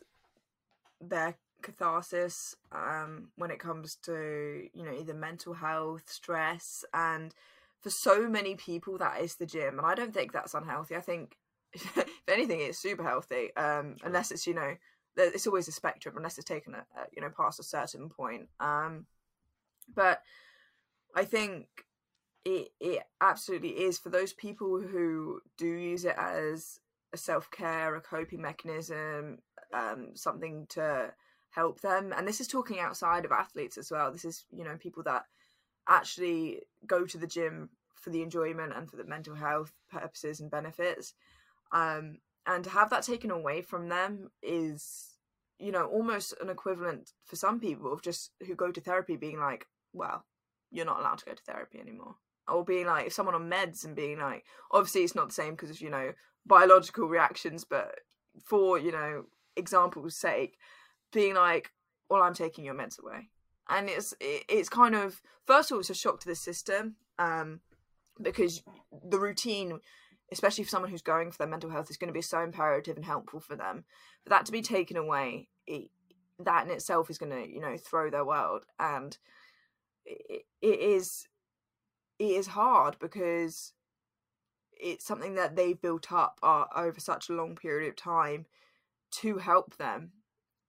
their 1.01 1.35
catharsis 1.61 2.55
um, 2.71 3.29
when 3.35 3.51
it 3.51 3.59
comes 3.59 3.95
to 4.03 4.67
you 4.73 4.83
know 4.85 4.93
either 4.93 5.13
mental 5.13 5.53
health, 5.53 6.03
stress, 6.07 6.85
and 6.93 7.33
for 7.81 7.89
so 7.89 8.29
many 8.29 8.55
people 8.55 8.97
that 8.97 9.21
is 9.21 9.35
the 9.35 9.45
gym, 9.45 9.77
and 9.77 9.85
I 9.85 9.95
don't 9.95 10.13
think 10.13 10.31
that's 10.31 10.53
unhealthy. 10.53 10.95
I 10.95 11.01
think 11.01 11.35
if 11.73 12.07
anything, 12.27 12.59
it's 12.61 12.79
super 12.79 13.03
healthy. 13.03 13.55
Um, 13.55 13.95
unless 14.03 14.31
it's 14.31 14.47
you 14.47 14.53
know 14.53 14.75
it's 15.17 15.47
always 15.47 15.67
a 15.67 15.71
spectrum 15.71 16.15
unless 16.17 16.37
it's 16.37 16.47
taken 16.47 16.73
a, 16.73 16.77
a 16.77 17.05
you 17.13 17.21
know 17.21 17.29
past 17.29 17.59
a 17.59 17.63
certain 17.63 18.09
point. 18.09 18.47
Um, 18.59 19.05
but 19.93 20.21
I 21.15 21.25
think 21.25 21.67
it 22.45 22.69
it 22.79 23.03
absolutely 23.21 23.69
is 23.69 23.99
for 23.99 24.09
those 24.09 24.33
people 24.33 24.79
who 24.79 25.41
do 25.57 25.67
use 25.67 26.05
it 26.05 26.15
as 26.17 26.79
a 27.13 27.17
self 27.17 27.49
care, 27.51 27.95
a 27.95 28.01
coping 28.01 28.41
mechanism, 28.41 29.39
um, 29.73 30.11
something 30.15 30.67
to 30.69 31.11
help 31.51 31.81
them. 31.81 32.13
And 32.15 32.27
this 32.27 32.39
is 32.39 32.47
talking 32.47 32.79
outside 32.79 33.25
of 33.25 33.31
athletes 33.31 33.77
as 33.77 33.91
well. 33.91 34.11
This 34.11 34.25
is 34.25 34.45
you 34.51 34.63
know 34.63 34.77
people 34.77 35.03
that 35.03 35.25
actually 35.87 36.61
go 36.85 37.05
to 37.05 37.17
the 37.17 37.27
gym 37.27 37.69
for 37.95 38.11
the 38.11 38.21
enjoyment 38.21 38.73
and 38.75 38.89
for 38.89 38.95
the 38.95 39.03
mental 39.03 39.35
health 39.35 39.73
purposes 39.91 40.39
and 40.39 40.49
benefits. 40.49 41.13
Um, 41.71 42.17
and 42.45 42.63
to 42.63 42.69
have 42.71 42.89
that 42.89 43.03
taken 43.03 43.31
away 43.31 43.61
from 43.61 43.89
them 43.89 44.31
is 44.41 45.15
you 45.59 45.71
know 45.71 45.85
almost 45.85 46.33
an 46.41 46.49
equivalent 46.49 47.11
for 47.25 47.35
some 47.35 47.59
people 47.59 47.91
of 47.91 48.01
just 48.01 48.31
who 48.45 48.55
go 48.55 48.71
to 48.71 48.81
therapy 48.81 49.17
being 49.17 49.39
like 49.39 49.65
well 49.93 50.25
you're 50.71 50.85
not 50.85 50.99
allowed 50.99 51.17
to 51.17 51.25
go 51.25 51.33
to 51.33 51.43
therapy 51.43 51.79
anymore. 51.79 52.15
Or 52.47 52.63
being 52.63 52.87
like 52.87 53.07
if 53.07 53.13
someone 53.13 53.35
on 53.35 53.49
meds 53.49 53.85
and 53.85 53.95
being 53.95 54.17
like 54.19 54.43
obviously 54.71 55.03
it's 55.03 55.15
not 55.15 55.27
the 55.27 55.33
same 55.33 55.51
because 55.51 55.69
of 55.69 55.81
you 55.81 55.89
know 55.89 56.13
biological 56.45 57.07
reactions 57.07 57.63
but 57.63 57.93
for 58.43 58.79
you 58.79 58.91
know 58.91 59.25
example's 59.55 60.15
sake 60.15 60.57
being 61.11 61.35
like 61.35 61.71
well 62.09 62.21
i'm 62.21 62.33
taking 62.33 62.65
your 62.65 62.73
meds 62.73 62.99
away. 62.99 63.29
And 63.69 63.87
it's 63.87 64.13
it, 64.19 64.45
it's 64.49 64.69
kind 64.69 64.95
of 64.95 65.21
first 65.45 65.69
of 65.69 65.75
all 65.75 65.79
it's 65.81 65.91
a 65.91 65.95
shock 65.95 66.19
to 66.21 66.27
the 66.27 66.35
system 66.35 66.95
um 67.19 67.59
because 68.21 68.63
the 69.07 69.19
routine 69.19 69.79
especially 70.31 70.63
for 70.63 70.69
someone 70.69 70.91
who's 70.91 71.01
going 71.01 71.31
for 71.31 71.37
their 71.37 71.47
mental 71.47 71.69
health 71.69 71.89
is 71.89 71.97
going 71.97 72.07
to 72.07 72.13
be 72.13 72.21
so 72.21 72.41
imperative 72.41 72.95
and 72.95 73.05
helpful 73.05 73.39
for 73.39 73.55
them. 73.55 73.83
For 74.23 74.29
that 74.29 74.45
to 74.45 74.51
be 74.51 74.61
taken 74.61 74.97
away 74.97 75.47
it, 75.67 75.89
that 76.39 76.65
in 76.65 76.71
itself 76.71 77.09
is 77.09 77.17
going 77.17 77.31
to 77.31 77.51
you 77.51 77.59
know 77.59 77.77
throw 77.77 78.09
their 78.09 78.25
world 78.25 78.63
and 78.79 79.17
it, 80.05 80.43
it 80.61 80.79
is 80.79 81.27
it 82.17 82.31
is 82.31 82.47
hard 82.47 82.97
because 82.99 83.73
it's 84.71 85.05
something 85.05 85.35
that 85.35 85.55
they've 85.55 85.81
built 85.81 86.11
up 86.11 86.39
uh, 86.41 86.65
over 86.75 86.99
such 86.99 87.29
a 87.29 87.33
long 87.33 87.55
period 87.55 87.89
of 87.89 87.95
time 87.95 88.45
to 89.11 89.37
help 89.37 89.75
them 89.77 90.11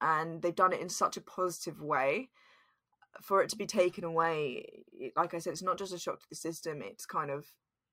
and 0.01 0.43
they've 0.43 0.55
done 0.55 0.73
it 0.73 0.81
in 0.81 0.89
such 0.89 1.17
a 1.17 1.21
positive 1.21 1.81
way. 1.81 2.31
For 3.21 3.43
it 3.43 3.51
to 3.51 3.57
be 3.57 3.67
taken 3.67 4.05
away 4.05 4.85
like 5.17 5.35
i 5.35 5.39
said 5.39 5.53
it's 5.53 5.63
not 5.63 5.79
just 5.79 5.93
a 5.93 5.99
shock 5.99 6.21
to 6.21 6.29
the 6.29 6.37
system 6.37 6.81
it's 6.81 7.05
kind 7.05 7.31
of 7.31 7.53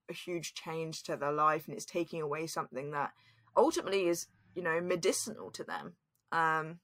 a 0.10 0.14
huge 0.14 0.54
change 0.54 1.04
to 1.04 1.16
their 1.16 1.32
life 1.32 1.68
and 1.68 1.76
it's 1.76 1.86
taking 1.86 2.22
away 2.22 2.48
something 2.48 2.92
that 2.92 3.12
ultimately 3.56 4.08
is 4.08 4.28
you 4.56 4.62
know 4.62 4.80
medicinal 4.82 5.52
to 5.52 5.64
them 5.64 5.94
um 6.32 6.80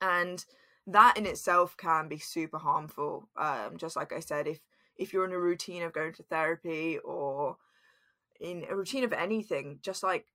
and 0.00 0.44
that 0.86 1.16
in 1.16 1.26
itself 1.26 1.76
can 1.76 2.08
be 2.08 2.18
super 2.18 2.58
harmful 2.58 3.28
um 3.36 3.76
just 3.76 3.96
like 3.96 4.12
i 4.12 4.20
said 4.20 4.46
if 4.46 4.60
if 4.96 5.12
you're 5.12 5.24
in 5.24 5.32
a 5.32 5.38
routine 5.38 5.82
of 5.82 5.92
going 5.92 6.12
to 6.12 6.22
therapy 6.24 6.98
or 6.98 7.56
in 8.40 8.64
a 8.68 8.76
routine 8.76 9.04
of 9.04 9.12
anything 9.12 9.78
just 9.82 10.02
like 10.02 10.26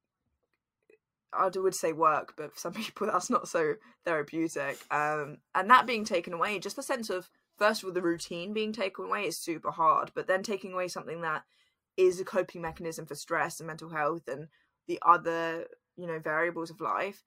I 1.33 1.49
would 1.53 1.75
say 1.75 1.93
work, 1.93 2.33
but 2.37 2.53
for 2.53 2.59
some 2.59 2.73
people 2.73 3.07
that's 3.07 3.29
not 3.29 3.47
so 3.47 3.75
therapeutic. 4.05 4.79
Um, 4.91 5.37
and 5.53 5.69
that 5.69 5.85
being 5.85 6.05
taken 6.05 6.33
away, 6.33 6.59
just 6.59 6.75
the 6.75 6.83
sense 6.83 7.09
of 7.09 7.29
first 7.57 7.83
of 7.83 7.87
all 7.87 7.93
the 7.93 8.01
routine 8.01 8.53
being 8.53 8.73
taken 8.73 9.05
away 9.05 9.25
is 9.25 9.37
super 9.37 9.71
hard, 9.71 10.11
but 10.13 10.27
then 10.27 10.43
taking 10.43 10.73
away 10.73 10.87
something 10.87 11.21
that 11.21 11.43
is 11.97 12.19
a 12.19 12.25
coping 12.25 12.61
mechanism 12.61 13.05
for 13.05 13.15
stress 13.15 13.59
and 13.59 13.67
mental 13.67 13.89
health 13.89 14.27
and 14.27 14.47
the 14.87 14.99
other 15.05 15.65
you 15.97 16.07
know 16.07 16.19
variables 16.19 16.69
of 16.69 16.79
life 16.79 17.23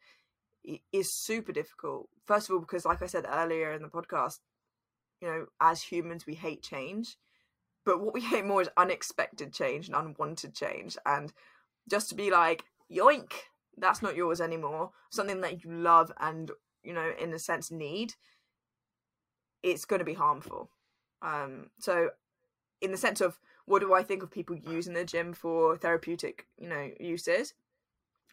is 0.93 1.13
super 1.13 1.53
difficult. 1.53 2.09
First 2.27 2.49
of 2.49 2.55
all, 2.55 2.61
because 2.61 2.85
like 2.85 3.03
I 3.03 3.07
said 3.07 3.25
earlier 3.29 3.73
in 3.73 3.83
the 3.83 3.89
podcast, 3.89 4.41
you 5.21 5.29
know, 5.29 5.47
as 5.61 5.83
humans 5.83 6.27
we 6.27 6.35
hate 6.35 6.63
change, 6.63 7.17
but 7.85 8.01
what 8.01 8.15
we 8.15 8.21
hate 8.33 8.45
more 8.45 8.63
is 8.63 8.71
unexpected 8.77 9.53
change 9.53 9.89
and 9.89 9.97
unwanted 9.97 10.55
change, 10.55 10.97
and 11.05 11.33
just 11.89 12.09
to 12.11 12.15
be 12.15 12.31
like 12.31 12.65
yoink 12.91 13.33
that's 13.79 14.03
not 14.03 14.17
yours 14.17 14.41
anymore 14.41 14.91
something 15.11 15.41
that 15.41 15.65
you 15.65 15.73
love 15.73 16.13
and 16.21 16.51
you 16.83 16.93
know 16.93 17.13
in 17.21 17.33
a 17.33 17.39
sense 17.39 17.71
need 17.71 18.15
it's 19.63 19.85
going 19.85 19.99
to 19.99 20.05
be 20.05 20.15
harmful 20.15 20.71
um 21.23 21.71
so 21.79 22.11
in 22.81 22.91
the 22.91 22.97
sense 22.97 23.21
of 23.21 23.39
what 23.71 23.81
do 23.81 23.95
i 23.95 24.03
think 24.03 24.23
of 24.23 24.31
people 24.31 24.57
using 24.57 24.95
the 24.95 25.05
gym 25.05 25.33
for 25.33 25.77
therapeutic 25.77 26.47
you 26.59 26.69
know 26.69 26.91
uses? 26.99 27.55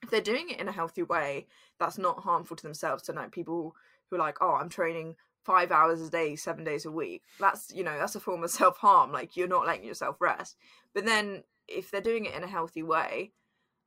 If 0.03 0.11
they're 0.11 0.21
doing 0.21 0.49
it 0.49 0.59
in 0.59 0.67
a 0.67 0.71
healthy 0.71 1.01
way 1.01 1.47
that's 1.79 1.97
not 1.97 2.19
harmful 2.19 2.55
to 2.55 2.63
themselves 2.63 3.05
so 3.05 3.13
like 3.13 3.31
people 3.31 3.75
who 4.09 4.15
are 4.15 4.19
like 4.19 4.37
oh 4.41 4.55
i'm 4.55 4.69
training 4.69 5.15
five 5.47 5.71
hours 5.71 6.01
a 6.01 6.09
day 6.09 6.35
seven 6.35 6.65
days 6.65 6.85
a 6.85 6.91
week. 6.91 7.23
That's 7.39 7.73
you 7.73 7.81
know 7.81 7.97
that's 7.97 8.15
a 8.15 8.19
form 8.19 8.43
of 8.43 8.51
self-harm 8.61 9.13
like 9.13 9.37
you're 9.37 9.47
not 9.47 9.65
letting 9.65 9.85
yourself 9.85 10.17
rest. 10.19 10.57
But 10.93 11.05
then 11.05 11.43
if 11.69 11.89
they're 11.89 12.01
doing 12.01 12.25
it 12.25 12.35
in 12.35 12.43
a 12.43 12.47
healthy 12.47 12.83
way 12.83 13.31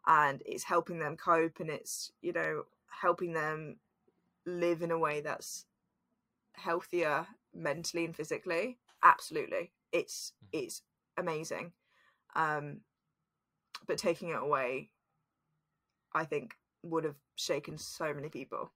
and 0.06 0.42
it's 0.46 0.64
helping 0.64 0.98
them 0.98 1.18
cope 1.18 1.60
and 1.60 1.68
it's 1.68 2.12
you 2.22 2.32
know 2.32 2.62
helping 3.02 3.34
them 3.34 3.76
live 4.46 4.80
in 4.80 4.90
a 4.90 4.98
way 4.98 5.20
that's 5.20 5.66
healthier 6.54 7.26
mentally 7.54 8.06
and 8.06 8.16
physically 8.16 8.78
absolutely. 9.02 9.70
It's 9.92 10.32
mm. 10.42 10.60
it's 10.60 10.82
amazing. 11.20 11.72
Um 12.34 12.80
but 13.86 13.98
taking 13.98 14.28
it 14.30 14.36
away 14.36 14.90
i 16.12 16.24
think 16.24 16.54
would 16.82 17.04
have 17.04 17.16
shaken 17.36 17.76
so 17.76 18.12
many 18.14 18.28
people. 18.28 18.72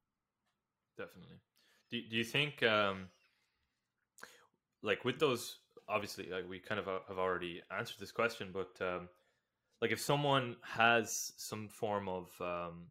Definitely. 0.99 1.37
Do, 1.91 2.01
do 2.11 2.17
you 2.17 2.25
think 2.25 2.63
um 2.63 3.09
like 4.83 5.05
with 5.05 5.19
those 5.19 5.59
obviously 5.89 6.29
like 6.31 6.49
we 6.49 6.59
kind 6.59 6.79
of 6.79 6.89
uh, 6.89 6.99
have 7.09 7.19
already 7.19 7.63
answered 7.77 7.97
this 7.99 8.13
question 8.13 8.51
but 8.53 8.85
um 8.85 9.09
like 9.81 9.91
if 9.91 10.01
someone 10.01 10.57
has 10.63 11.33
some 11.37 11.69
form 11.69 12.09
of 12.09 12.31
um 12.41 12.87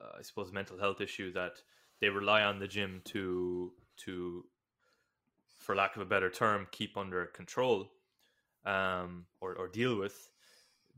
uh, 0.00 0.18
i 0.18 0.22
suppose 0.22 0.52
mental 0.52 0.78
health 0.78 1.00
issue 1.00 1.32
that 1.32 1.54
they 2.00 2.08
rely 2.08 2.42
on 2.42 2.58
the 2.58 2.68
gym 2.68 3.00
to 3.04 3.72
to 3.96 4.44
for 5.66 5.74
lack 5.74 5.96
of 5.96 6.02
a 6.02 6.06
better 6.06 6.30
term 6.30 6.68
keep 6.70 6.96
under 6.96 7.26
control 7.26 7.90
um 8.64 9.26
or, 9.40 9.54
or 9.54 9.68
deal 9.68 9.98
with. 9.98 10.30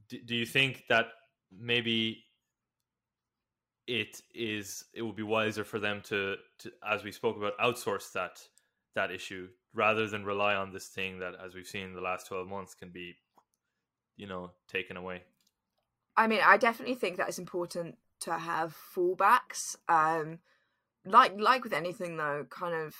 Do, 0.09 0.35
you 0.35 0.47
think 0.47 0.85
that 0.89 1.07
maybe 1.51 2.25
it 3.87 4.23
is 4.35 4.85
it 4.95 5.03
would 5.03 5.17
be 5.17 5.23
wiser 5.23 5.65
for 5.65 5.79
them 5.79 6.03
to, 6.05 6.37
to 6.61 6.71
as 6.87 7.03
we 7.03 7.13
spoke 7.13 7.37
about 7.37 7.59
outsource 7.59 8.13
that 8.13 8.41
that 8.95 9.11
issue 9.11 9.49
rather 9.75 10.07
than 10.07 10.25
rely 10.25 10.55
on 10.55 10.73
this 10.73 10.89
thing 10.89 11.19
that 11.19 11.35
as 11.45 11.55
we've 11.55 11.67
seen 11.67 11.85
in 11.85 11.95
the 11.95 12.01
last 12.01 12.27
12 12.27 12.47
months 12.47 12.75
can 12.75 12.91
be 12.91 13.17
you 14.17 14.27
know 14.27 14.51
taken 14.67 14.97
away? 14.97 15.23
I 16.17 16.27
mean 16.27 16.41
i 16.45 16.57
definitely 16.57 16.95
think 16.95 17.17
that 17.17 17.29
it's 17.29 17.39
important 17.39 17.97
to 18.21 18.33
have 18.33 18.77
fallbacks 18.95 19.77
um 19.89 20.39
like 21.05 21.39
like 21.39 21.65
with 21.65 21.73
anything 21.73 22.17
though 22.17 22.47
kind 22.51 22.75
of 22.75 22.95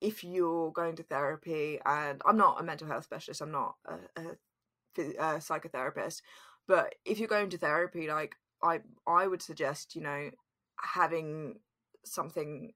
if 0.00 0.24
you're 0.24 0.70
going 0.72 0.96
to 0.96 1.02
therapy 1.02 1.78
and 1.84 2.22
i'm 2.26 2.36
not 2.36 2.60
a 2.60 2.64
mental 2.64 2.86
health 2.86 3.04
specialist 3.04 3.40
i'm 3.40 3.52
not 3.52 3.74
a, 3.86 4.20
a, 4.20 5.02
a 5.02 5.38
psychotherapist 5.38 6.22
but 6.66 6.94
if 7.04 7.18
you're 7.18 7.28
going 7.28 7.50
to 7.50 7.58
therapy 7.58 8.08
like 8.08 8.36
i 8.62 8.80
i 9.06 9.26
would 9.26 9.42
suggest 9.42 9.94
you 9.94 10.02
know 10.02 10.30
having 10.80 11.56
something 12.04 12.72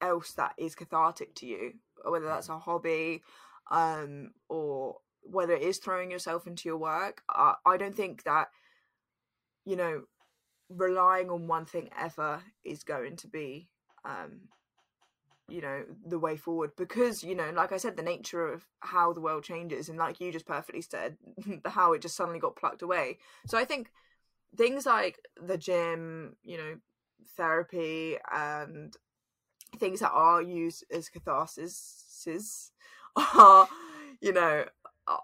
else 0.00 0.32
that 0.32 0.54
is 0.58 0.74
cathartic 0.74 1.34
to 1.34 1.46
you 1.46 1.72
whether 2.04 2.26
that's 2.26 2.48
a 2.48 2.58
hobby 2.58 3.22
um 3.70 4.30
or 4.48 4.96
whether 5.22 5.54
it 5.54 5.62
is 5.62 5.78
throwing 5.78 6.10
yourself 6.10 6.46
into 6.46 6.68
your 6.68 6.78
work 6.78 7.22
I, 7.28 7.54
I 7.66 7.76
don't 7.76 7.96
think 7.96 8.24
that 8.24 8.48
you 9.64 9.76
know 9.76 10.02
relying 10.68 11.30
on 11.30 11.46
one 11.46 11.64
thing 11.64 11.88
ever 11.98 12.42
is 12.64 12.84
going 12.84 13.16
to 13.16 13.28
be 13.28 13.68
um 14.04 14.48
you 15.48 15.60
know 15.60 15.82
the 16.06 16.18
way 16.18 16.36
forward 16.36 16.70
because 16.76 17.24
you 17.24 17.34
know 17.34 17.50
like 17.54 17.72
i 17.72 17.76
said 17.76 17.96
the 17.96 18.02
nature 18.02 18.46
of 18.46 18.66
how 18.80 19.12
the 19.12 19.20
world 19.20 19.42
changes 19.42 19.88
and 19.88 19.98
like 19.98 20.20
you 20.20 20.30
just 20.30 20.46
perfectly 20.46 20.82
said 20.82 21.16
how 21.64 21.92
it 21.92 22.02
just 22.02 22.16
suddenly 22.16 22.38
got 22.38 22.56
plucked 22.56 22.82
away. 22.82 23.18
So 23.46 23.58
i 23.58 23.64
think 23.64 23.90
things 24.56 24.86
like 24.86 25.18
the 25.40 25.58
gym 25.58 26.36
you 26.42 26.56
know 26.56 26.76
therapy 27.36 28.16
and 28.32 28.94
things 29.78 30.00
that 30.00 30.10
are 30.10 30.42
used 30.42 30.84
as 30.90 31.08
catharsis 31.08 32.72
are 33.34 33.68
you 34.20 34.32
know 34.32 34.64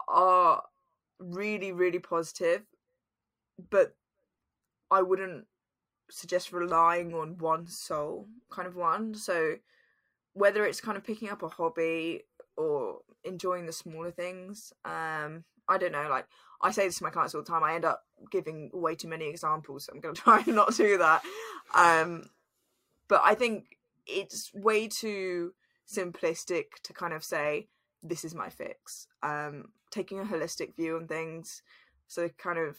are 0.09 0.63
really 1.19 1.73
really 1.73 1.99
positive 1.99 2.63
but 3.71 3.95
i 4.91 5.01
wouldn't 5.01 5.47
suggest 6.11 6.53
relying 6.53 7.15
on 7.15 7.39
one 7.39 7.67
sole 7.67 8.29
kind 8.51 8.69
of 8.69 8.77
one. 8.77 9.15
So 9.15 9.57
whether 10.35 10.67
it's 10.67 10.81
kind 10.81 10.97
of 10.97 11.05
picking 11.05 11.31
up 11.31 11.43
a 11.43 11.49
hobby 11.49 12.23
or 12.57 12.99
enjoying 13.25 13.67
the 13.67 13.73
smaller 13.73 14.11
things 14.11 14.73
um 14.85 15.45
i 15.69 15.79
don't 15.79 15.93
know 15.93 16.09
like 16.11 16.27
i 16.61 16.71
say 16.71 16.87
this 16.87 16.99
to 16.99 17.05
my 17.05 17.11
clients 17.11 17.35
all 17.35 17.41
the 17.41 17.47
time 17.47 17.65
i 17.65 17.75
end 17.75 17.85
up 17.85 18.05
giving 18.31 18.71
way 18.73 18.95
too 18.95 19.09
many 19.09 19.29
examples 19.29 19.85
so 19.85 19.93
i'm 19.93 20.01
going 20.01 20.15
to 20.15 20.21
try 20.21 20.43
and 20.45 20.55
not 20.55 20.77
do 20.77 20.99
that. 20.99 21.23
Um 21.75 22.29
but 23.09 23.23
i 23.25 23.35
think 23.35 23.79
it's 24.07 24.53
way 24.53 24.87
too 24.87 25.55
simplistic 25.91 26.65
to 26.83 26.93
kind 26.93 27.15
of 27.15 27.25
say 27.25 27.69
this 28.03 28.25
is 28.25 28.35
my 28.35 28.51
fix 28.51 29.07
um 29.23 29.67
taking 29.91 30.19
a 30.21 30.25
holistic 30.25 30.77
view 30.77 30.97
on 30.97 31.07
things 31.07 31.63
so 32.07 32.29
kind 32.37 32.59
of 32.59 32.77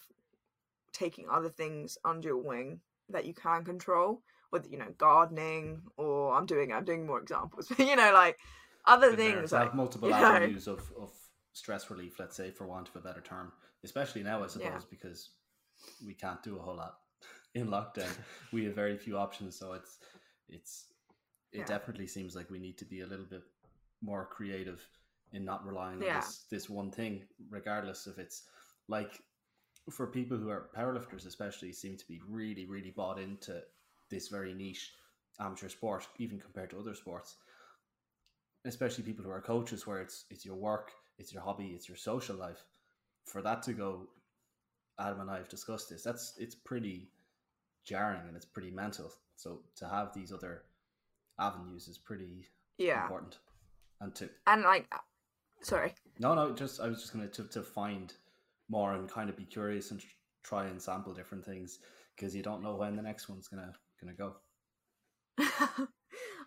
taking 0.93 1.26
other 1.30 1.49
things 1.49 1.97
under 2.06 2.30
your 2.30 2.38
wing 2.38 2.80
that 3.10 3.26
you 3.26 3.34
can 3.34 3.64
control 3.64 4.22
you 4.70 4.78
know 4.78 4.93
gardening 4.97 5.82
or 5.97 6.34
i'm 6.36 6.45
doing 6.45 6.72
i'm 6.74 6.86
doing 6.86 7.06
more 7.06 7.20
examples 7.20 7.68
but 7.70 7.80
you 7.80 7.95
know 7.95 8.12
like 8.14 8.38
other 8.86 9.16
there. 9.16 9.38
things 9.38 9.49
to 9.49 9.56
like 9.56 9.74
multiple 9.76 10.10
know, 10.10 10.16
avenues 10.16 10.68
of, 10.68 10.80
of 10.99 11.12
stress 11.53 11.89
relief, 11.89 12.20
let's 12.20 12.36
say, 12.36 12.51
for 12.51 12.68
want 12.68 12.88
of 12.89 12.95
a 12.97 12.99
better 12.99 13.22
term. 13.22 13.51
Especially 13.84 14.22
now, 14.24 14.43
I 14.43 14.47
suppose, 14.47 14.66
Yeah. 14.68 14.80
because 14.89 15.30
we 16.06 16.14
can't 16.14 16.43
do 16.43 16.58
a 16.58 16.62
whole 16.62 16.76
lot 16.76 16.97
in 17.56 17.68
lockdown. 17.68 18.12
we 18.51 18.66
have 18.66 18.76
very 18.76 18.97
few 18.97 19.18
options, 19.18 19.58
so 19.58 19.74
it's 19.74 19.97
it's 20.49 20.93
it 21.51 21.60
Yeah. 21.60 21.66
definitely 21.66 22.08
seems 22.08 22.36
like 22.36 22.49
we 22.51 22.60
need 22.60 22.78
to 22.78 22.86
be 22.86 23.01
a 23.01 23.08
little 23.08 23.26
bit 23.26 23.43
more 24.01 24.26
creative 24.26 24.88
in 25.32 25.43
not 25.45 25.66
relying 25.66 26.01
Yeah. 26.01 26.16
on 26.16 26.16
this 26.22 26.45
this 26.51 26.70
one 26.70 26.91
thing, 26.91 27.24
regardless 27.49 28.06
if 28.08 28.20
it's 28.20 28.43
like 28.88 29.20
for 29.89 30.08
people 30.08 30.38
who 30.38 30.49
are 30.49 30.70
powerlifters, 30.76 31.26
especially, 31.26 31.72
seem 31.72 31.97
to 31.97 32.08
be 32.08 32.20
really 32.28 32.66
really 32.66 32.91
bought 32.91 33.20
into 33.20 33.64
this 34.10 34.28
very 34.28 34.53
niche 34.53 34.93
amateur 35.39 35.70
sport, 35.70 36.08
even 36.18 36.39
compared 36.39 36.70
to 36.72 36.80
other 36.80 36.95
sports. 36.95 37.36
Especially 38.66 39.03
people 39.03 39.24
who 39.24 39.32
are 39.32 39.41
coaches 39.41 39.86
where 39.86 40.01
it's 40.01 40.26
it's 40.30 40.45
your 40.45 40.56
work 40.56 40.91
it's 41.18 41.34
your 41.34 41.41
hobby 41.41 41.68
it's 41.76 41.88
your 41.88 41.97
social 41.97 42.36
life. 42.36 42.64
For 43.26 43.41
that 43.41 43.64
to 43.64 43.74
go 43.74 44.08
adam 44.97 45.20
and 45.20 45.30
i 45.30 45.36
have 45.36 45.49
discussed 45.49 45.89
this 45.89 46.03
that's 46.03 46.36
it's 46.38 46.56
pretty 46.56 47.10
jarring 47.84 48.22
and 48.28 48.36
it's 48.36 48.45
pretty 48.45 48.72
mental. 48.72 49.12
So 49.36 49.60
to 49.78 49.88
have 49.88 50.14
these 50.14 50.32
other 50.32 50.64
avenues 51.39 51.88
is 51.88 51.97
pretty 51.97 52.47
yeah. 52.78 53.03
important. 53.03 53.38
And 54.01 54.16
to 54.16 54.30
and 54.47 54.64
like 54.64 54.88
uh, 54.91 54.97
sorry. 55.62 55.93
No 56.20 56.34
no 56.34 56.53
just 56.53 56.80
i 56.80 56.88
was 56.88 57.01
just 57.01 57.14
going 57.14 57.28
to 57.30 57.43
to 57.43 57.49
to 57.49 57.62
find 57.62 58.14
more 58.70 58.93
and 58.93 59.10
kind 59.10 59.30
of 59.30 59.38
be 59.38 59.45
curious 59.45 59.91
and 59.91 60.01
try 60.43 60.66
and 60.66 60.82
sample 60.82 61.14
different 61.14 61.45
things 61.45 61.80
because 62.16 62.36
you 62.36 62.43
don't 62.43 62.64
know 62.64 62.76
when 62.76 62.95
the 62.95 63.01
next 63.01 63.30
one's 63.30 63.47
gonna 63.47 63.74
gonna 64.01 64.13
go 64.13 64.35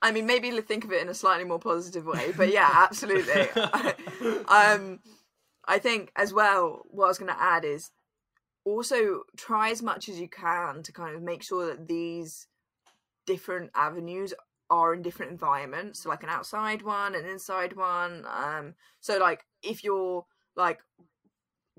I 0.03 0.13
mean, 0.13 0.27
maybe 0.27 0.51
think 0.61 0.85
of 0.85 0.93
it 0.93 1.03
in 1.03 1.09
a 1.09 1.15
slightly 1.15 1.45
more 1.45 1.59
positive 1.59 2.07
way, 2.07 2.33
but 2.37 2.53
yeah, 2.53 2.71
absolutely. 2.89 3.49
um, 4.49 5.01
I 5.67 5.79
think 5.79 6.13
as 6.17 6.33
well, 6.33 6.83
what 6.91 7.07
I 7.07 7.09
was 7.09 7.19
going 7.19 7.33
to 7.33 7.41
add 7.41 7.65
is 7.65 7.91
also 8.65 9.23
try 9.37 9.71
as 9.71 9.83
much 9.83 10.09
as 10.09 10.21
you 10.21 10.29
can 10.29 10.83
to 10.85 10.93
kind 10.93 11.17
of 11.17 11.23
make 11.23 11.43
sure 11.43 11.67
that 11.67 11.89
these 11.89 12.47
different 13.27 13.71
avenues 13.75 14.33
are 14.71 14.95
in 14.95 15.03
different 15.03 15.33
environments, 15.33 16.03
so 16.03 16.09
like 16.09 16.23
an 16.23 16.29
outside 16.29 16.83
one, 16.83 17.15
an 17.15 17.25
inside 17.25 17.75
one. 17.75 18.25
Um, 18.27 18.75
so 19.01 19.19
like 19.19 19.45
if 19.63 19.83
you're 19.83 20.25
like 20.57 20.81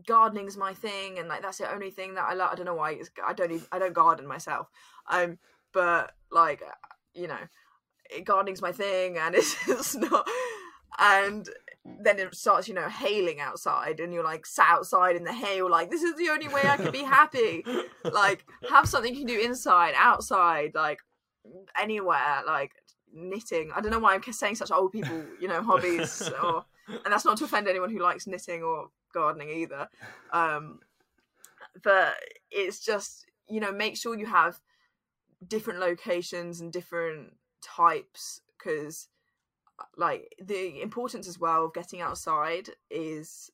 gardening's 0.07 0.57
my 0.57 0.74
thing 0.74 1.20
and 1.20 1.28
like 1.28 1.41
that's 1.41 1.57
the 1.57 1.72
only 1.72 1.91
thing 1.91 2.15
that 2.15 2.26
I 2.28 2.34
like. 2.34 2.51
I 2.51 2.55
don't 2.55 2.65
know 2.65 2.76
why 2.76 2.91
it's, 2.91 3.11
I 3.26 3.34
don't 3.34 3.51
even 3.51 3.67
I 3.72 3.80
don't 3.80 3.93
garden 3.93 4.26
myself. 4.28 4.67
Um, 5.09 5.38
but 5.74 6.11
like 6.32 6.61
you 7.13 7.28
know 7.28 7.38
gardening's 8.24 8.61
my 8.61 8.72
thing 8.72 9.17
and 9.17 9.36
it's, 9.39 9.55
it's 9.67 9.95
not 9.95 10.28
and 10.99 11.49
then 12.01 12.20
it 12.20 12.36
starts 12.36 12.67
you 12.67 12.74
know 12.74 12.88
hailing 12.89 13.39
outside 13.39 13.99
and 13.99 14.13
you're 14.13 14.24
like 14.24 14.45
sat 14.45 14.70
outside 14.70 15.15
in 15.15 15.24
the 15.24 15.34
hail 15.34 15.70
like 15.70 15.89
this 15.89 16.03
is 16.03 16.15
the 16.15 16.30
only 16.30 16.47
way 16.47 16.61
i 16.65 16.78
can 16.78 16.91
be 16.91 17.03
happy. 17.03 17.63
Like 18.03 18.45
have 18.70 18.88
something 18.88 19.13
you 19.13 19.20
can 19.20 19.28
do 19.28 19.39
inside 19.39 19.93
outside 19.95 20.72
like 20.74 20.99
anywhere 21.80 22.41
like 22.47 22.72
knitting. 23.13 23.72
I 23.76 23.82
don't 23.82 23.91
know 23.91 23.99
why 23.99 24.15
i'm 24.15 24.24
saying 24.34 24.55
such 24.55 24.72
old 24.72 24.91
people 24.91 25.24
you 25.39 25.47
know 25.47 25.61
hobbies 25.61 26.30
or 26.41 26.65
and 26.88 27.13
that's 27.13 27.26
not 27.26 27.38
to 27.38 27.43
offend 27.43 27.67
anyone 27.67 27.91
who 27.91 27.99
likes 27.99 28.26
knitting 28.26 28.63
or 28.63 28.88
gardening 29.13 29.49
either. 29.49 29.89
Um 30.32 30.80
but 31.84 32.15
it's 32.51 32.80
just 32.80 33.26
you 33.47 33.59
know 33.59 33.72
make 33.72 33.97
sure 33.97 34.17
you 34.17 34.26
have 34.26 34.59
different 35.48 35.80
locations 35.80 36.62
and 36.62 36.72
different 36.72 37.36
types 37.62 38.42
because 38.58 39.08
like 39.98 40.36
the 40.42 40.82
importance 40.82 41.28
as 41.28 41.40
well 41.40 41.66
of 41.66 41.74
getting 41.74 42.02
outside 42.02 42.70
is 42.90 43.50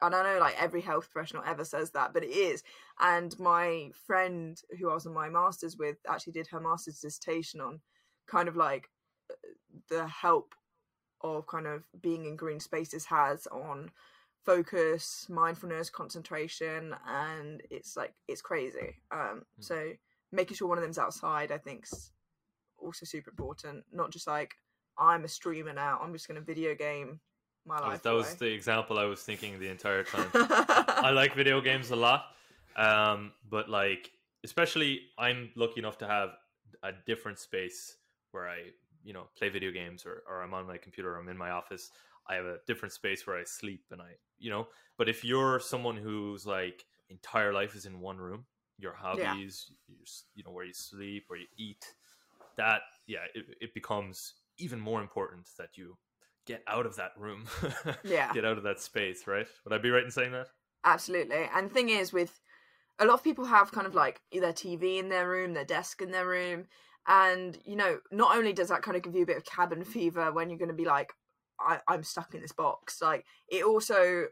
and 0.00 0.14
I 0.16 0.22
know 0.34 0.40
like 0.40 0.60
every 0.60 0.80
health 0.80 1.08
professional 1.12 1.44
ever 1.46 1.64
says 1.64 1.92
that, 1.92 2.12
but 2.12 2.24
it 2.24 2.30
is. 2.30 2.64
And 3.00 3.38
my 3.38 3.90
friend 4.04 4.60
who 4.78 4.90
I 4.90 4.94
was 4.94 5.06
on 5.06 5.14
my 5.14 5.28
masters 5.28 5.76
with 5.78 5.98
actually 6.08 6.32
did 6.32 6.48
her 6.48 6.58
master's 6.58 6.98
dissertation 6.98 7.60
on 7.60 7.80
kind 8.26 8.48
of 8.48 8.56
like 8.56 8.88
the 9.88 10.08
help 10.08 10.56
of 11.20 11.46
kind 11.46 11.68
of 11.68 11.84
being 12.00 12.24
in 12.26 12.34
green 12.34 12.58
spaces 12.58 13.04
has 13.06 13.46
on 13.46 13.92
focus, 14.44 15.26
mindfulness, 15.28 15.88
concentration, 15.88 16.96
and 17.06 17.62
it's 17.70 17.96
like 17.96 18.12
it's 18.26 18.42
crazy. 18.42 18.96
Um, 19.12 19.44
Mm. 19.60 19.64
so 19.64 19.92
making 20.32 20.56
sure 20.56 20.68
one 20.68 20.78
of 20.78 20.82
them's 20.82 20.98
outside, 20.98 21.52
I 21.52 21.58
think's 21.58 22.10
also 22.78 23.04
super 23.06 23.30
important. 23.30 23.84
Not 23.92 24.10
just 24.10 24.26
like 24.26 24.54
I'm 24.98 25.24
a 25.24 25.28
streamer 25.28 25.72
now. 25.72 25.98
I'm 26.02 26.12
just 26.12 26.26
going 26.26 26.40
to 26.40 26.44
video 26.44 26.74
game 26.74 27.20
my 27.66 27.76
was, 27.76 27.84
life. 27.84 28.02
that 28.02 28.12
was 28.12 28.26
away. 28.28 28.36
the 28.40 28.46
example 28.46 28.98
I 28.98 29.04
was 29.04 29.22
thinking 29.22 29.58
the 29.58 29.68
entire 29.68 30.02
time. 30.02 30.28
I 30.34 31.10
like 31.10 31.34
video 31.34 31.60
games 31.60 31.90
a 31.90 31.96
lot, 31.96 32.24
um, 32.76 33.32
but 33.48 33.68
like 33.68 34.10
especially 34.44 35.02
I'm 35.18 35.50
lucky 35.54 35.78
enough 35.78 35.98
to 35.98 36.06
have 36.06 36.30
a 36.82 36.92
different 37.06 37.38
space 37.38 37.96
where 38.32 38.48
I 38.48 38.58
you 39.04 39.12
know 39.12 39.26
play 39.36 39.48
video 39.48 39.70
games 39.70 40.04
or, 40.04 40.22
or 40.28 40.42
I'm 40.42 40.54
on 40.54 40.66
my 40.66 40.76
computer. 40.76 41.16
I'm 41.16 41.28
in 41.28 41.38
my 41.38 41.50
office. 41.50 41.90
I 42.28 42.34
have 42.34 42.44
a 42.44 42.58
different 42.66 42.92
space 42.92 43.26
where 43.26 43.38
I 43.38 43.44
sleep 43.44 43.84
and 43.90 44.00
I 44.00 44.12
you 44.38 44.50
know. 44.50 44.66
But 44.98 45.08
if 45.08 45.24
you're 45.24 45.60
someone 45.60 45.96
whose 45.96 46.46
like 46.46 46.84
entire 47.10 47.52
life 47.52 47.76
is 47.76 47.86
in 47.86 48.00
one 48.00 48.18
room, 48.18 48.44
your 48.82 48.92
hobbies, 48.94 49.70
your, 49.86 49.98
you 50.34 50.42
know 50.44 50.50
where 50.50 50.64
you 50.64 50.74
sleep, 50.74 51.24
where 51.28 51.38
you 51.38 51.46
eat, 51.56 51.84
that 52.56 52.82
yeah, 53.06 53.20
it, 53.34 53.44
it 53.60 53.74
becomes 53.74 54.34
even 54.58 54.80
more 54.80 55.00
important 55.00 55.48
that 55.58 55.70
you 55.76 55.96
get 56.46 56.62
out 56.66 56.86
of 56.86 56.96
that 56.96 57.12
room. 57.16 57.44
Yeah. 58.04 58.32
get 58.32 58.44
out 58.44 58.58
of 58.58 58.64
that 58.64 58.80
space, 58.80 59.26
right? 59.26 59.46
Would 59.64 59.72
I 59.72 59.78
be 59.78 59.90
right 59.90 60.04
in 60.04 60.10
saying 60.10 60.32
that? 60.32 60.48
Absolutely. 60.84 61.48
And 61.54 61.70
the 61.70 61.74
thing 61.74 61.88
is, 61.88 62.12
with 62.12 62.40
a 62.98 63.06
lot 63.06 63.14
of 63.14 63.24
people 63.24 63.44
have 63.44 63.72
kind 63.72 63.86
of 63.86 63.94
like 63.94 64.20
their 64.32 64.52
TV 64.52 64.98
in 64.98 65.08
their 65.08 65.28
room, 65.28 65.54
their 65.54 65.64
desk 65.64 66.02
in 66.02 66.10
their 66.10 66.26
room. 66.26 66.66
And, 67.08 67.58
you 67.64 67.76
know, 67.76 67.98
not 68.10 68.36
only 68.36 68.52
does 68.52 68.68
that 68.68 68.82
kind 68.82 68.96
of 68.96 69.02
give 69.02 69.14
you 69.14 69.22
a 69.22 69.26
bit 69.26 69.36
of 69.36 69.44
cabin 69.44 69.84
fever 69.84 70.32
when 70.32 70.50
you're 70.50 70.58
going 70.58 70.68
to 70.68 70.74
be 70.74 70.84
like, 70.84 71.12
I- 71.58 71.80
I'm 71.88 72.02
stuck 72.02 72.34
in 72.34 72.42
this 72.42 72.52
box, 72.52 73.00
like, 73.00 73.24
it 73.48 73.64
also 73.64 74.26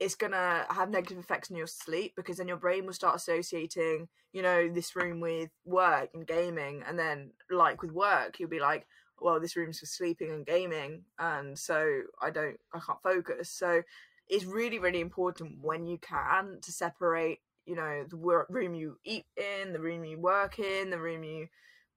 it's 0.00 0.16
to 0.32 0.66
have 0.70 0.90
negative 0.90 1.18
effects 1.18 1.50
on 1.50 1.56
your 1.56 1.66
sleep 1.66 2.14
because 2.16 2.38
then 2.38 2.48
your 2.48 2.56
brain 2.56 2.86
will 2.86 2.92
start 2.92 3.16
associating, 3.16 4.08
you 4.32 4.42
know, 4.42 4.68
this 4.68 4.96
room 4.96 5.20
with 5.20 5.50
work 5.64 6.10
and 6.14 6.26
gaming. 6.26 6.82
And 6.86 6.98
then, 6.98 7.32
like 7.50 7.82
with 7.82 7.92
work, 7.92 8.38
you'll 8.38 8.48
be 8.48 8.60
like, 8.60 8.86
well, 9.20 9.38
this 9.38 9.56
room's 9.56 9.78
for 9.78 9.86
sleeping 9.86 10.30
and 10.30 10.44
gaming. 10.44 11.04
And 11.18 11.58
so 11.58 12.02
I 12.20 12.30
don't, 12.30 12.56
I 12.74 12.80
can't 12.80 13.02
focus. 13.02 13.50
So, 13.50 13.82
it's 14.28 14.44
really 14.44 14.78
really 14.78 15.00
important 15.00 15.58
when 15.60 15.86
you 15.86 15.98
can 15.98 16.58
to 16.62 16.72
separate 16.72 17.40
you 17.66 17.76
know 17.76 18.04
the 18.08 18.16
wor- 18.16 18.46
room 18.48 18.74
you 18.74 18.98
eat 19.04 19.26
in 19.36 19.72
the 19.72 19.80
room 19.80 20.04
you 20.04 20.18
work 20.18 20.58
in 20.58 20.90
the 20.90 20.98
room 20.98 21.22
you 21.22 21.48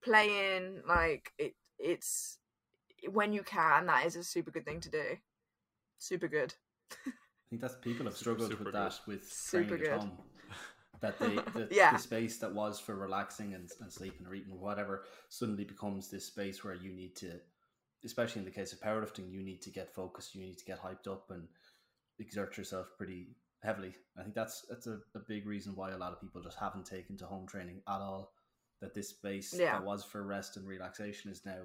play 0.04 0.56
in 0.56 0.82
like 0.88 1.32
it 1.38 1.54
it's 1.80 2.38
when 3.12 3.34
you 3.34 3.41
can 3.43 3.86
that 3.86 4.06
is 4.06 4.16
a 4.16 4.24
super 4.24 4.52
good 4.52 4.66
thing 4.66 4.80
to 4.80 4.89
do 4.89 5.18
super 5.98 6.28
good 6.28 6.54
think 7.56 7.62
that's 7.62 7.76
people 7.82 8.06
have 8.06 8.16
struggled 8.18 8.49
super 8.49 8.64
with 8.66 8.74
good. 8.74 8.82
that 8.82 8.99
with 9.08 9.24
Super 9.30 9.78
training 9.78 9.88
at 9.93 9.99
home. 9.99 10.12
That 11.01 11.20
they 11.20 11.36
the, 11.36 11.68
Yeah. 11.72 11.91
the 11.93 11.99
space 11.99 12.38
that 12.39 12.53
was 12.53 12.80
for 12.80 12.95
relaxing 12.95 13.53
and, 13.53 13.70
and 13.82 13.91
sleeping 13.91 14.26
or 14.28 14.34
eating 14.36 14.51
or 14.53 14.58
whatever 14.60 15.03
suddenly 15.30 15.64
becomes 15.64 16.10
this 16.10 16.26
space 16.26 16.64
where 16.64 16.74
you 16.76 16.91
need 16.93 17.16
to 17.18 17.34
especially 18.03 18.39
in 18.39 18.45
the 18.45 18.51
case 18.51 18.72
of 18.72 18.80
powerlifting, 18.80 19.32
you 19.32 19.41
need 19.41 19.62
to 19.64 19.72
get 19.72 19.91
focused, 19.93 20.36
you 20.36 20.41
need 20.41 20.58
to 20.60 20.66
get 20.66 20.80
hyped 20.80 21.08
up 21.12 21.32
and 21.32 21.47
exert 22.20 22.56
yourself 22.56 22.86
pretty 22.99 23.30
heavily. 23.64 23.95
I 24.18 24.22
think 24.22 24.36
that's 24.36 24.64
that's 24.70 24.86
a, 24.88 24.99
a 25.16 25.20
big 25.28 25.47
reason 25.47 25.76
why 25.76 25.91
a 25.91 25.97
lot 25.97 26.12
of 26.14 26.22
people 26.22 26.41
just 26.41 26.60
haven't 26.60 26.86
taken 26.86 27.18
to 27.18 27.26
home 27.26 27.47
training 27.47 27.82
at 27.88 28.01
all. 28.01 28.34
That 28.82 28.93
this 28.93 29.10
space 29.10 29.56
Yeah. 29.58 29.74
that 29.74 29.86
was 29.86 30.03
for 30.03 30.22
rest 30.24 30.56
and 30.58 30.68
relaxation 30.68 31.32
is 31.32 31.45
now 31.45 31.62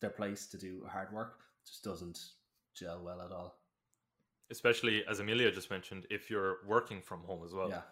their 0.00 0.10
place 0.10 0.46
to 0.48 0.58
do 0.58 0.84
hard 0.90 1.12
work. 1.12 1.38
Just 1.66 1.84
doesn't 1.84 2.18
gel 2.74 3.02
well 3.04 3.20
at 3.22 3.30
all. 3.30 3.56
Especially 4.54 5.04
as 5.10 5.20
Amelia 5.20 5.50
just 5.50 5.70
mentioned, 5.70 6.06
if 6.10 6.30
you're 6.30 6.58
working 6.66 7.00
from 7.02 7.20
home 7.28 7.42
as 7.44 7.52
well. 7.52 7.68
yeah. 7.68 7.82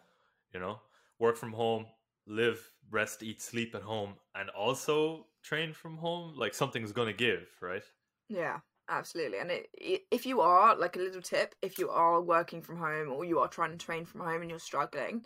You 0.55 0.61
know, 0.61 0.81
work 1.19 1.37
from 1.37 1.53
home, 1.53 1.87
live, 2.27 2.61
rest, 2.91 3.23
eat, 3.23 3.41
sleep 3.41 3.75
at 3.75 3.83
home, 3.83 4.15
and 4.35 4.51
also 4.51 5.27
train 5.43 5.73
from 5.73 5.97
home. 5.97 6.35
Like 6.37 6.55
something's 6.55 6.93
gonna 6.93 7.19
give, 7.27 7.49
right? 7.61 7.87
yeah 8.33 8.59
absolutely 8.89 9.39
and 9.39 9.51
it, 9.51 9.69
i 9.81 10.01
if 10.11 10.27
you 10.27 10.41
are 10.41 10.77
like 10.77 10.97
a 10.97 10.99
little 10.99 11.23
tip 11.23 11.55
if 11.63 11.79
you 11.79 11.89
are 11.89 12.21
working 12.21 12.61
from 12.61 12.77
home 12.77 13.13
or 13.13 13.25
you 13.25 13.39
are 13.39 13.49
trying 13.49 13.71
to 13.71 13.85
train 13.85 14.05
from 14.05 14.21
home 14.21 14.41
and 14.41 14.51
you're 14.51 14.59
struggling 14.59 15.25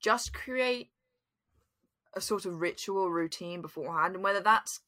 just 0.00 0.32
create 0.32 0.90
a 2.14 2.20
sort 2.20 2.46
of 2.46 2.60
ritual 2.60 3.10
routine 3.10 3.60
beforehand 3.62 4.14
and 4.14 4.24
whether 4.24 4.40
that's 4.40 4.80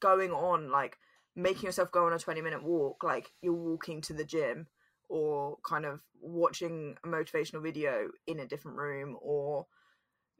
going 0.00 0.32
on 0.32 0.70
like 0.70 0.98
making 1.36 1.64
yourself 1.64 1.90
go 1.92 2.06
on 2.06 2.12
a 2.12 2.18
20 2.18 2.40
minute 2.40 2.62
walk 2.62 3.04
like 3.04 3.32
you're 3.42 3.52
walking 3.52 4.00
to 4.00 4.12
the 4.12 4.24
gym 4.24 4.66
or 5.08 5.58
kind 5.64 5.84
of 5.84 6.00
watching 6.20 6.96
a 7.04 7.08
motivational 7.08 7.62
video 7.62 8.10
in 8.26 8.40
a 8.40 8.46
different 8.46 8.78
room 8.78 9.16
or 9.20 9.66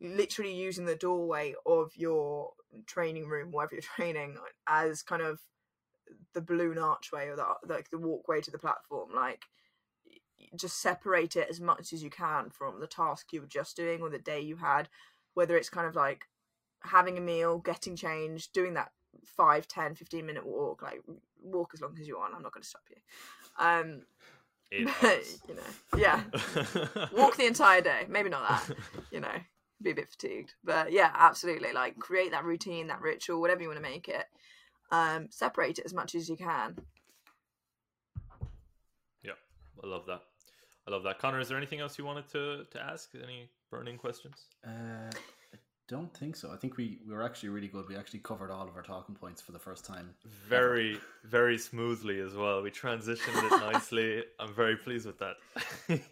literally 0.00 0.54
using 0.54 0.84
the 0.84 0.96
doorway 0.96 1.54
of 1.66 1.92
your 1.96 2.52
training 2.86 3.26
room 3.26 3.52
wherever 3.52 3.74
you're 3.74 3.82
training 3.96 4.36
as 4.66 5.02
kind 5.02 5.22
of 5.22 5.40
the 6.34 6.40
balloon 6.40 6.78
archway 6.78 7.28
or 7.28 7.36
the 7.36 7.44
like 7.66 7.90
the 7.90 7.98
walkway 7.98 8.40
to 8.40 8.50
the 8.50 8.58
platform 8.58 9.10
like 9.14 9.44
just 10.56 10.80
separate 10.80 11.36
it 11.36 11.48
as 11.48 11.60
much 11.60 11.92
as 11.92 12.02
you 12.02 12.10
can 12.10 12.50
from 12.50 12.80
the 12.80 12.86
task 12.86 13.32
you 13.32 13.40
were 13.40 13.46
just 13.46 13.76
doing 13.76 14.02
or 14.02 14.10
the 14.10 14.18
day 14.18 14.40
you 14.40 14.56
had 14.56 14.88
whether 15.34 15.56
it's 15.56 15.70
kind 15.70 15.86
of 15.86 15.94
like 15.94 16.26
having 16.82 17.16
a 17.16 17.20
meal 17.20 17.58
getting 17.58 17.96
changed 17.96 18.52
doing 18.52 18.74
that 18.74 18.90
5 19.24 19.68
10 19.68 19.94
15 19.94 20.26
minute 20.26 20.44
walk 20.44 20.82
like 20.82 21.00
walk 21.42 21.70
as 21.74 21.80
long 21.80 21.96
as 22.00 22.08
you 22.08 22.18
want 22.18 22.34
i'm 22.34 22.42
not 22.42 22.52
going 22.52 22.62
to 22.62 22.68
stop 22.68 22.82
you. 22.90 22.96
Um 23.58 24.02
Eight 24.72 24.86
but, 24.86 25.04
hours. 25.04 25.40
you 25.48 25.54
know 25.54 25.98
yeah 25.98 26.22
walk 27.12 27.36
the 27.36 27.46
entire 27.46 27.80
day 27.80 28.06
maybe 28.08 28.30
not 28.30 28.48
that 28.48 28.76
you 29.10 29.20
know 29.20 29.28
be 29.82 29.90
a 29.90 29.94
bit 29.94 30.08
fatigued 30.10 30.54
but 30.64 30.92
yeah 30.92 31.10
absolutely 31.14 31.72
like 31.72 31.98
create 31.98 32.30
that 32.30 32.44
routine 32.44 32.86
that 32.86 33.00
ritual 33.00 33.40
whatever 33.40 33.60
you 33.60 33.68
want 33.68 33.76
to 33.76 33.82
make 33.82 34.08
it 34.08 34.26
um 34.90 35.26
separate 35.30 35.78
it 35.78 35.84
as 35.84 35.92
much 35.92 36.14
as 36.14 36.28
you 36.28 36.36
can 36.36 36.76
yeah, 39.22 39.32
I 39.82 39.86
love 39.86 40.06
that. 40.06 40.22
I 40.86 40.90
love 40.90 41.04
that. 41.04 41.18
Connor, 41.18 41.40
is 41.40 41.48
there 41.48 41.56
anything 41.56 41.80
else 41.80 41.98
you 41.98 42.04
wanted 42.04 42.28
to 42.30 42.64
to 42.70 42.80
ask? 42.80 43.10
Any 43.14 43.48
burning 43.70 43.98
questions? 43.98 44.46
Uh, 44.66 45.10
I 45.10 45.41
don't 45.88 46.14
think 46.16 46.36
so. 46.36 46.50
I 46.52 46.56
think 46.56 46.76
we, 46.76 46.98
we 47.06 47.12
were 47.14 47.22
actually 47.22 47.50
really 47.50 47.68
good. 47.68 47.86
We 47.88 47.96
actually 47.96 48.20
covered 48.20 48.50
all 48.50 48.66
of 48.68 48.76
our 48.76 48.82
talking 48.82 49.14
points 49.14 49.42
for 49.42 49.52
the 49.52 49.58
first 49.58 49.84
time. 49.84 50.14
Very, 50.48 50.98
very 51.24 51.58
smoothly 51.58 52.20
as 52.20 52.34
well. 52.34 52.62
We 52.62 52.70
transitioned 52.70 53.44
it 53.44 53.50
nicely. 53.72 54.24
I'm 54.38 54.54
very 54.54 54.76
pleased 54.76 55.06
with 55.06 55.18
that. 55.18 55.36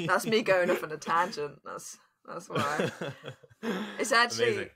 that's 0.07 0.27
me 0.27 0.43
going 0.43 0.71
off 0.71 0.83
on 0.83 0.93
a 0.93 0.97
tangent 0.97 1.59
that's 1.64 1.97
that's 2.27 2.49
why 2.49 2.91
it's 3.99 4.12
actually 4.12 4.49
Amazing. 4.49 4.68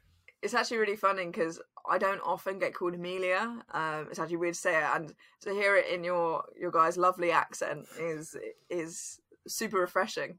it's 0.42 0.55
actually 0.55 0.78
really 0.78 0.97
funny 0.97 1.26
because 1.26 1.61
I 1.88 1.99
don't 1.99 2.20
often 2.24 2.59
get 2.59 2.74
called 2.74 2.95
Amelia. 2.95 3.62
Um, 3.72 4.07
it's 4.11 4.18
actually 4.18 4.36
weird 4.38 4.55
to 4.55 4.61
say 4.61 4.76
it, 4.76 4.84
and 4.95 5.12
to 5.42 5.51
hear 5.51 5.76
it 5.76 5.86
in 5.92 6.03
your 6.03 6.45
your 6.59 6.70
guys' 6.70 6.97
lovely 6.97 7.30
accent 7.30 7.86
is 8.01 8.36
is 8.70 9.20
super 9.47 9.78
refreshing. 9.78 10.38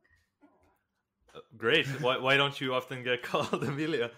Great. 1.58 1.86
Why, 2.02 2.18
why 2.18 2.38
don't 2.38 2.60
you 2.60 2.74
often 2.74 3.04
get 3.04 3.22
called 3.22 3.64
Amelia? 3.64 4.10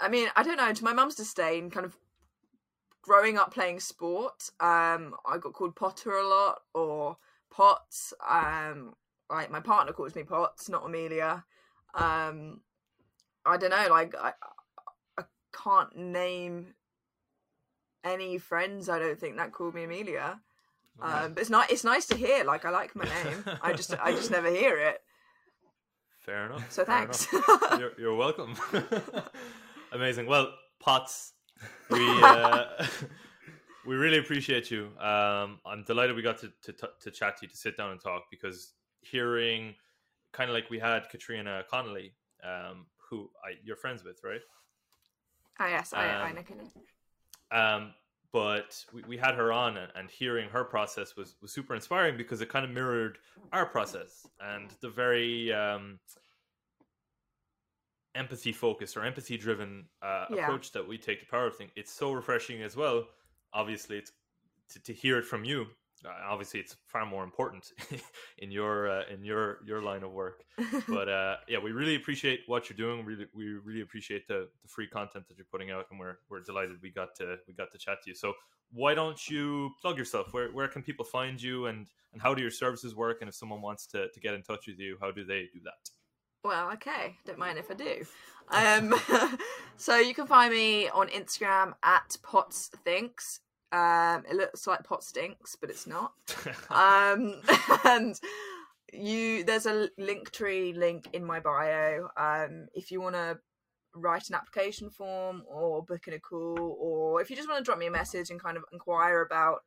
I 0.00 0.08
mean, 0.08 0.28
I 0.36 0.42
don't 0.42 0.56
know. 0.56 0.72
To 0.72 0.84
my 0.84 0.92
mum's 0.92 1.14
disdain, 1.14 1.70
kind 1.70 1.86
of 1.86 1.96
growing 3.02 3.38
up 3.38 3.52
playing 3.52 3.80
sport, 3.80 4.50
um, 4.60 5.14
I 5.26 5.38
got 5.40 5.54
called 5.54 5.74
Potter 5.74 6.12
a 6.12 6.26
lot 6.26 6.60
or 6.74 7.16
Potts. 7.50 8.12
Um, 8.28 8.94
like 9.30 9.50
my 9.50 9.60
partner 9.60 9.92
calls 9.92 10.14
me 10.14 10.22
Potts, 10.22 10.68
not 10.68 10.86
Amelia. 10.86 11.44
Um, 11.94 12.60
I 13.44 13.56
don't 13.56 13.70
know. 13.70 13.86
Like 13.90 14.14
I, 14.14 14.32
I 15.18 15.22
can't 15.52 15.96
name 15.96 16.74
any 18.04 18.38
friends. 18.38 18.88
I 18.88 18.98
don't 18.98 19.18
think 19.18 19.36
that 19.36 19.52
called 19.52 19.74
me 19.74 19.84
Amelia. 19.84 20.40
Um, 21.00 21.34
but 21.34 21.40
it's 21.40 21.50
not. 21.50 21.70
It's 21.70 21.84
nice 21.84 22.06
to 22.06 22.16
hear. 22.16 22.44
Like 22.44 22.64
I 22.64 22.70
like 22.70 22.96
my 22.96 23.04
name. 23.04 23.44
I 23.62 23.72
just, 23.72 23.94
I 24.00 24.12
just 24.12 24.30
never 24.30 24.50
hear 24.50 24.76
it. 24.78 25.00
Fair 26.18 26.46
enough. 26.46 26.70
So 26.72 26.84
thanks. 26.84 27.32
enough. 27.32 27.78
You're, 27.78 27.92
you're 27.98 28.16
welcome. 28.16 28.56
Amazing. 29.92 30.26
Well, 30.26 30.52
Potts, 30.80 31.32
we 31.90 32.22
uh, 32.22 32.64
we 33.86 33.96
really 33.96 34.18
appreciate 34.18 34.70
you. 34.70 34.86
Um, 34.98 35.60
I'm 35.66 35.84
delighted 35.86 36.14
we 36.16 36.22
got 36.22 36.38
to, 36.38 36.52
to 36.62 36.72
to 37.00 37.10
chat 37.10 37.38
to 37.38 37.46
you, 37.46 37.48
to 37.48 37.56
sit 37.56 37.76
down 37.76 37.90
and 37.92 38.00
talk, 38.00 38.24
because 38.30 38.74
hearing 39.00 39.74
kind 40.32 40.50
of 40.50 40.54
like 40.54 40.68
we 40.70 40.78
had 40.78 41.08
Katrina 41.08 41.64
Connolly, 41.70 42.12
um, 42.44 42.86
who 43.08 43.30
I, 43.44 43.54
you're 43.64 43.76
friends 43.76 44.04
with, 44.04 44.20
right? 44.22 44.40
Ah 45.58 45.68
yes, 45.68 45.92
I, 45.94 46.06
I 46.06 46.28
Um, 46.30 46.36
know. 46.36 46.42
Kenny. 46.42 46.70
um, 47.50 47.94
but 48.30 48.84
we, 48.92 49.02
we 49.08 49.16
had 49.16 49.34
her 49.34 49.52
on 49.52 49.78
and, 49.78 49.90
and 49.96 50.10
hearing 50.10 50.50
her 50.50 50.62
process 50.64 51.16
was, 51.16 51.36
was 51.40 51.50
super 51.50 51.74
inspiring 51.74 52.16
because 52.18 52.42
it 52.42 52.50
kind 52.50 52.64
of 52.64 52.70
mirrored 52.70 53.18
our 53.52 53.64
process 53.64 54.26
and 54.40 54.68
the 54.82 54.90
very 54.90 55.50
um, 55.52 55.98
empathy 58.22 58.52
focused 58.52 58.96
or 58.96 59.02
empathy 59.04 59.36
driven 59.46 59.70
uh, 60.02 60.26
Yeah. 60.30 60.42
approach 60.42 60.66
that 60.72 60.86
we 60.90 60.96
take 60.98 61.18
to 61.20 61.26
powerlifting 61.26 61.68
it's 61.80 61.92
so 61.92 62.06
refreshing 62.12 62.62
as 62.68 62.74
well 62.76 62.98
obviously 63.52 63.96
it's 64.00 64.12
to, 64.72 64.78
to 64.88 64.92
hear 64.92 65.18
it 65.18 65.24
from 65.32 65.42
you 65.44 65.58
uh, 66.04 66.10
obviously 66.32 66.60
it's 66.60 66.76
far 66.86 67.04
more 67.06 67.24
important 67.24 67.64
in 68.38 68.50
your 68.58 68.88
uh, 68.94 69.02
in 69.12 69.24
your 69.30 69.58
your 69.70 69.80
line 69.82 70.02
of 70.04 70.12
work 70.12 70.38
but 70.88 71.08
uh, 71.08 71.36
yeah, 71.48 71.58
we 71.66 71.70
really 71.72 71.96
appreciate 71.96 72.40
what 72.46 72.68
you're 72.68 72.76
doing. 72.76 73.04
Really, 73.04 73.26
we 73.34 73.44
really 73.68 73.80
appreciate 73.80 74.26
the, 74.26 74.48
the 74.62 74.68
free 74.68 74.88
content 74.88 75.24
that 75.28 75.36
you're 75.38 75.46
putting 75.54 75.70
out, 75.70 75.86
and 75.90 75.98
we're 76.00 76.18
we're 76.28 76.42
delighted 76.42 76.76
we 76.82 76.90
got 76.90 77.10
to 77.16 77.36
we 77.46 77.54
got 77.54 77.68
to 77.72 77.78
chat 77.78 77.98
to 78.04 78.10
you. 78.10 78.14
So 78.14 78.32
why 78.72 78.94
don't 78.94 79.20
you 79.28 79.70
plug 79.80 79.96
yourself? 79.98 80.26
Where 80.32 80.48
where 80.58 80.68
can 80.68 80.82
people 80.82 81.04
find 81.04 81.40
you, 81.40 81.66
and 81.66 81.86
and 82.12 82.20
how 82.20 82.34
do 82.34 82.42
your 82.42 82.50
services 82.50 82.94
work? 82.94 83.18
And 83.20 83.28
if 83.28 83.34
someone 83.34 83.62
wants 83.62 83.86
to 83.88 84.08
to 84.08 84.20
get 84.20 84.34
in 84.34 84.42
touch 84.42 84.66
with 84.66 84.78
you, 84.78 84.98
how 85.00 85.10
do 85.12 85.24
they 85.24 85.42
do 85.52 85.60
that? 85.64 85.80
Well, 86.48 86.70
okay. 86.72 87.14
Don't 87.26 87.38
mind 87.38 87.58
if 87.58 87.70
I 87.70 87.74
do. 87.74 88.06
Um, 88.50 89.38
so 89.76 89.98
you 89.98 90.14
can 90.14 90.26
find 90.26 90.50
me 90.50 90.88
on 90.88 91.08
Instagram 91.08 91.74
at 91.82 92.16
Pots 92.22 92.70
Thinks. 92.86 93.40
Um, 93.70 94.24
it 94.26 94.34
looks 94.34 94.66
like 94.66 94.82
Pot 94.82 95.04
Stinks, 95.04 95.56
but 95.60 95.68
it's 95.68 95.86
not. 95.86 96.12
Um, 96.70 97.42
and 97.84 98.18
you, 98.94 99.44
there's 99.44 99.66
a 99.66 99.90
Linktree 100.00 100.74
link 100.74 101.08
in 101.12 101.22
my 101.22 101.38
bio. 101.38 102.08
Um, 102.16 102.68
if 102.72 102.90
you 102.90 103.02
want 103.02 103.16
to 103.16 103.38
write 103.94 104.30
an 104.30 104.34
application 104.34 104.88
form 104.88 105.42
or 105.46 105.84
book 105.84 106.08
in 106.08 106.14
a 106.14 106.18
call, 106.18 106.78
or 106.80 107.20
if 107.20 107.28
you 107.28 107.36
just 107.36 107.46
want 107.46 107.58
to 107.58 107.64
drop 107.64 107.76
me 107.76 107.88
a 107.88 107.90
message 107.90 108.30
and 108.30 108.42
kind 108.42 108.56
of 108.56 108.64
inquire 108.72 109.20
about 109.20 109.64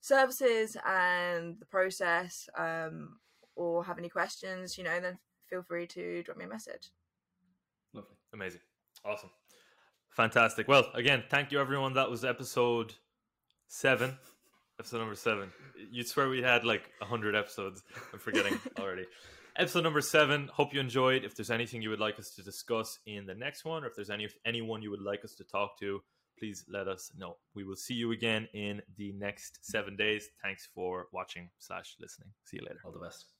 services 0.00 0.78
and 0.86 1.60
the 1.60 1.66
process, 1.66 2.48
um, 2.56 3.18
or 3.54 3.84
have 3.84 3.98
any 3.98 4.08
questions, 4.08 4.78
you 4.78 4.84
know, 4.84 4.98
then 4.98 5.18
feel 5.48 5.62
free 5.62 5.86
to 5.88 6.22
drop 6.22 6.36
me 6.36 6.44
a 6.44 6.48
message. 6.48 6.90
Lovely. 7.92 8.16
Amazing, 8.32 8.60
awesome, 9.04 9.30
fantastic. 10.10 10.68
Well, 10.68 10.86
again, 10.94 11.24
thank 11.30 11.52
you 11.52 11.60
everyone. 11.60 11.94
That 11.94 12.10
was 12.10 12.24
episode 12.24 12.94
seven. 13.68 14.18
Episode 14.78 14.98
number 14.98 15.14
seven. 15.14 15.50
You'd 15.90 16.06
swear 16.06 16.28
we 16.28 16.42
had 16.42 16.62
like 16.62 16.90
a 17.00 17.06
hundred 17.06 17.34
episodes. 17.34 17.82
I'm 18.12 18.18
forgetting 18.18 18.60
already. 18.78 19.06
Episode 19.56 19.84
number 19.84 20.02
seven. 20.02 20.50
Hope 20.52 20.74
you 20.74 20.80
enjoyed. 20.80 21.24
If 21.24 21.34
there's 21.34 21.50
anything 21.50 21.80
you 21.80 21.88
would 21.88 21.98
like 21.98 22.18
us 22.18 22.32
to 22.32 22.42
discuss 22.42 22.98
in 23.06 23.24
the 23.24 23.34
next 23.34 23.64
one, 23.64 23.84
or 23.84 23.86
if 23.86 23.94
there's 23.96 24.10
any 24.10 24.28
anyone 24.44 24.82
you 24.82 24.90
would 24.90 25.00
like 25.00 25.24
us 25.24 25.34
to 25.36 25.44
talk 25.44 25.78
to, 25.80 26.02
please 26.38 26.64
let 26.68 26.88
us 26.88 27.10
know. 27.16 27.36
We 27.54 27.64
will 27.64 27.76
see 27.76 27.94
you 27.94 28.12
again 28.12 28.48
in 28.52 28.82
the 28.98 29.12
next 29.12 29.60
seven 29.62 29.96
days. 29.96 30.28
Thanks 30.42 30.68
for 30.74 31.06
watching 31.10 31.48
slash 31.58 31.96
listening. 31.98 32.28
See 32.44 32.58
you 32.58 32.66
later. 32.66 32.80
All 32.84 32.92
the 32.92 32.98
best. 32.98 33.35